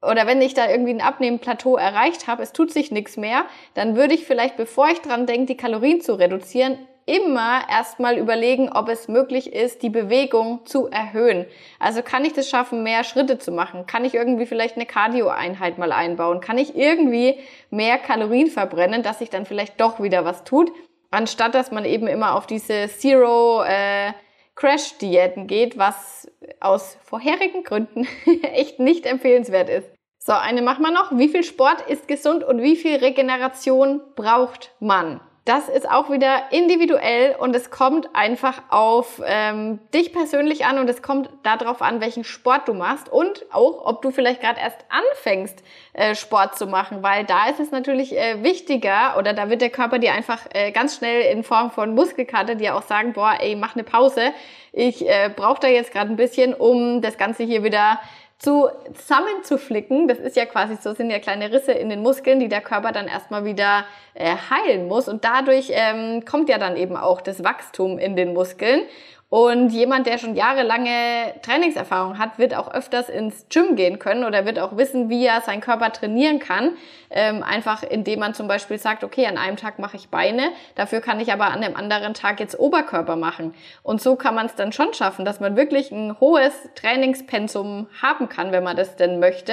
oder 0.00 0.26
wenn 0.26 0.40
ich 0.40 0.54
da 0.54 0.70
irgendwie 0.70 0.94
ein 0.94 1.02
Abnehmenplateau 1.02 1.76
erreicht 1.76 2.26
habe, 2.26 2.42
es 2.42 2.54
tut 2.54 2.72
sich 2.72 2.90
nichts 2.90 3.18
mehr, 3.18 3.44
dann 3.74 3.96
würde 3.96 4.14
ich 4.14 4.24
vielleicht, 4.24 4.56
bevor 4.56 4.88
ich 4.88 5.02
dran 5.02 5.26
denke, 5.26 5.44
die 5.44 5.56
Kalorien 5.58 6.00
zu 6.00 6.14
reduzieren, 6.14 6.78
immer 7.08 7.62
erstmal 7.70 8.18
überlegen, 8.18 8.70
ob 8.70 8.88
es 8.88 9.08
möglich 9.08 9.52
ist, 9.52 9.82
die 9.82 9.88
Bewegung 9.90 10.66
zu 10.66 10.88
erhöhen. 10.88 11.46
Also 11.78 12.02
kann 12.02 12.24
ich 12.24 12.34
das 12.34 12.48
schaffen, 12.48 12.82
mehr 12.82 13.02
Schritte 13.02 13.38
zu 13.38 13.50
machen? 13.50 13.86
Kann 13.86 14.04
ich 14.04 14.14
irgendwie 14.14 14.46
vielleicht 14.46 14.76
eine 14.76 14.86
Cardio-Einheit 14.86 15.78
mal 15.78 15.92
einbauen? 15.92 16.40
Kann 16.40 16.58
ich 16.58 16.76
irgendwie 16.76 17.38
mehr 17.70 17.98
Kalorien 17.98 18.48
verbrennen, 18.48 19.02
dass 19.02 19.20
sich 19.20 19.30
dann 19.30 19.46
vielleicht 19.46 19.80
doch 19.80 20.00
wieder 20.00 20.24
was 20.24 20.44
tut? 20.44 20.70
Anstatt 21.10 21.54
dass 21.54 21.70
man 21.70 21.86
eben 21.86 22.06
immer 22.06 22.36
auf 22.36 22.46
diese 22.46 22.88
Zero 22.88 23.62
äh, 23.62 24.12
Crash-Diäten 24.54 25.46
geht, 25.46 25.78
was 25.78 26.30
aus 26.60 26.98
vorherigen 27.04 27.62
Gründen 27.64 28.06
echt 28.52 28.80
nicht 28.80 29.06
empfehlenswert 29.06 29.70
ist. 29.70 29.88
So, 30.18 30.32
eine 30.32 30.60
machen 30.60 30.82
wir 30.82 30.90
noch. 30.90 31.16
Wie 31.16 31.28
viel 31.28 31.42
Sport 31.42 31.80
ist 31.88 32.06
gesund 32.06 32.44
und 32.44 32.60
wie 32.60 32.76
viel 32.76 32.96
Regeneration 32.96 34.02
braucht 34.14 34.72
man? 34.78 35.20
Das 35.48 35.70
ist 35.70 35.90
auch 35.90 36.10
wieder 36.10 36.42
individuell 36.50 37.34
und 37.38 37.56
es 37.56 37.70
kommt 37.70 38.14
einfach 38.14 38.60
auf 38.68 39.22
ähm, 39.24 39.78
dich 39.94 40.12
persönlich 40.12 40.66
an 40.66 40.78
und 40.78 40.90
es 40.90 41.00
kommt 41.00 41.30
darauf 41.42 41.80
an, 41.80 42.02
welchen 42.02 42.22
Sport 42.22 42.68
du 42.68 42.74
machst 42.74 43.08
und 43.08 43.46
auch, 43.50 43.86
ob 43.86 44.02
du 44.02 44.10
vielleicht 44.10 44.42
gerade 44.42 44.60
erst 44.60 44.84
anfängst, 44.90 45.62
äh, 45.94 46.14
Sport 46.14 46.58
zu 46.58 46.66
machen, 46.66 47.02
weil 47.02 47.24
da 47.24 47.48
ist 47.48 47.60
es 47.60 47.70
natürlich 47.70 48.14
äh, 48.14 48.42
wichtiger 48.42 49.16
oder 49.16 49.32
da 49.32 49.48
wird 49.48 49.62
der 49.62 49.70
Körper 49.70 49.98
dir 49.98 50.12
einfach 50.12 50.40
äh, 50.52 50.70
ganz 50.70 50.98
schnell 50.98 51.32
in 51.32 51.42
Form 51.42 51.70
von 51.70 51.94
Muskelkater 51.94 52.54
dir 52.54 52.76
auch 52.76 52.82
sagen, 52.82 53.14
boah, 53.14 53.38
ey, 53.40 53.56
mach 53.56 53.74
eine 53.74 53.84
Pause, 53.84 54.32
ich 54.72 55.08
äh, 55.08 55.30
brauche 55.34 55.60
da 55.60 55.68
jetzt 55.68 55.92
gerade 55.92 56.10
ein 56.10 56.16
bisschen, 56.16 56.52
um 56.52 57.00
das 57.00 57.16
Ganze 57.16 57.44
hier 57.44 57.64
wieder 57.64 58.00
zu 58.38 58.68
zusammenzuflicken. 58.94 60.06
Das 60.06 60.18
ist 60.18 60.36
ja 60.36 60.46
quasi 60.46 60.76
so, 60.80 60.94
sind 60.94 61.10
ja 61.10 61.18
kleine 61.18 61.52
Risse 61.52 61.72
in 61.72 61.88
den 61.88 62.02
Muskeln, 62.02 62.38
die 62.38 62.48
der 62.48 62.60
Körper 62.60 62.92
dann 62.92 63.08
erstmal 63.08 63.44
wieder 63.44 63.84
äh, 64.14 64.36
heilen 64.50 64.86
muss. 64.86 65.08
Und 65.08 65.24
dadurch 65.24 65.70
ähm, 65.72 66.24
kommt 66.24 66.48
ja 66.48 66.58
dann 66.58 66.76
eben 66.76 66.96
auch 66.96 67.20
das 67.20 67.42
Wachstum 67.42 67.98
in 67.98 68.14
den 68.14 68.34
Muskeln. 68.34 68.82
Und 69.30 69.70
jemand, 69.70 70.06
der 70.06 70.16
schon 70.16 70.36
jahrelange 70.36 71.34
Trainingserfahrung 71.42 72.18
hat, 72.18 72.38
wird 72.38 72.54
auch 72.54 72.72
öfters 72.72 73.10
ins 73.10 73.46
Gym 73.50 73.76
gehen 73.76 73.98
können 73.98 74.24
oder 74.24 74.46
wird 74.46 74.58
auch 74.58 74.78
wissen, 74.78 75.10
wie 75.10 75.26
er 75.26 75.42
seinen 75.42 75.60
Körper 75.60 75.92
trainieren 75.92 76.38
kann. 76.38 76.78
Ähm, 77.10 77.42
einfach 77.42 77.82
indem 77.82 78.20
man 78.20 78.32
zum 78.32 78.48
Beispiel 78.48 78.78
sagt, 78.78 79.04
okay, 79.04 79.26
an 79.26 79.36
einem 79.36 79.56
Tag 79.56 79.78
mache 79.78 79.96
ich 79.96 80.08
Beine, 80.08 80.50
dafür 80.76 81.02
kann 81.02 81.20
ich 81.20 81.30
aber 81.30 81.46
an 81.46 81.60
dem 81.60 81.76
anderen 81.76 82.14
Tag 82.14 82.40
jetzt 82.40 82.58
Oberkörper 82.58 83.16
machen. 83.16 83.54
Und 83.82 84.00
so 84.00 84.16
kann 84.16 84.34
man 84.34 84.46
es 84.46 84.54
dann 84.54 84.72
schon 84.72 84.94
schaffen, 84.94 85.26
dass 85.26 85.40
man 85.40 85.56
wirklich 85.56 85.92
ein 85.92 86.18
hohes 86.20 86.54
Trainingspensum 86.74 87.86
haben 88.00 88.30
kann, 88.30 88.50
wenn 88.50 88.64
man 88.64 88.76
das 88.76 88.96
denn 88.96 89.20
möchte 89.20 89.52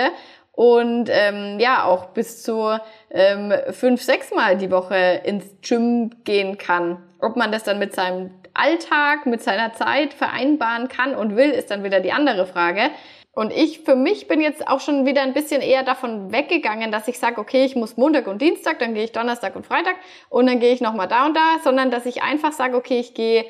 und 0.54 1.10
ähm, 1.12 1.60
ja 1.60 1.84
auch 1.84 2.08
bis 2.08 2.44
zu 2.44 2.80
ähm, 3.12 3.54
fünf, 3.72 4.02
sechs 4.02 4.32
Mal 4.32 4.58
die 4.58 4.72
Woche 4.72 5.22
ins 5.26 5.46
Gym 5.62 6.12
gehen 6.24 6.58
kann. 6.58 7.04
Ob 7.20 7.36
man 7.36 7.52
das 7.52 7.64
dann 7.64 7.78
mit 7.78 7.94
seinem 7.94 8.32
Alltag 8.56 9.26
mit 9.26 9.44
seiner 9.44 9.74
Zeit 9.74 10.14
vereinbaren 10.14 10.88
kann 10.88 11.16
und 11.16 11.36
will, 11.36 11.52
ist 11.52 11.72
dann 11.72 11.84
wieder 11.84 12.00
die 12.00 12.12
andere 12.12 12.46
Frage. 12.46 12.92
Und 13.32 13.52
ich 13.52 13.82
für 13.82 13.98
mich 13.98 14.28
bin 14.28 14.40
jetzt 14.40 14.68
auch 14.68 14.80
schon 14.80 15.06
wieder 15.06 15.22
ein 15.22 15.34
bisschen 15.34 15.62
eher 15.62 15.84
davon 15.84 16.32
weggegangen, 16.32 16.92
dass 16.92 17.10
ich 17.10 17.20
sage, 17.20 17.40
okay, 17.40 17.66
ich 17.66 17.76
muss 17.76 17.98
Montag 17.98 18.28
und 18.28 18.42
Dienstag, 18.42 18.80
dann 18.80 18.94
gehe 18.94 19.04
ich 19.04 19.12
Donnerstag 19.12 19.58
und 19.58 19.66
Freitag 19.66 19.96
und 20.30 20.48
dann 20.48 20.60
gehe 20.60 20.74
ich 20.74 20.80
nochmal 20.80 21.10
da 21.10 21.26
und 21.26 21.36
da, 21.36 21.60
sondern 21.62 21.92
dass 21.92 22.06
ich 22.06 22.24
einfach 22.24 22.54
sage, 22.54 22.78
okay, 22.78 23.00
ich 23.00 23.14
gehe 23.14 23.46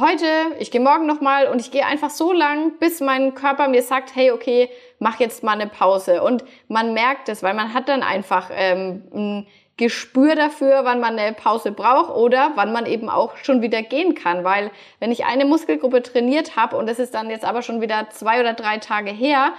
heute, 0.00 0.26
ich 0.58 0.70
gehe 0.70 0.80
morgen 0.80 1.06
nochmal 1.06 1.48
und 1.48 1.60
ich 1.60 1.70
gehe 1.70 1.84
einfach 1.84 2.10
so 2.10 2.32
lang, 2.32 2.78
bis 2.78 3.00
mein 3.00 3.34
Körper 3.34 3.68
mir 3.68 3.82
sagt, 3.82 4.14
hey, 4.14 4.30
okay, 4.30 4.70
mach 4.98 5.20
jetzt 5.20 5.42
mal 5.42 5.52
eine 5.52 5.66
Pause. 5.66 6.22
Und 6.22 6.44
man 6.68 6.94
merkt 6.94 7.28
es, 7.28 7.42
weil 7.42 7.54
man 7.54 7.74
hat 7.74 7.88
dann 7.88 8.02
einfach 8.02 8.50
ähm, 8.52 9.46
Gespür 9.76 10.34
dafür, 10.34 10.84
wann 10.84 11.00
man 11.00 11.18
eine 11.18 11.34
Pause 11.34 11.70
braucht 11.70 12.14
oder 12.14 12.52
wann 12.54 12.72
man 12.72 12.86
eben 12.86 13.10
auch 13.10 13.36
schon 13.36 13.60
wieder 13.60 13.82
gehen 13.82 14.14
kann. 14.14 14.42
Weil 14.42 14.70
wenn 15.00 15.12
ich 15.12 15.26
eine 15.26 15.44
Muskelgruppe 15.44 16.02
trainiert 16.02 16.56
habe 16.56 16.76
und 16.76 16.88
es 16.88 16.98
ist 16.98 17.14
dann 17.14 17.28
jetzt 17.28 17.44
aber 17.44 17.60
schon 17.60 17.80
wieder 17.82 18.08
zwei 18.10 18.40
oder 18.40 18.54
drei 18.54 18.78
Tage 18.78 19.10
her 19.10 19.52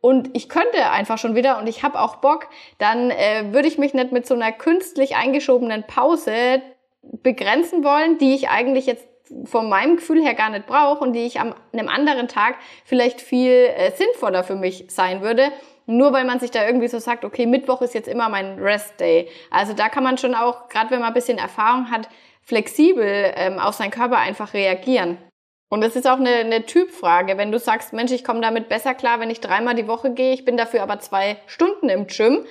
und 0.00 0.30
ich 0.36 0.48
könnte 0.48 0.90
einfach 0.90 1.18
schon 1.18 1.34
wieder 1.34 1.58
und 1.58 1.66
ich 1.66 1.82
habe 1.82 1.98
auch 1.98 2.16
Bock, 2.16 2.48
dann 2.78 3.10
äh, 3.10 3.52
würde 3.52 3.66
ich 3.66 3.78
mich 3.78 3.94
nicht 3.94 4.12
mit 4.12 4.26
so 4.26 4.34
einer 4.34 4.52
künstlich 4.52 5.16
eingeschobenen 5.16 5.82
Pause 5.82 6.62
begrenzen 7.22 7.82
wollen, 7.82 8.18
die 8.18 8.34
ich 8.34 8.48
eigentlich 8.48 8.86
jetzt 8.86 9.06
von 9.44 9.68
meinem 9.68 9.96
Gefühl 9.96 10.22
her 10.22 10.34
gar 10.34 10.50
nicht 10.50 10.66
brauche 10.66 11.02
und 11.02 11.14
die 11.14 11.24
ich 11.24 11.40
am 11.40 11.54
einem 11.72 11.88
anderen 11.88 12.28
Tag 12.28 12.56
vielleicht 12.84 13.20
viel 13.20 13.50
äh, 13.50 13.90
sinnvoller 13.92 14.44
für 14.44 14.56
mich 14.56 14.84
sein 14.88 15.22
würde. 15.22 15.50
Nur 15.86 16.12
weil 16.12 16.24
man 16.24 16.40
sich 16.40 16.50
da 16.50 16.66
irgendwie 16.66 16.88
so 16.88 16.98
sagt, 16.98 17.24
okay, 17.24 17.46
Mittwoch 17.46 17.82
ist 17.82 17.94
jetzt 17.94 18.08
immer 18.08 18.28
mein 18.28 18.58
Rest 18.58 18.98
Day. 19.00 19.28
Also 19.50 19.74
da 19.74 19.88
kann 19.88 20.04
man 20.04 20.18
schon 20.18 20.34
auch, 20.34 20.68
gerade 20.68 20.90
wenn 20.90 21.00
man 21.00 21.08
ein 21.08 21.14
bisschen 21.14 21.38
Erfahrung 21.38 21.90
hat, 21.90 22.08
flexibel 22.42 23.32
ähm, 23.36 23.58
auf 23.58 23.74
seinen 23.74 23.90
Körper 23.90 24.18
einfach 24.18 24.54
reagieren. 24.54 25.18
Und 25.68 25.82
es 25.82 25.96
ist 25.96 26.06
auch 26.06 26.18
eine, 26.18 26.30
eine 26.30 26.66
Typfrage. 26.66 27.36
Wenn 27.36 27.50
du 27.50 27.58
sagst, 27.58 27.92
Mensch, 27.92 28.12
ich 28.12 28.24
komme 28.24 28.40
damit 28.40 28.68
besser 28.68 28.94
klar, 28.94 29.18
wenn 29.18 29.30
ich 29.30 29.40
dreimal 29.40 29.74
die 29.74 29.88
Woche 29.88 30.12
gehe, 30.12 30.32
ich 30.32 30.44
bin 30.44 30.56
dafür 30.56 30.82
aber 30.82 31.00
zwei 31.00 31.36
Stunden 31.46 31.88
im 31.88 32.06
Gym, 32.06 32.44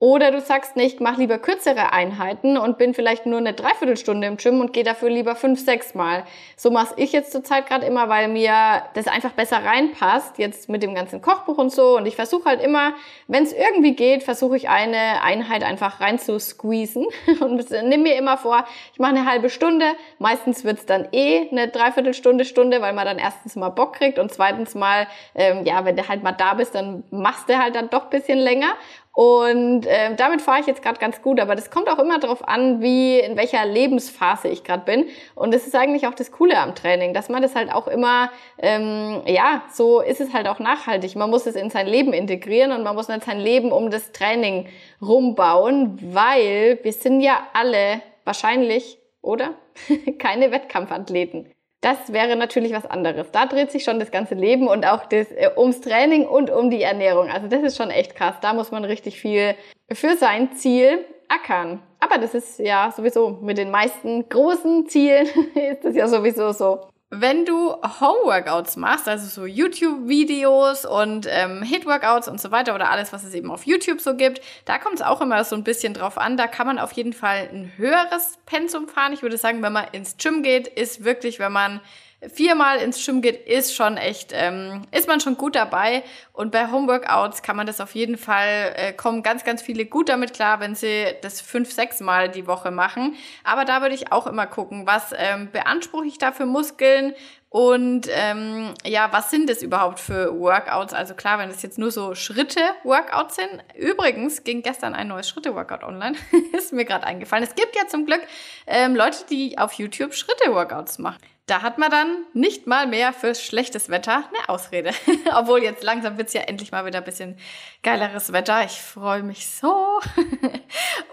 oder 0.00 0.30
du 0.30 0.40
sagst 0.40 0.76
nicht, 0.76 1.02
mach 1.02 1.18
lieber 1.18 1.38
kürzere 1.38 1.92
Einheiten 1.92 2.56
und 2.56 2.78
bin 2.78 2.94
vielleicht 2.94 3.26
nur 3.26 3.38
eine 3.38 3.52
Dreiviertelstunde 3.52 4.26
im 4.26 4.38
Gym 4.38 4.60
und 4.60 4.72
gehe 4.72 4.82
dafür 4.82 5.10
lieber 5.10 5.36
fünf, 5.36 5.62
sechs 5.62 5.94
Mal. 5.94 6.24
So 6.56 6.70
mache 6.70 6.94
ich 6.96 7.12
jetzt 7.12 7.32
zurzeit 7.32 7.66
gerade 7.66 7.84
immer, 7.84 8.08
weil 8.08 8.28
mir 8.28 8.82
das 8.94 9.06
einfach 9.08 9.32
besser 9.32 9.62
reinpasst, 9.62 10.38
jetzt 10.38 10.70
mit 10.70 10.82
dem 10.82 10.94
ganzen 10.94 11.20
Kochbuch 11.20 11.58
und 11.58 11.70
so. 11.70 11.98
Und 11.98 12.06
ich 12.06 12.16
versuche 12.16 12.46
halt 12.46 12.62
immer, 12.62 12.94
wenn 13.28 13.42
es 13.42 13.52
irgendwie 13.52 13.94
geht, 13.94 14.22
versuche 14.22 14.56
ich 14.56 14.70
eine 14.70 15.22
Einheit 15.22 15.62
einfach 15.62 16.00
rein 16.00 16.18
zu 16.18 16.40
squeezen 16.40 17.04
und 17.40 17.70
nimm 17.70 18.02
mir 18.02 18.16
immer 18.16 18.38
vor, 18.38 18.64
ich 18.94 18.98
mache 19.00 19.14
eine 19.14 19.26
halbe 19.26 19.50
Stunde. 19.50 19.84
Meistens 20.18 20.64
wird's 20.64 20.86
dann 20.86 21.08
eh 21.12 21.46
eine 21.50 21.68
Dreiviertelstunde, 21.68 22.46
Stunde, 22.46 22.80
weil 22.80 22.94
man 22.94 23.04
dann 23.04 23.18
erstens 23.18 23.54
mal 23.54 23.68
Bock 23.68 23.96
kriegt 23.96 24.18
und 24.18 24.32
zweitens 24.32 24.74
mal, 24.74 25.08
ähm, 25.34 25.66
ja, 25.66 25.84
wenn 25.84 25.96
du 25.96 26.08
halt 26.08 26.22
mal 26.22 26.32
da 26.32 26.54
bist, 26.54 26.74
dann 26.74 27.04
machst 27.10 27.50
du 27.50 27.58
halt 27.58 27.74
dann 27.74 27.90
doch 27.90 28.06
bisschen 28.06 28.38
länger. 28.38 28.76
Und 29.12 29.86
äh, 29.86 30.14
damit 30.14 30.40
fahre 30.40 30.60
ich 30.60 30.66
jetzt 30.66 30.82
gerade 30.82 31.00
ganz 31.00 31.20
gut, 31.20 31.40
aber 31.40 31.56
das 31.56 31.70
kommt 31.70 31.88
auch 31.88 31.98
immer 31.98 32.20
darauf 32.20 32.46
an, 32.46 32.80
wie 32.80 33.18
in 33.18 33.36
welcher 33.36 33.66
Lebensphase 33.66 34.48
ich 34.48 34.62
gerade 34.62 34.84
bin. 34.84 35.08
Und 35.34 35.52
das 35.52 35.66
ist 35.66 35.74
eigentlich 35.74 36.06
auch 36.06 36.14
das 36.14 36.30
Coole 36.30 36.56
am 36.56 36.76
Training, 36.76 37.12
dass 37.12 37.28
man 37.28 37.42
das 37.42 37.56
halt 37.56 37.72
auch 37.72 37.88
immer, 37.88 38.30
ähm, 38.58 39.22
ja, 39.26 39.62
so 39.72 40.00
ist 40.00 40.20
es 40.20 40.32
halt 40.32 40.46
auch 40.46 40.60
nachhaltig. 40.60 41.16
Man 41.16 41.28
muss 41.28 41.46
es 41.46 41.56
in 41.56 41.70
sein 41.70 41.88
Leben 41.88 42.12
integrieren 42.12 42.70
und 42.70 42.84
man 42.84 42.94
muss 42.94 43.08
nicht 43.08 43.24
sein 43.24 43.40
Leben 43.40 43.72
um 43.72 43.90
das 43.90 44.12
Training 44.12 44.68
rumbauen, 45.02 45.98
weil 46.14 46.78
wir 46.82 46.92
sind 46.92 47.20
ja 47.20 47.48
alle 47.52 48.02
wahrscheinlich, 48.24 48.98
oder? 49.22 49.54
Keine 50.18 50.52
Wettkampfathleten. 50.52 51.50
Das 51.80 52.12
wäre 52.12 52.36
natürlich 52.36 52.72
was 52.72 52.84
anderes. 52.84 53.30
Da 53.32 53.46
dreht 53.46 53.72
sich 53.72 53.84
schon 53.84 53.98
das 53.98 54.10
ganze 54.10 54.34
Leben 54.34 54.68
und 54.68 54.84
auch 54.84 55.06
das, 55.06 55.30
äh, 55.32 55.50
ums 55.56 55.80
Training 55.80 56.26
und 56.26 56.50
um 56.50 56.70
die 56.70 56.82
Ernährung. 56.82 57.30
Also 57.30 57.48
das 57.48 57.62
ist 57.62 57.76
schon 57.76 57.90
echt 57.90 58.14
krass. 58.14 58.36
Da 58.42 58.52
muss 58.52 58.70
man 58.70 58.84
richtig 58.84 59.18
viel 59.18 59.54
für 59.90 60.16
sein 60.16 60.52
Ziel 60.52 61.06
ackern. 61.28 61.80
Aber 62.00 62.18
das 62.18 62.34
ist 62.34 62.58
ja 62.58 62.92
sowieso 62.94 63.38
mit 63.42 63.56
den 63.56 63.70
meisten 63.70 64.28
großen 64.28 64.88
Zielen 64.88 65.26
ist 65.54 65.84
das 65.84 65.94
ja 65.94 66.06
sowieso 66.06 66.52
so. 66.52 66.89
Wenn 67.12 67.44
du 67.44 67.72
Homeworkouts 67.72 68.76
machst, 68.76 69.08
also 69.08 69.26
so 69.26 69.44
YouTube-Videos 69.44 70.84
und 70.84 71.26
ähm, 71.28 71.60
Hit-Workouts 71.64 72.28
und 72.28 72.40
so 72.40 72.52
weiter 72.52 72.72
oder 72.72 72.88
alles, 72.88 73.12
was 73.12 73.24
es 73.24 73.34
eben 73.34 73.50
auf 73.50 73.66
YouTube 73.66 74.00
so 74.00 74.14
gibt, 74.14 74.40
da 74.64 74.78
kommt 74.78 74.94
es 74.94 75.02
auch 75.02 75.20
immer 75.20 75.42
so 75.42 75.56
ein 75.56 75.64
bisschen 75.64 75.92
drauf 75.92 76.18
an. 76.18 76.36
Da 76.36 76.46
kann 76.46 76.68
man 76.68 76.78
auf 76.78 76.92
jeden 76.92 77.12
Fall 77.12 77.48
ein 77.52 77.72
höheres 77.76 78.38
Pensum 78.46 78.86
fahren. 78.86 79.12
Ich 79.12 79.22
würde 79.22 79.38
sagen, 79.38 79.60
wenn 79.60 79.72
man 79.72 79.88
ins 79.90 80.18
Gym 80.18 80.44
geht, 80.44 80.68
ist 80.68 81.02
wirklich, 81.02 81.40
wenn 81.40 81.50
man 81.50 81.80
viermal 82.28 82.78
ins 82.78 83.04
Gym 83.04 83.22
geht, 83.22 83.46
ist 83.46 83.74
schon 83.74 83.96
echt, 83.96 84.32
ähm, 84.34 84.82
ist 84.90 85.08
man 85.08 85.20
schon 85.20 85.36
gut 85.36 85.54
dabei. 85.54 86.02
Und 86.32 86.52
bei 86.52 86.70
Homeworkouts 86.70 87.42
kann 87.42 87.56
man 87.56 87.66
das 87.66 87.80
auf 87.80 87.94
jeden 87.94 88.18
Fall, 88.18 88.74
äh, 88.76 88.92
kommen 88.92 89.22
ganz, 89.22 89.44
ganz 89.44 89.62
viele 89.62 89.86
gut 89.86 90.08
damit 90.08 90.34
klar, 90.34 90.60
wenn 90.60 90.74
sie 90.74 91.06
das 91.22 91.40
fünf, 91.40 91.72
sechs 91.72 92.00
Mal 92.00 92.28
die 92.28 92.46
Woche 92.46 92.70
machen. 92.70 93.16
Aber 93.42 93.64
da 93.64 93.80
würde 93.80 93.94
ich 93.94 94.12
auch 94.12 94.26
immer 94.26 94.46
gucken, 94.46 94.86
was 94.86 95.14
ähm, 95.16 95.50
beanspruche 95.50 96.06
ich 96.06 96.18
da 96.18 96.32
für 96.32 96.46
Muskeln, 96.46 97.14
und 97.50 98.06
ähm, 98.10 98.74
ja, 98.86 99.12
was 99.12 99.32
sind 99.32 99.50
das 99.50 99.60
überhaupt 99.60 99.98
für 99.98 100.38
Workouts? 100.38 100.94
Also 100.94 101.14
klar, 101.14 101.40
wenn 101.40 101.50
es 101.50 101.62
jetzt 101.62 101.78
nur 101.78 101.90
so 101.90 102.14
Schritte-Workouts 102.14 103.34
sind. 103.34 103.64
Übrigens 103.74 104.44
ging 104.44 104.62
gestern 104.62 104.94
ein 104.94 105.08
neues 105.08 105.28
Schritte-Workout 105.28 105.82
online. 105.82 106.16
ist 106.56 106.72
mir 106.72 106.84
gerade 106.84 107.04
eingefallen. 107.04 107.42
Es 107.42 107.56
gibt 107.56 107.74
ja 107.74 107.88
zum 107.88 108.06
Glück 108.06 108.22
ähm, 108.68 108.94
Leute, 108.94 109.24
die 109.28 109.58
auf 109.58 109.72
YouTube 109.72 110.14
Schritte-Workouts 110.14 111.00
machen. 111.00 111.18
Da 111.50 111.62
hat 111.62 111.78
man 111.78 111.90
dann 111.90 112.24
nicht 112.32 112.68
mal 112.68 112.86
mehr 112.86 113.12
für 113.12 113.34
schlechtes 113.34 113.88
Wetter 113.88 114.22
eine 114.28 114.48
Ausrede. 114.48 114.92
Obwohl 115.34 115.64
jetzt 115.64 115.82
langsam 115.82 116.16
wird's 116.16 116.32
ja 116.32 116.42
endlich 116.42 116.70
mal 116.70 116.86
wieder 116.86 116.98
ein 116.98 117.04
bisschen 117.04 117.36
geileres 117.82 118.32
Wetter. 118.32 118.64
Ich 118.64 118.80
freue 118.80 119.24
mich 119.24 119.48
so. 119.48 119.98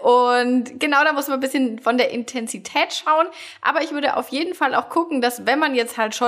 Und 0.00 0.78
genau 0.78 1.02
da 1.02 1.12
muss 1.12 1.26
man 1.26 1.38
ein 1.38 1.40
bisschen 1.40 1.80
von 1.80 1.98
der 1.98 2.10
Intensität 2.10 2.92
schauen. 2.92 3.26
Aber 3.62 3.82
ich 3.82 3.90
würde 3.90 4.16
auf 4.16 4.28
jeden 4.28 4.54
Fall 4.54 4.76
auch 4.76 4.90
gucken, 4.90 5.20
dass 5.20 5.44
wenn 5.44 5.58
man 5.58 5.74
jetzt 5.74 5.98
halt 5.98 6.14
schon, 6.14 6.27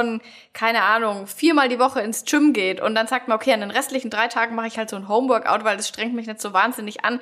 keine 0.52 0.82
Ahnung, 0.82 1.26
viermal 1.26 1.68
die 1.68 1.78
Woche 1.78 2.00
ins 2.00 2.24
Gym 2.24 2.52
geht 2.52 2.80
und 2.80 2.94
dann 2.94 3.06
sagt 3.06 3.28
man, 3.28 3.36
okay, 3.36 3.52
an 3.52 3.60
den 3.60 3.70
restlichen 3.70 4.10
drei 4.10 4.28
Tagen 4.28 4.54
mache 4.54 4.66
ich 4.66 4.78
halt 4.78 4.90
so 4.90 4.96
ein 4.96 5.08
Homeworkout, 5.08 5.64
weil 5.64 5.76
das 5.76 5.88
strengt 5.88 6.14
mich 6.14 6.26
nicht 6.26 6.40
so 6.40 6.52
wahnsinnig 6.52 7.04
an. 7.04 7.20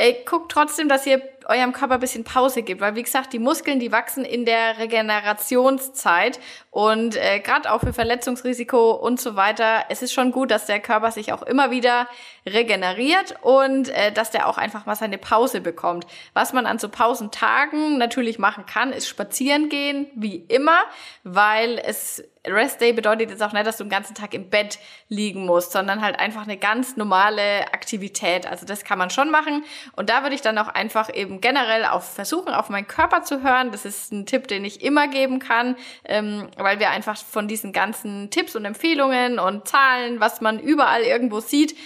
Ey, 0.00 0.22
guckt 0.24 0.50
trotzdem, 0.50 0.88
dass 0.88 1.04
ihr 1.04 1.20
eurem 1.44 1.74
Körper 1.74 1.94
ein 1.94 2.00
bisschen 2.00 2.24
Pause 2.24 2.62
gibt, 2.62 2.80
weil 2.80 2.94
wie 2.94 3.02
gesagt, 3.02 3.34
die 3.34 3.38
Muskeln, 3.38 3.80
die 3.80 3.92
wachsen 3.92 4.24
in 4.24 4.46
der 4.46 4.78
Regenerationszeit 4.78 6.40
und 6.70 7.16
äh, 7.16 7.40
gerade 7.40 7.70
auch 7.70 7.80
für 7.80 7.92
Verletzungsrisiko 7.92 8.92
und 8.92 9.20
so 9.20 9.36
weiter, 9.36 9.84
es 9.90 10.00
ist 10.00 10.14
schon 10.14 10.32
gut, 10.32 10.50
dass 10.52 10.64
der 10.64 10.80
Körper 10.80 11.10
sich 11.10 11.34
auch 11.34 11.42
immer 11.42 11.70
wieder 11.70 12.08
regeneriert 12.46 13.34
und 13.42 13.90
äh, 13.90 14.10
dass 14.10 14.30
der 14.30 14.48
auch 14.48 14.56
einfach 14.56 14.86
mal 14.86 14.94
seine 14.94 15.18
Pause 15.18 15.60
bekommt. 15.60 16.06
Was 16.32 16.54
man 16.54 16.64
an 16.64 16.78
so 16.78 16.88
Pausentagen 16.88 17.98
natürlich 17.98 18.38
machen 18.38 18.64
kann, 18.64 18.94
ist 18.94 19.06
spazieren 19.06 19.68
gehen, 19.68 20.06
wie 20.14 20.36
immer, 20.36 20.80
weil 21.24 21.78
es 21.78 22.24
Rest 22.46 22.80
Day 22.80 22.92
bedeutet 22.92 23.30
jetzt 23.30 23.42
auch 23.42 23.52
nicht, 23.52 23.66
dass 23.66 23.76
du 23.76 23.84
den 23.84 23.90
ganzen 23.90 24.14
Tag 24.14 24.32
im 24.32 24.48
Bett 24.48 24.78
liegen 25.08 25.44
musst, 25.44 25.72
sondern 25.72 26.00
halt 26.00 26.18
einfach 26.18 26.42
eine 26.42 26.56
ganz 26.56 26.96
normale 26.96 27.72
Aktivität. 27.72 28.46
Also 28.46 28.64
das 28.64 28.84
kann 28.84 28.98
man 28.98 29.10
schon 29.10 29.30
machen. 29.30 29.64
Und 29.94 30.08
da 30.08 30.22
würde 30.22 30.34
ich 30.34 30.40
dann 30.40 30.56
auch 30.56 30.68
einfach 30.68 31.14
eben 31.14 31.40
generell 31.40 31.84
auf 31.84 32.14
versuchen, 32.14 32.52
auf 32.54 32.70
meinen 32.70 32.86
Körper 32.86 33.22
zu 33.22 33.42
hören. 33.42 33.72
Das 33.72 33.84
ist 33.84 34.12
ein 34.12 34.24
Tipp, 34.24 34.48
den 34.48 34.64
ich 34.64 34.82
immer 34.82 35.08
geben 35.08 35.38
kann, 35.38 35.76
ähm, 36.04 36.48
weil 36.56 36.78
wir 36.80 36.90
einfach 36.90 37.16
von 37.16 37.46
diesen 37.46 37.72
ganzen 37.72 38.30
Tipps 38.30 38.56
und 38.56 38.64
Empfehlungen 38.64 39.38
und 39.38 39.68
Zahlen, 39.68 40.20
was 40.20 40.40
man 40.40 40.58
überall 40.58 41.02
irgendwo 41.02 41.40
sieht, 41.40 41.76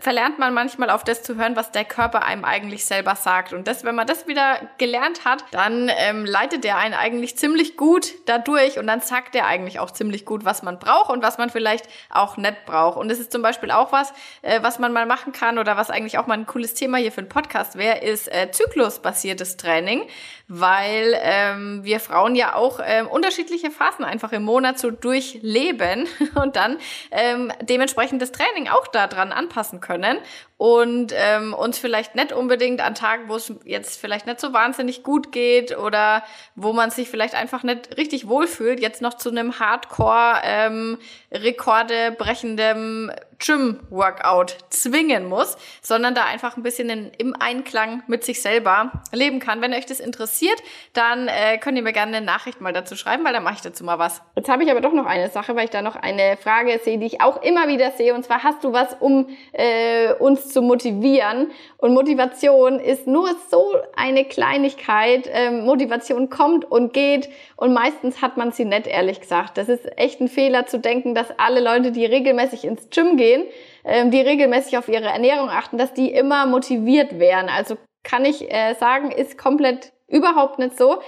verlernt 0.00 0.40
man 0.40 0.54
manchmal 0.54 0.90
auf 0.90 1.04
das 1.04 1.22
zu 1.22 1.36
hören, 1.36 1.54
was 1.54 1.70
der 1.70 1.84
Körper 1.84 2.24
einem 2.24 2.44
eigentlich 2.44 2.84
selber 2.84 3.14
sagt. 3.14 3.52
Und 3.52 3.68
das, 3.68 3.84
wenn 3.84 3.94
man 3.94 4.08
das 4.08 4.26
wieder 4.26 4.60
gelernt 4.76 5.24
hat, 5.24 5.44
dann 5.52 5.88
ähm, 5.98 6.24
leitet 6.24 6.64
der 6.64 6.78
einen 6.78 6.94
eigentlich 6.94 7.36
ziemlich 7.36 7.76
gut 7.76 8.14
dadurch 8.26 8.80
und 8.80 8.88
dann 8.88 9.00
sagt 9.00 9.34
der 9.34 9.46
eigentlich 9.46 9.78
auch 9.78 9.92
ziemlich 9.92 10.24
gut, 10.24 10.44
was 10.44 10.64
man 10.64 10.80
braucht 10.80 11.10
und 11.10 11.22
was 11.22 11.38
man 11.38 11.48
vielleicht 11.48 11.88
auch 12.10 12.36
nicht 12.36 12.66
braucht. 12.66 12.98
Und 12.98 13.08
das 13.08 13.20
ist 13.20 13.30
zum 13.30 13.40
Beispiel 13.40 13.70
auch 13.70 13.92
was, 13.92 14.12
äh, 14.42 14.60
was 14.62 14.80
man 14.80 14.92
mal 14.92 15.06
machen 15.06 15.32
kann 15.32 15.58
oder 15.58 15.76
was 15.76 15.90
eigentlich 15.90 16.18
auch 16.18 16.26
mal 16.26 16.34
ein 16.34 16.46
cooles 16.46 16.74
Thema 16.74 16.98
hier 16.98 17.12
für 17.12 17.20
einen 17.20 17.28
Podcast 17.28 17.78
wäre, 17.78 17.98
ist 17.98 18.26
äh, 18.34 18.50
zyklusbasiertes 18.50 19.58
Training, 19.58 20.08
weil 20.48 21.14
ähm, 21.20 21.84
wir 21.84 22.00
Frauen 22.00 22.34
ja 22.34 22.54
auch 22.54 22.80
ähm, 22.84 23.06
unterschiedliche 23.06 23.70
Phasen 23.70 24.04
einfach 24.04 24.32
im 24.32 24.42
Monat 24.42 24.78
so 24.78 24.90
durchleben 24.90 26.08
und 26.34 26.56
dann 26.56 26.78
ähm, 27.10 27.52
dementsprechend 27.62 28.20
das 28.22 28.32
Training 28.32 28.68
auch 28.68 28.86
daran 28.88 29.32
anpassen 29.32 29.68
anpassen 29.68 29.80
können 29.80 30.18
und 30.58 31.14
ähm, 31.16 31.54
uns 31.54 31.78
vielleicht 31.78 32.16
nicht 32.16 32.32
unbedingt 32.32 32.80
an 32.80 32.96
Tagen, 32.96 33.28
wo 33.28 33.36
es 33.36 33.52
jetzt 33.64 34.00
vielleicht 34.00 34.26
nicht 34.26 34.40
so 34.40 34.52
wahnsinnig 34.52 35.04
gut 35.04 35.30
geht 35.30 35.78
oder 35.78 36.24
wo 36.56 36.72
man 36.72 36.90
sich 36.90 37.08
vielleicht 37.08 37.36
einfach 37.36 37.62
nicht 37.62 37.96
richtig 37.96 38.26
wohlfühlt, 38.26 38.80
jetzt 38.80 39.00
noch 39.00 39.14
zu 39.14 39.30
einem 39.30 39.60
Hardcore 39.60 40.40
ähm, 40.42 40.98
Rekorde 41.32 42.10
brechendem 42.18 43.12
Gym-Workout 43.38 44.56
zwingen 44.70 45.28
muss, 45.28 45.56
sondern 45.80 46.16
da 46.16 46.24
einfach 46.24 46.56
ein 46.56 46.64
bisschen 46.64 46.90
in, 46.90 47.12
im 47.18 47.36
Einklang 47.38 48.02
mit 48.08 48.24
sich 48.24 48.42
selber 48.42 48.90
leben 49.12 49.38
kann. 49.38 49.60
Wenn 49.60 49.72
euch 49.72 49.86
das 49.86 50.00
interessiert, 50.00 50.60
dann 50.92 51.28
äh, 51.28 51.58
könnt 51.58 51.76
ihr 51.76 51.84
mir 51.84 51.92
gerne 51.92 52.16
eine 52.16 52.26
Nachricht 52.26 52.60
mal 52.60 52.72
dazu 52.72 52.96
schreiben, 52.96 53.24
weil 53.24 53.32
dann 53.32 53.44
mache 53.44 53.54
ich 53.54 53.60
dazu 53.60 53.84
mal 53.84 54.00
was. 54.00 54.22
Jetzt 54.34 54.48
habe 54.48 54.64
ich 54.64 54.70
aber 54.72 54.80
doch 54.80 54.92
noch 54.92 55.06
eine 55.06 55.30
Sache, 55.30 55.54
weil 55.54 55.64
ich 55.64 55.70
da 55.70 55.82
noch 55.82 55.94
eine 55.94 56.36
Frage 56.36 56.80
sehe, 56.82 56.98
die 56.98 57.06
ich 57.06 57.20
auch 57.20 57.40
immer 57.42 57.68
wieder 57.68 57.92
sehe. 57.92 58.12
Und 58.12 58.24
zwar 58.24 58.42
hast 58.42 58.64
du 58.64 58.72
was, 58.72 58.96
um 58.98 59.28
äh, 59.52 60.12
uns 60.14 60.47
zu 60.48 60.62
motivieren? 60.62 61.52
Und 61.76 61.94
Motivation 61.94 62.80
ist 62.80 63.06
nur 63.06 63.28
so 63.50 63.76
eine 63.94 64.24
Kleinigkeit. 64.24 65.30
Ähm, 65.32 65.64
Motivation 65.64 66.28
kommt 66.28 66.70
und 66.70 66.92
geht 66.92 67.28
und 67.56 67.72
meistens 67.72 68.20
hat 68.20 68.36
man 68.36 68.50
sie 68.50 68.64
nicht, 68.64 68.88
ehrlich 68.88 69.20
gesagt. 69.20 69.58
Das 69.58 69.68
ist 69.68 69.96
echt 69.96 70.20
ein 70.20 70.28
Fehler 70.28 70.66
zu 70.66 70.78
denken, 70.78 71.14
dass 71.14 71.38
alle 71.38 71.60
Leute, 71.60 71.92
die 71.92 72.04
regelmäßig 72.04 72.64
ins 72.64 72.90
Gym 72.90 73.16
gehen, 73.16 73.28
gehen, 73.28 73.46
ähm, 73.84 74.10
die 74.10 74.20
regelmäßig 74.20 74.78
auf 74.78 74.88
ihre 74.88 75.06
Ernährung 75.06 75.48
achten, 75.50 75.78
dass 75.78 75.92
die 75.92 76.10
immer 76.10 76.46
motiviert 76.46 77.18
wären. 77.18 77.48
Also 77.48 77.76
kann 78.02 78.24
ich 78.24 78.50
äh, 78.50 78.74
sagen, 78.74 79.10
ist 79.10 79.38
komplett 79.38 79.92
überhaupt 80.08 80.58
nicht 80.58 80.78
so. 80.78 81.00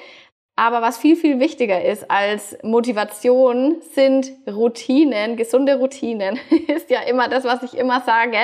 Aber 0.60 0.82
was 0.82 0.98
viel, 0.98 1.16
viel 1.16 1.40
wichtiger 1.40 1.82
ist 1.82 2.10
als 2.10 2.58
Motivation 2.62 3.76
sind 3.94 4.30
Routinen, 4.46 5.38
gesunde 5.38 5.76
Routinen. 5.76 6.38
ist 6.66 6.90
ja 6.90 7.00
immer 7.00 7.28
das, 7.28 7.44
was 7.44 7.62
ich 7.62 7.78
immer 7.78 8.02
sage. 8.02 8.36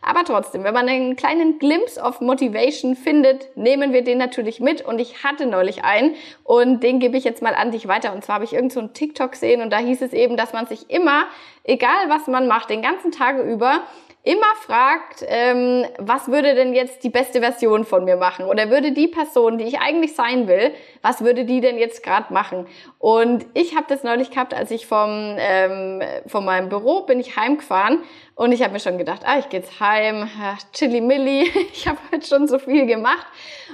Aber 0.00 0.22
trotzdem, 0.22 0.62
wenn 0.62 0.72
man 0.72 0.88
einen 0.88 1.16
kleinen 1.16 1.58
Glimpse 1.58 2.00
of 2.00 2.20
Motivation 2.20 2.94
findet, 2.94 3.48
nehmen 3.56 3.92
wir 3.92 4.04
den 4.04 4.18
natürlich 4.18 4.60
mit. 4.60 4.82
Und 4.82 5.00
ich 5.00 5.24
hatte 5.24 5.46
neulich 5.46 5.82
einen 5.82 6.14
und 6.44 6.84
den 6.84 7.00
gebe 7.00 7.16
ich 7.16 7.24
jetzt 7.24 7.42
mal 7.42 7.56
an 7.56 7.72
dich 7.72 7.88
weiter. 7.88 8.12
Und 8.12 8.24
zwar 8.24 8.36
habe 8.36 8.44
ich 8.44 8.52
irgend 8.52 8.72
so 8.72 8.78
einen 8.78 8.94
TikTok 8.94 9.32
gesehen 9.32 9.60
und 9.60 9.70
da 9.70 9.78
hieß 9.78 10.00
es 10.00 10.12
eben, 10.12 10.36
dass 10.36 10.52
man 10.52 10.66
sich 10.66 10.90
immer, 10.90 11.24
egal 11.64 12.08
was 12.08 12.28
man 12.28 12.46
macht, 12.46 12.70
den 12.70 12.82
ganzen 12.82 13.10
Tag 13.10 13.36
über, 13.42 13.80
immer 14.24 14.54
fragt, 14.62 15.22
ähm, 15.28 15.84
was 15.98 16.28
würde 16.28 16.54
denn 16.54 16.72
jetzt 16.72 17.04
die 17.04 17.10
beste 17.10 17.40
Version 17.40 17.84
von 17.84 18.04
mir 18.04 18.16
machen? 18.16 18.46
Oder 18.46 18.70
würde 18.70 18.92
die 18.92 19.06
Person, 19.06 19.58
die 19.58 19.64
ich 19.64 19.78
eigentlich 19.80 20.14
sein 20.14 20.48
will, 20.48 20.72
was 21.02 21.22
würde 21.22 21.44
die 21.44 21.60
denn 21.60 21.76
jetzt 21.76 22.02
gerade 22.02 22.32
machen? 22.32 22.66
Und 22.98 23.44
ich 23.52 23.76
habe 23.76 23.84
das 23.86 24.02
neulich 24.02 24.30
gehabt, 24.30 24.54
als 24.54 24.70
ich 24.70 24.86
vom, 24.86 25.36
ähm, 25.38 26.02
von 26.26 26.42
meinem 26.42 26.70
Büro 26.70 27.02
bin 27.02 27.20
ich 27.20 27.36
heimgefahren 27.36 28.02
und 28.34 28.52
ich 28.52 28.62
habe 28.62 28.72
mir 28.72 28.80
schon 28.80 28.96
gedacht, 28.96 29.20
ah, 29.26 29.38
ich 29.38 29.50
gehe 29.50 29.60
jetzt 29.60 29.78
heim, 29.78 30.28
chili 30.72 31.02
milli, 31.02 31.42
ich 31.72 31.86
habe 31.86 31.98
heute 32.10 32.26
schon 32.26 32.48
so 32.48 32.58
viel 32.58 32.86
gemacht. 32.86 33.26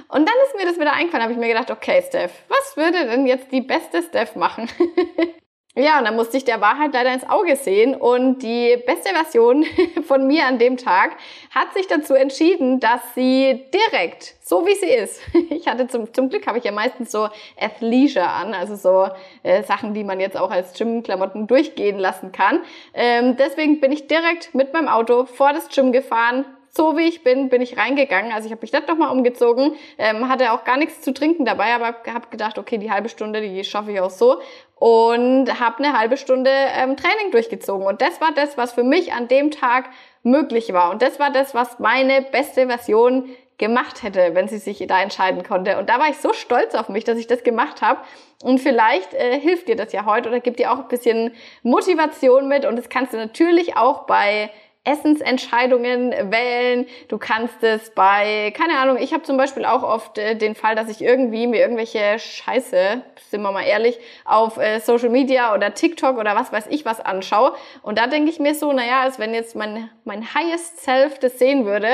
Und 0.09 0.27
dann 0.27 0.35
ist 0.47 0.55
mir 0.57 0.65
das 0.65 0.77
wieder 0.77 0.91
eingefallen, 0.91 1.23
habe 1.23 1.33
ich 1.33 1.39
mir 1.39 1.47
gedacht, 1.47 1.71
okay, 1.71 2.03
Steph, 2.05 2.43
was 2.49 2.75
würde 2.75 3.05
denn 3.05 3.25
jetzt 3.25 3.53
die 3.53 3.61
beste 3.61 4.03
Steph 4.03 4.35
machen? 4.35 4.67
Ja, 5.73 5.99
und 5.99 6.05
dann 6.05 6.17
musste 6.17 6.35
ich 6.35 6.43
der 6.43 6.59
Wahrheit 6.59 6.93
leider 6.93 7.13
ins 7.13 7.29
Auge 7.29 7.55
sehen 7.55 7.95
und 7.95 8.39
die 8.39 8.75
beste 8.85 9.11
Version 9.11 9.65
von 10.05 10.27
mir 10.27 10.45
an 10.45 10.59
dem 10.59 10.75
Tag 10.75 11.11
hat 11.49 11.73
sich 11.73 11.87
dazu 11.87 12.13
entschieden, 12.13 12.81
dass 12.81 12.99
sie 13.15 13.63
direkt, 13.73 14.35
so 14.41 14.67
wie 14.67 14.75
sie 14.75 14.89
ist, 14.89 15.21
ich 15.49 15.69
hatte 15.69 15.87
zum, 15.87 16.13
zum 16.13 16.27
Glück 16.27 16.45
habe 16.45 16.57
ich 16.57 16.65
ja 16.65 16.73
meistens 16.73 17.09
so 17.09 17.29
Athleisure 17.57 18.27
an, 18.27 18.53
also 18.53 18.75
so 18.75 19.07
äh, 19.43 19.63
Sachen, 19.63 19.93
die 19.93 20.03
man 20.03 20.19
jetzt 20.19 20.35
auch 20.35 20.51
als 20.51 20.73
Gym-Klamotten 20.73 21.47
durchgehen 21.47 21.99
lassen 21.99 22.33
kann. 22.33 22.59
Ähm, 22.93 23.37
deswegen 23.37 23.79
bin 23.79 23.93
ich 23.93 24.07
direkt 24.07 24.53
mit 24.53 24.73
meinem 24.73 24.89
Auto 24.89 25.23
vor 25.23 25.53
das 25.53 25.69
Gym 25.69 25.93
gefahren, 25.93 26.43
so 26.73 26.97
wie 26.97 27.07
ich 27.07 27.23
bin, 27.23 27.49
bin 27.49 27.61
ich 27.61 27.77
reingegangen. 27.77 28.31
Also 28.31 28.45
ich 28.45 28.51
habe 28.51 28.61
mich 28.61 28.71
nicht 28.71 28.87
nochmal 28.87 29.11
umgezogen, 29.11 29.75
ähm, 29.97 30.27
hatte 30.29 30.51
auch 30.53 30.63
gar 30.63 30.77
nichts 30.77 31.01
zu 31.01 31.13
trinken 31.13 31.45
dabei, 31.45 31.73
aber 31.73 31.95
habe 32.13 32.27
gedacht, 32.29 32.57
okay, 32.57 32.77
die 32.77 32.91
halbe 32.91 33.09
Stunde, 33.09 33.41
die 33.41 33.63
schaffe 33.63 33.91
ich 33.91 33.99
auch 33.99 34.09
so 34.09 34.39
und 34.81 35.59
habe 35.59 35.83
eine 35.83 35.95
halbe 35.95 36.17
Stunde 36.17 36.49
ähm, 36.49 36.97
Training 36.97 37.29
durchgezogen. 37.29 37.85
Und 37.85 38.01
das 38.01 38.19
war 38.19 38.31
das, 38.33 38.57
was 38.57 38.73
für 38.73 38.83
mich 38.83 39.13
an 39.13 39.27
dem 39.27 39.51
Tag 39.51 39.91
möglich 40.23 40.73
war. 40.73 40.89
Und 40.89 41.03
das 41.03 41.19
war 41.19 41.31
das, 41.31 41.53
was 41.53 41.77
meine 41.77 42.23
beste 42.23 42.65
Version 42.65 43.29
gemacht 43.59 44.01
hätte, 44.01 44.33
wenn 44.33 44.47
sie 44.47 44.57
sich 44.57 44.83
da 44.87 44.99
entscheiden 44.99 45.43
konnte. 45.43 45.77
Und 45.77 45.87
da 45.87 45.99
war 45.99 46.09
ich 46.09 46.17
so 46.17 46.33
stolz 46.33 46.73
auf 46.73 46.89
mich, 46.89 47.03
dass 47.03 47.19
ich 47.19 47.27
das 47.27 47.43
gemacht 47.43 47.83
habe. 47.83 47.99
Und 48.41 48.57
vielleicht 48.57 49.13
äh, 49.13 49.39
hilft 49.39 49.67
dir 49.67 49.75
das 49.75 49.93
ja 49.93 50.05
heute 50.05 50.29
oder 50.29 50.39
gibt 50.39 50.57
dir 50.57 50.71
auch 50.71 50.79
ein 50.79 50.87
bisschen 50.87 51.35
Motivation 51.61 52.47
mit. 52.47 52.65
Und 52.65 52.75
das 52.75 52.89
kannst 52.89 53.13
du 53.13 53.17
natürlich 53.17 53.77
auch 53.77 54.07
bei 54.07 54.49
Essensentscheidungen 54.83 56.11
wählen. 56.31 56.87
Du 57.07 57.19
kannst 57.19 57.63
es 57.63 57.91
bei, 57.91 58.51
keine 58.57 58.79
Ahnung, 58.79 58.97
ich 58.99 59.13
habe 59.13 59.23
zum 59.23 59.37
Beispiel 59.37 59.63
auch 59.63 59.83
oft 59.83 60.17
äh, 60.17 60.35
den 60.35 60.55
Fall, 60.55 60.75
dass 60.75 60.89
ich 60.89 61.01
irgendwie 61.01 61.45
mir 61.45 61.59
irgendwelche 61.59 62.17
Scheiße, 62.17 63.03
sind 63.29 63.41
wir 63.41 63.51
mal 63.51 63.63
ehrlich, 63.63 63.99
auf 64.25 64.57
äh, 64.57 64.79
Social 64.79 65.09
Media 65.09 65.53
oder 65.53 65.75
TikTok 65.75 66.17
oder 66.17 66.35
was 66.35 66.51
weiß 66.51 66.65
ich 66.69 66.83
was 66.83 66.99
anschaue. 66.99 67.53
Und 67.83 67.99
da 67.99 68.07
denke 68.07 68.31
ich 68.31 68.39
mir 68.39 68.55
so, 68.55 68.73
naja, 68.73 69.01
als 69.01 69.19
wenn 69.19 69.35
jetzt 69.35 69.55
mein, 69.55 69.89
mein 70.03 70.33
highest 70.33 70.81
self 70.81 71.19
das 71.19 71.37
sehen 71.37 71.65
würde, 71.65 71.89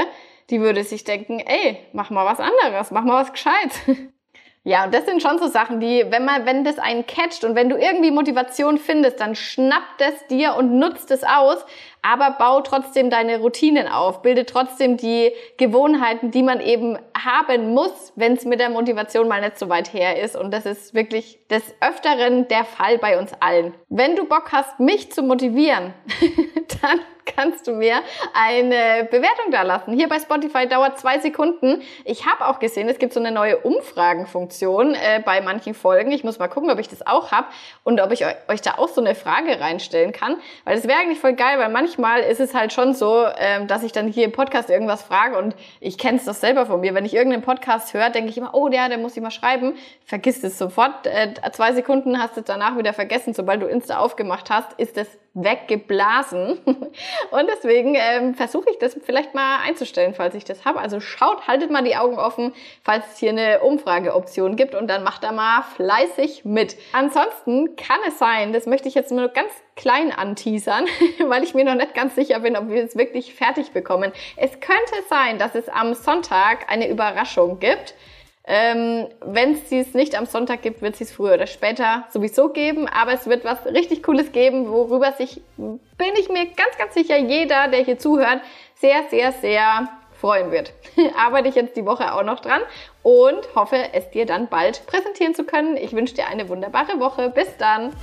die 0.50 0.62
würde 0.62 0.84
sich 0.86 1.04
denken, 1.04 1.40
ey, 1.40 1.80
mach 1.92 2.10
mal 2.10 2.26
was 2.26 2.40
anderes, 2.40 2.92
mach 2.92 3.04
mal 3.04 3.22
was 3.22 3.34
Gescheites. 3.34 3.82
Ja, 4.68 4.84
und 4.84 4.94
das 4.94 5.06
sind 5.06 5.22
schon 5.22 5.40
so 5.40 5.48
Sachen, 5.48 5.80
die, 5.80 6.04
wenn 6.10 6.26
man, 6.26 6.46
wenn 6.46 6.66
das 6.66 6.78
einen 6.78 7.08
catcht 7.08 7.46
und 7.46 7.56
wenn 7.56 7.70
du 7.70 7.78
irgendwie 7.78 8.12
Motivation 8.12 8.78
findest, 8.78 9.22
dann 9.22 9.34
schnappt 9.34 10.02
es 10.02 10.28
dir 10.28 10.56
und 10.56 10.78
nutzt 10.78 11.10
es 11.10 11.24
aus, 11.24 11.66
aber 12.02 12.32
bau 12.32 12.62
trotzdem 12.62 13.10
deine 13.10 13.40
Routinen 13.40 13.88
auf, 13.88 14.22
bilde 14.22 14.46
trotzdem 14.46 14.98
die 14.98 15.32
Gewohnheiten, 15.58 16.32
die 16.32 16.44
man 16.44 16.62
eben 16.62 16.98
haben 17.18 17.74
muss, 17.74 18.14
wenn 18.16 18.34
es 18.34 18.46
mit 18.46 18.60
der 18.60 18.70
Motivation 18.70 19.28
mal 19.28 19.42
nicht 19.42 19.60
so 19.60 19.70
weit 19.70 19.94
her 19.94 20.22
ist. 20.22 20.36
Und 20.36 20.52
das 20.52 20.66
ist 20.66 20.94
wirklich 20.94 21.40
des 21.50 21.64
Öfteren 21.82 22.48
der 22.48 22.66
Fall 22.66 22.98
bei 22.98 23.20
uns 23.20 23.32
allen. 23.40 23.74
Wenn 23.90 24.16
du 24.16 24.26
Bock 24.26 24.52
hast, 24.52 24.80
mich 24.80 25.12
zu 25.12 25.22
motivieren, 25.24 25.94
dann 26.82 27.00
kannst 27.28 27.68
du 27.68 27.74
mir 27.74 28.02
eine 28.34 29.04
Bewertung 29.06 29.52
da 29.52 29.62
lassen. 29.62 29.94
Hier 29.94 30.10
bei 30.10 30.20
Spotify 30.20 30.68
dauert 30.68 30.98
zwei 30.98 31.20
Sekunden. 31.20 31.82
Ich 32.06 32.26
habe 32.26 32.48
auch 32.48 32.60
gesehen, 32.60 32.90
es 32.90 33.00
gibt 33.00 33.14
so 33.14 33.20
eine 33.20 33.32
neue 33.32 33.58
Umfragenfunktion 33.58 34.96
äh, 34.96 35.22
bei 35.24 35.42
manchen 35.42 35.74
Folgen. 35.74 36.12
Ich 36.12 36.24
muss 36.24 36.40
mal 36.40 36.48
gucken, 36.48 36.70
ob 36.72 36.80
ich 36.80 36.88
das 36.88 37.06
auch 37.06 37.32
habe 37.32 37.48
und 37.84 38.02
ob 38.02 38.12
ich 38.12 38.26
euch 38.26 38.62
da 38.62 38.76
auch 38.78 38.88
so 38.88 39.02
eine 39.02 39.14
Frage 39.14 39.60
reinstellen 39.60 40.14
kann. 40.14 40.38
Weil 40.64 40.76
das 40.76 40.88
wäre 40.88 41.00
eigentlich 41.00 41.20
voll 41.20 41.34
geil, 41.34 41.60
weil 41.60 41.70
manchmal 41.88 42.20
ist 42.20 42.42
es 42.42 42.54
halt 42.54 42.74
schon 42.74 42.94
so, 42.94 43.26
ähm, 43.38 43.68
dass 43.68 43.82
ich 43.82 43.94
dann 43.94 44.10
hier 44.10 44.26
im 44.26 44.34
Podcast 44.34 44.70
irgendwas 44.70 45.04
frage 45.04 45.38
und 45.38 45.56
ich 45.80 45.98
kenne 45.98 46.18
es 46.18 46.26
doch 46.26 46.34
selber 46.34 46.66
von 46.66 46.82
mir. 46.82 46.94
Wenn 46.94 47.06
ich 47.06 47.14
irgendeinen 47.14 47.44
Podcast 47.44 47.94
höre, 47.94 48.10
denke 48.10 48.30
ich 48.30 48.38
immer, 48.38 48.54
oh, 48.54 48.68
der, 48.68 48.90
der 48.90 48.98
muss 48.98 49.16
ich 49.16 49.24
mal 49.24 49.32
schreiben. 49.32 49.76
Vergiss 50.04 50.44
es 50.44 50.58
sofort. 50.58 51.08
Äh, 51.08 51.34
zwei 51.54 51.72
Sekunden 51.72 52.22
hast 52.22 52.36
du 52.36 52.42
danach 52.42 52.78
wieder 52.78 52.92
vergessen. 52.92 53.34
Sobald 53.34 53.62
du 53.62 53.68
Insta 53.68 54.00
aufgemacht 54.00 54.50
hast, 54.50 54.74
ist 54.74 54.98
es 54.98 55.08
weggeblasen. 55.34 56.60
Und 56.66 57.48
deswegen 57.48 57.96
ähm, 57.96 58.36
versuche 58.36 58.70
ich 58.70 58.80
das 58.80 58.98
vielleicht 59.06 59.34
mal 59.34 59.60
einzustellen, 59.66 60.14
falls 60.14 60.36
ich 60.36 60.44
das 60.44 60.66
habe. 60.66 60.82
Also 60.82 61.00
schaut, 61.00 61.48
haltet 61.48 61.72
mal 61.72 61.86
die 61.86 61.96
Augen 61.96 62.20
offen, 62.20 62.54
falls 62.84 63.06
es 63.14 63.18
hier 63.18 63.30
eine 63.30 63.62
Umfrageoption 63.62 64.58
gibt 64.58 64.76
und 64.76 64.90
dann 64.90 65.04
macht 65.04 65.24
da 65.24 65.32
mal 65.32 65.62
fleißig 65.62 66.44
mit. 66.44 66.76
Ansonsten 66.92 67.78
kann 67.78 68.00
es 68.10 68.20
sein, 68.20 68.52
das 68.52 68.66
möchte 68.66 68.90
ich 68.90 68.96
jetzt 68.96 69.12
nur 69.12 69.30
ganz 69.30 69.52
klein 69.78 70.12
anteasern, 70.12 70.86
weil 71.28 71.44
ich 71.44 71.54
mir 71.54 71.64
noch 71.64 71.76
nicht 71.76 71.94
ganz 71.94 72.16
sicher 72.16 72.42
bin, 72.42 72.58
ob 72.58 72.68
wir 72.70 72.84
es 72.84 72.98
wirklich 72.98 73.34
fertig 73.34 73.72
bekommen. 73.72 74.12
Es 74.36 74.52
könnte 74.60 75.08
sein, 75.10 75.40
dass 75.40 75.56
es 75.56 75.70
am 75.70 75.94
Sonntag 75.94 76.70
eine 76.70 76.90
Überraschung 76.90 77.60
gibt. 77.60 77.94
Ähm, 78.50 79.08
Wenn 79.22 79.54
es 79.54 79.66
dies 79.66 79.94
nicht 79.94 80.18
am 80.18 80.26
Sonntag 80.26 80.62
gibt, 80.62 80.82
wird 80.82 81.00
es 81.00 81.12
früher 81.12 81.34
oder 81.34 81.48
später 81.48 82.06
sowieso 82.10 82.50
geben. 82.50 82.88
Aber 82.88 83.14
es 83.14 83.28
wird 83.28 83.44
was 83.46 83.66
richtig 83.66 84.04
Cooles 84.04 84.32
geben, 84.32 84.70
worüber 84.70 85.12
sich, 85.12 85.42
bin 85.58 86.14
ich 86.20 86.30
mir 86.30 86.46
ganz, 86.46 86.78
ganz 86.78 86.94
sicher, 86.94 87.18
jeder, 87.18 87.68
der 87.68 87.84
hier 87.84 88.00
zuhört, 88.00 88.42
sehr, 88.76 89.04
sehr, 89.10 89.34
sehr 89.34 89.90
freuen 90.14 90.52
wird. 90.52 90.74
Arbeite 91.18 91.50
ich 91.50 91.56
jetzt 91.56 91.76
die 91.76 91.86
Woche 91.86 92.14
auch 92.14 92.24
noch 92.24 92.40
dran 92.40 92.62
und 93.04 93.54
hoffe, 93.54 93.78
es 93.94 94.10
dir 94.12 94.26
dann 94.26 94.48
bald 94.48 94.86
präsentieren 94.88 95.36
zu 95.36 95.44
können. 95.44 95.78
Ich 95.78 95.94
wünsche 95.94 96.16
dir 96.16 96.28
eine 96.28 96.50
wunderbare 96.50 97.00
Woche. 97.00 97.30
Bis 97.30 97.56
dann. 97.58 97.94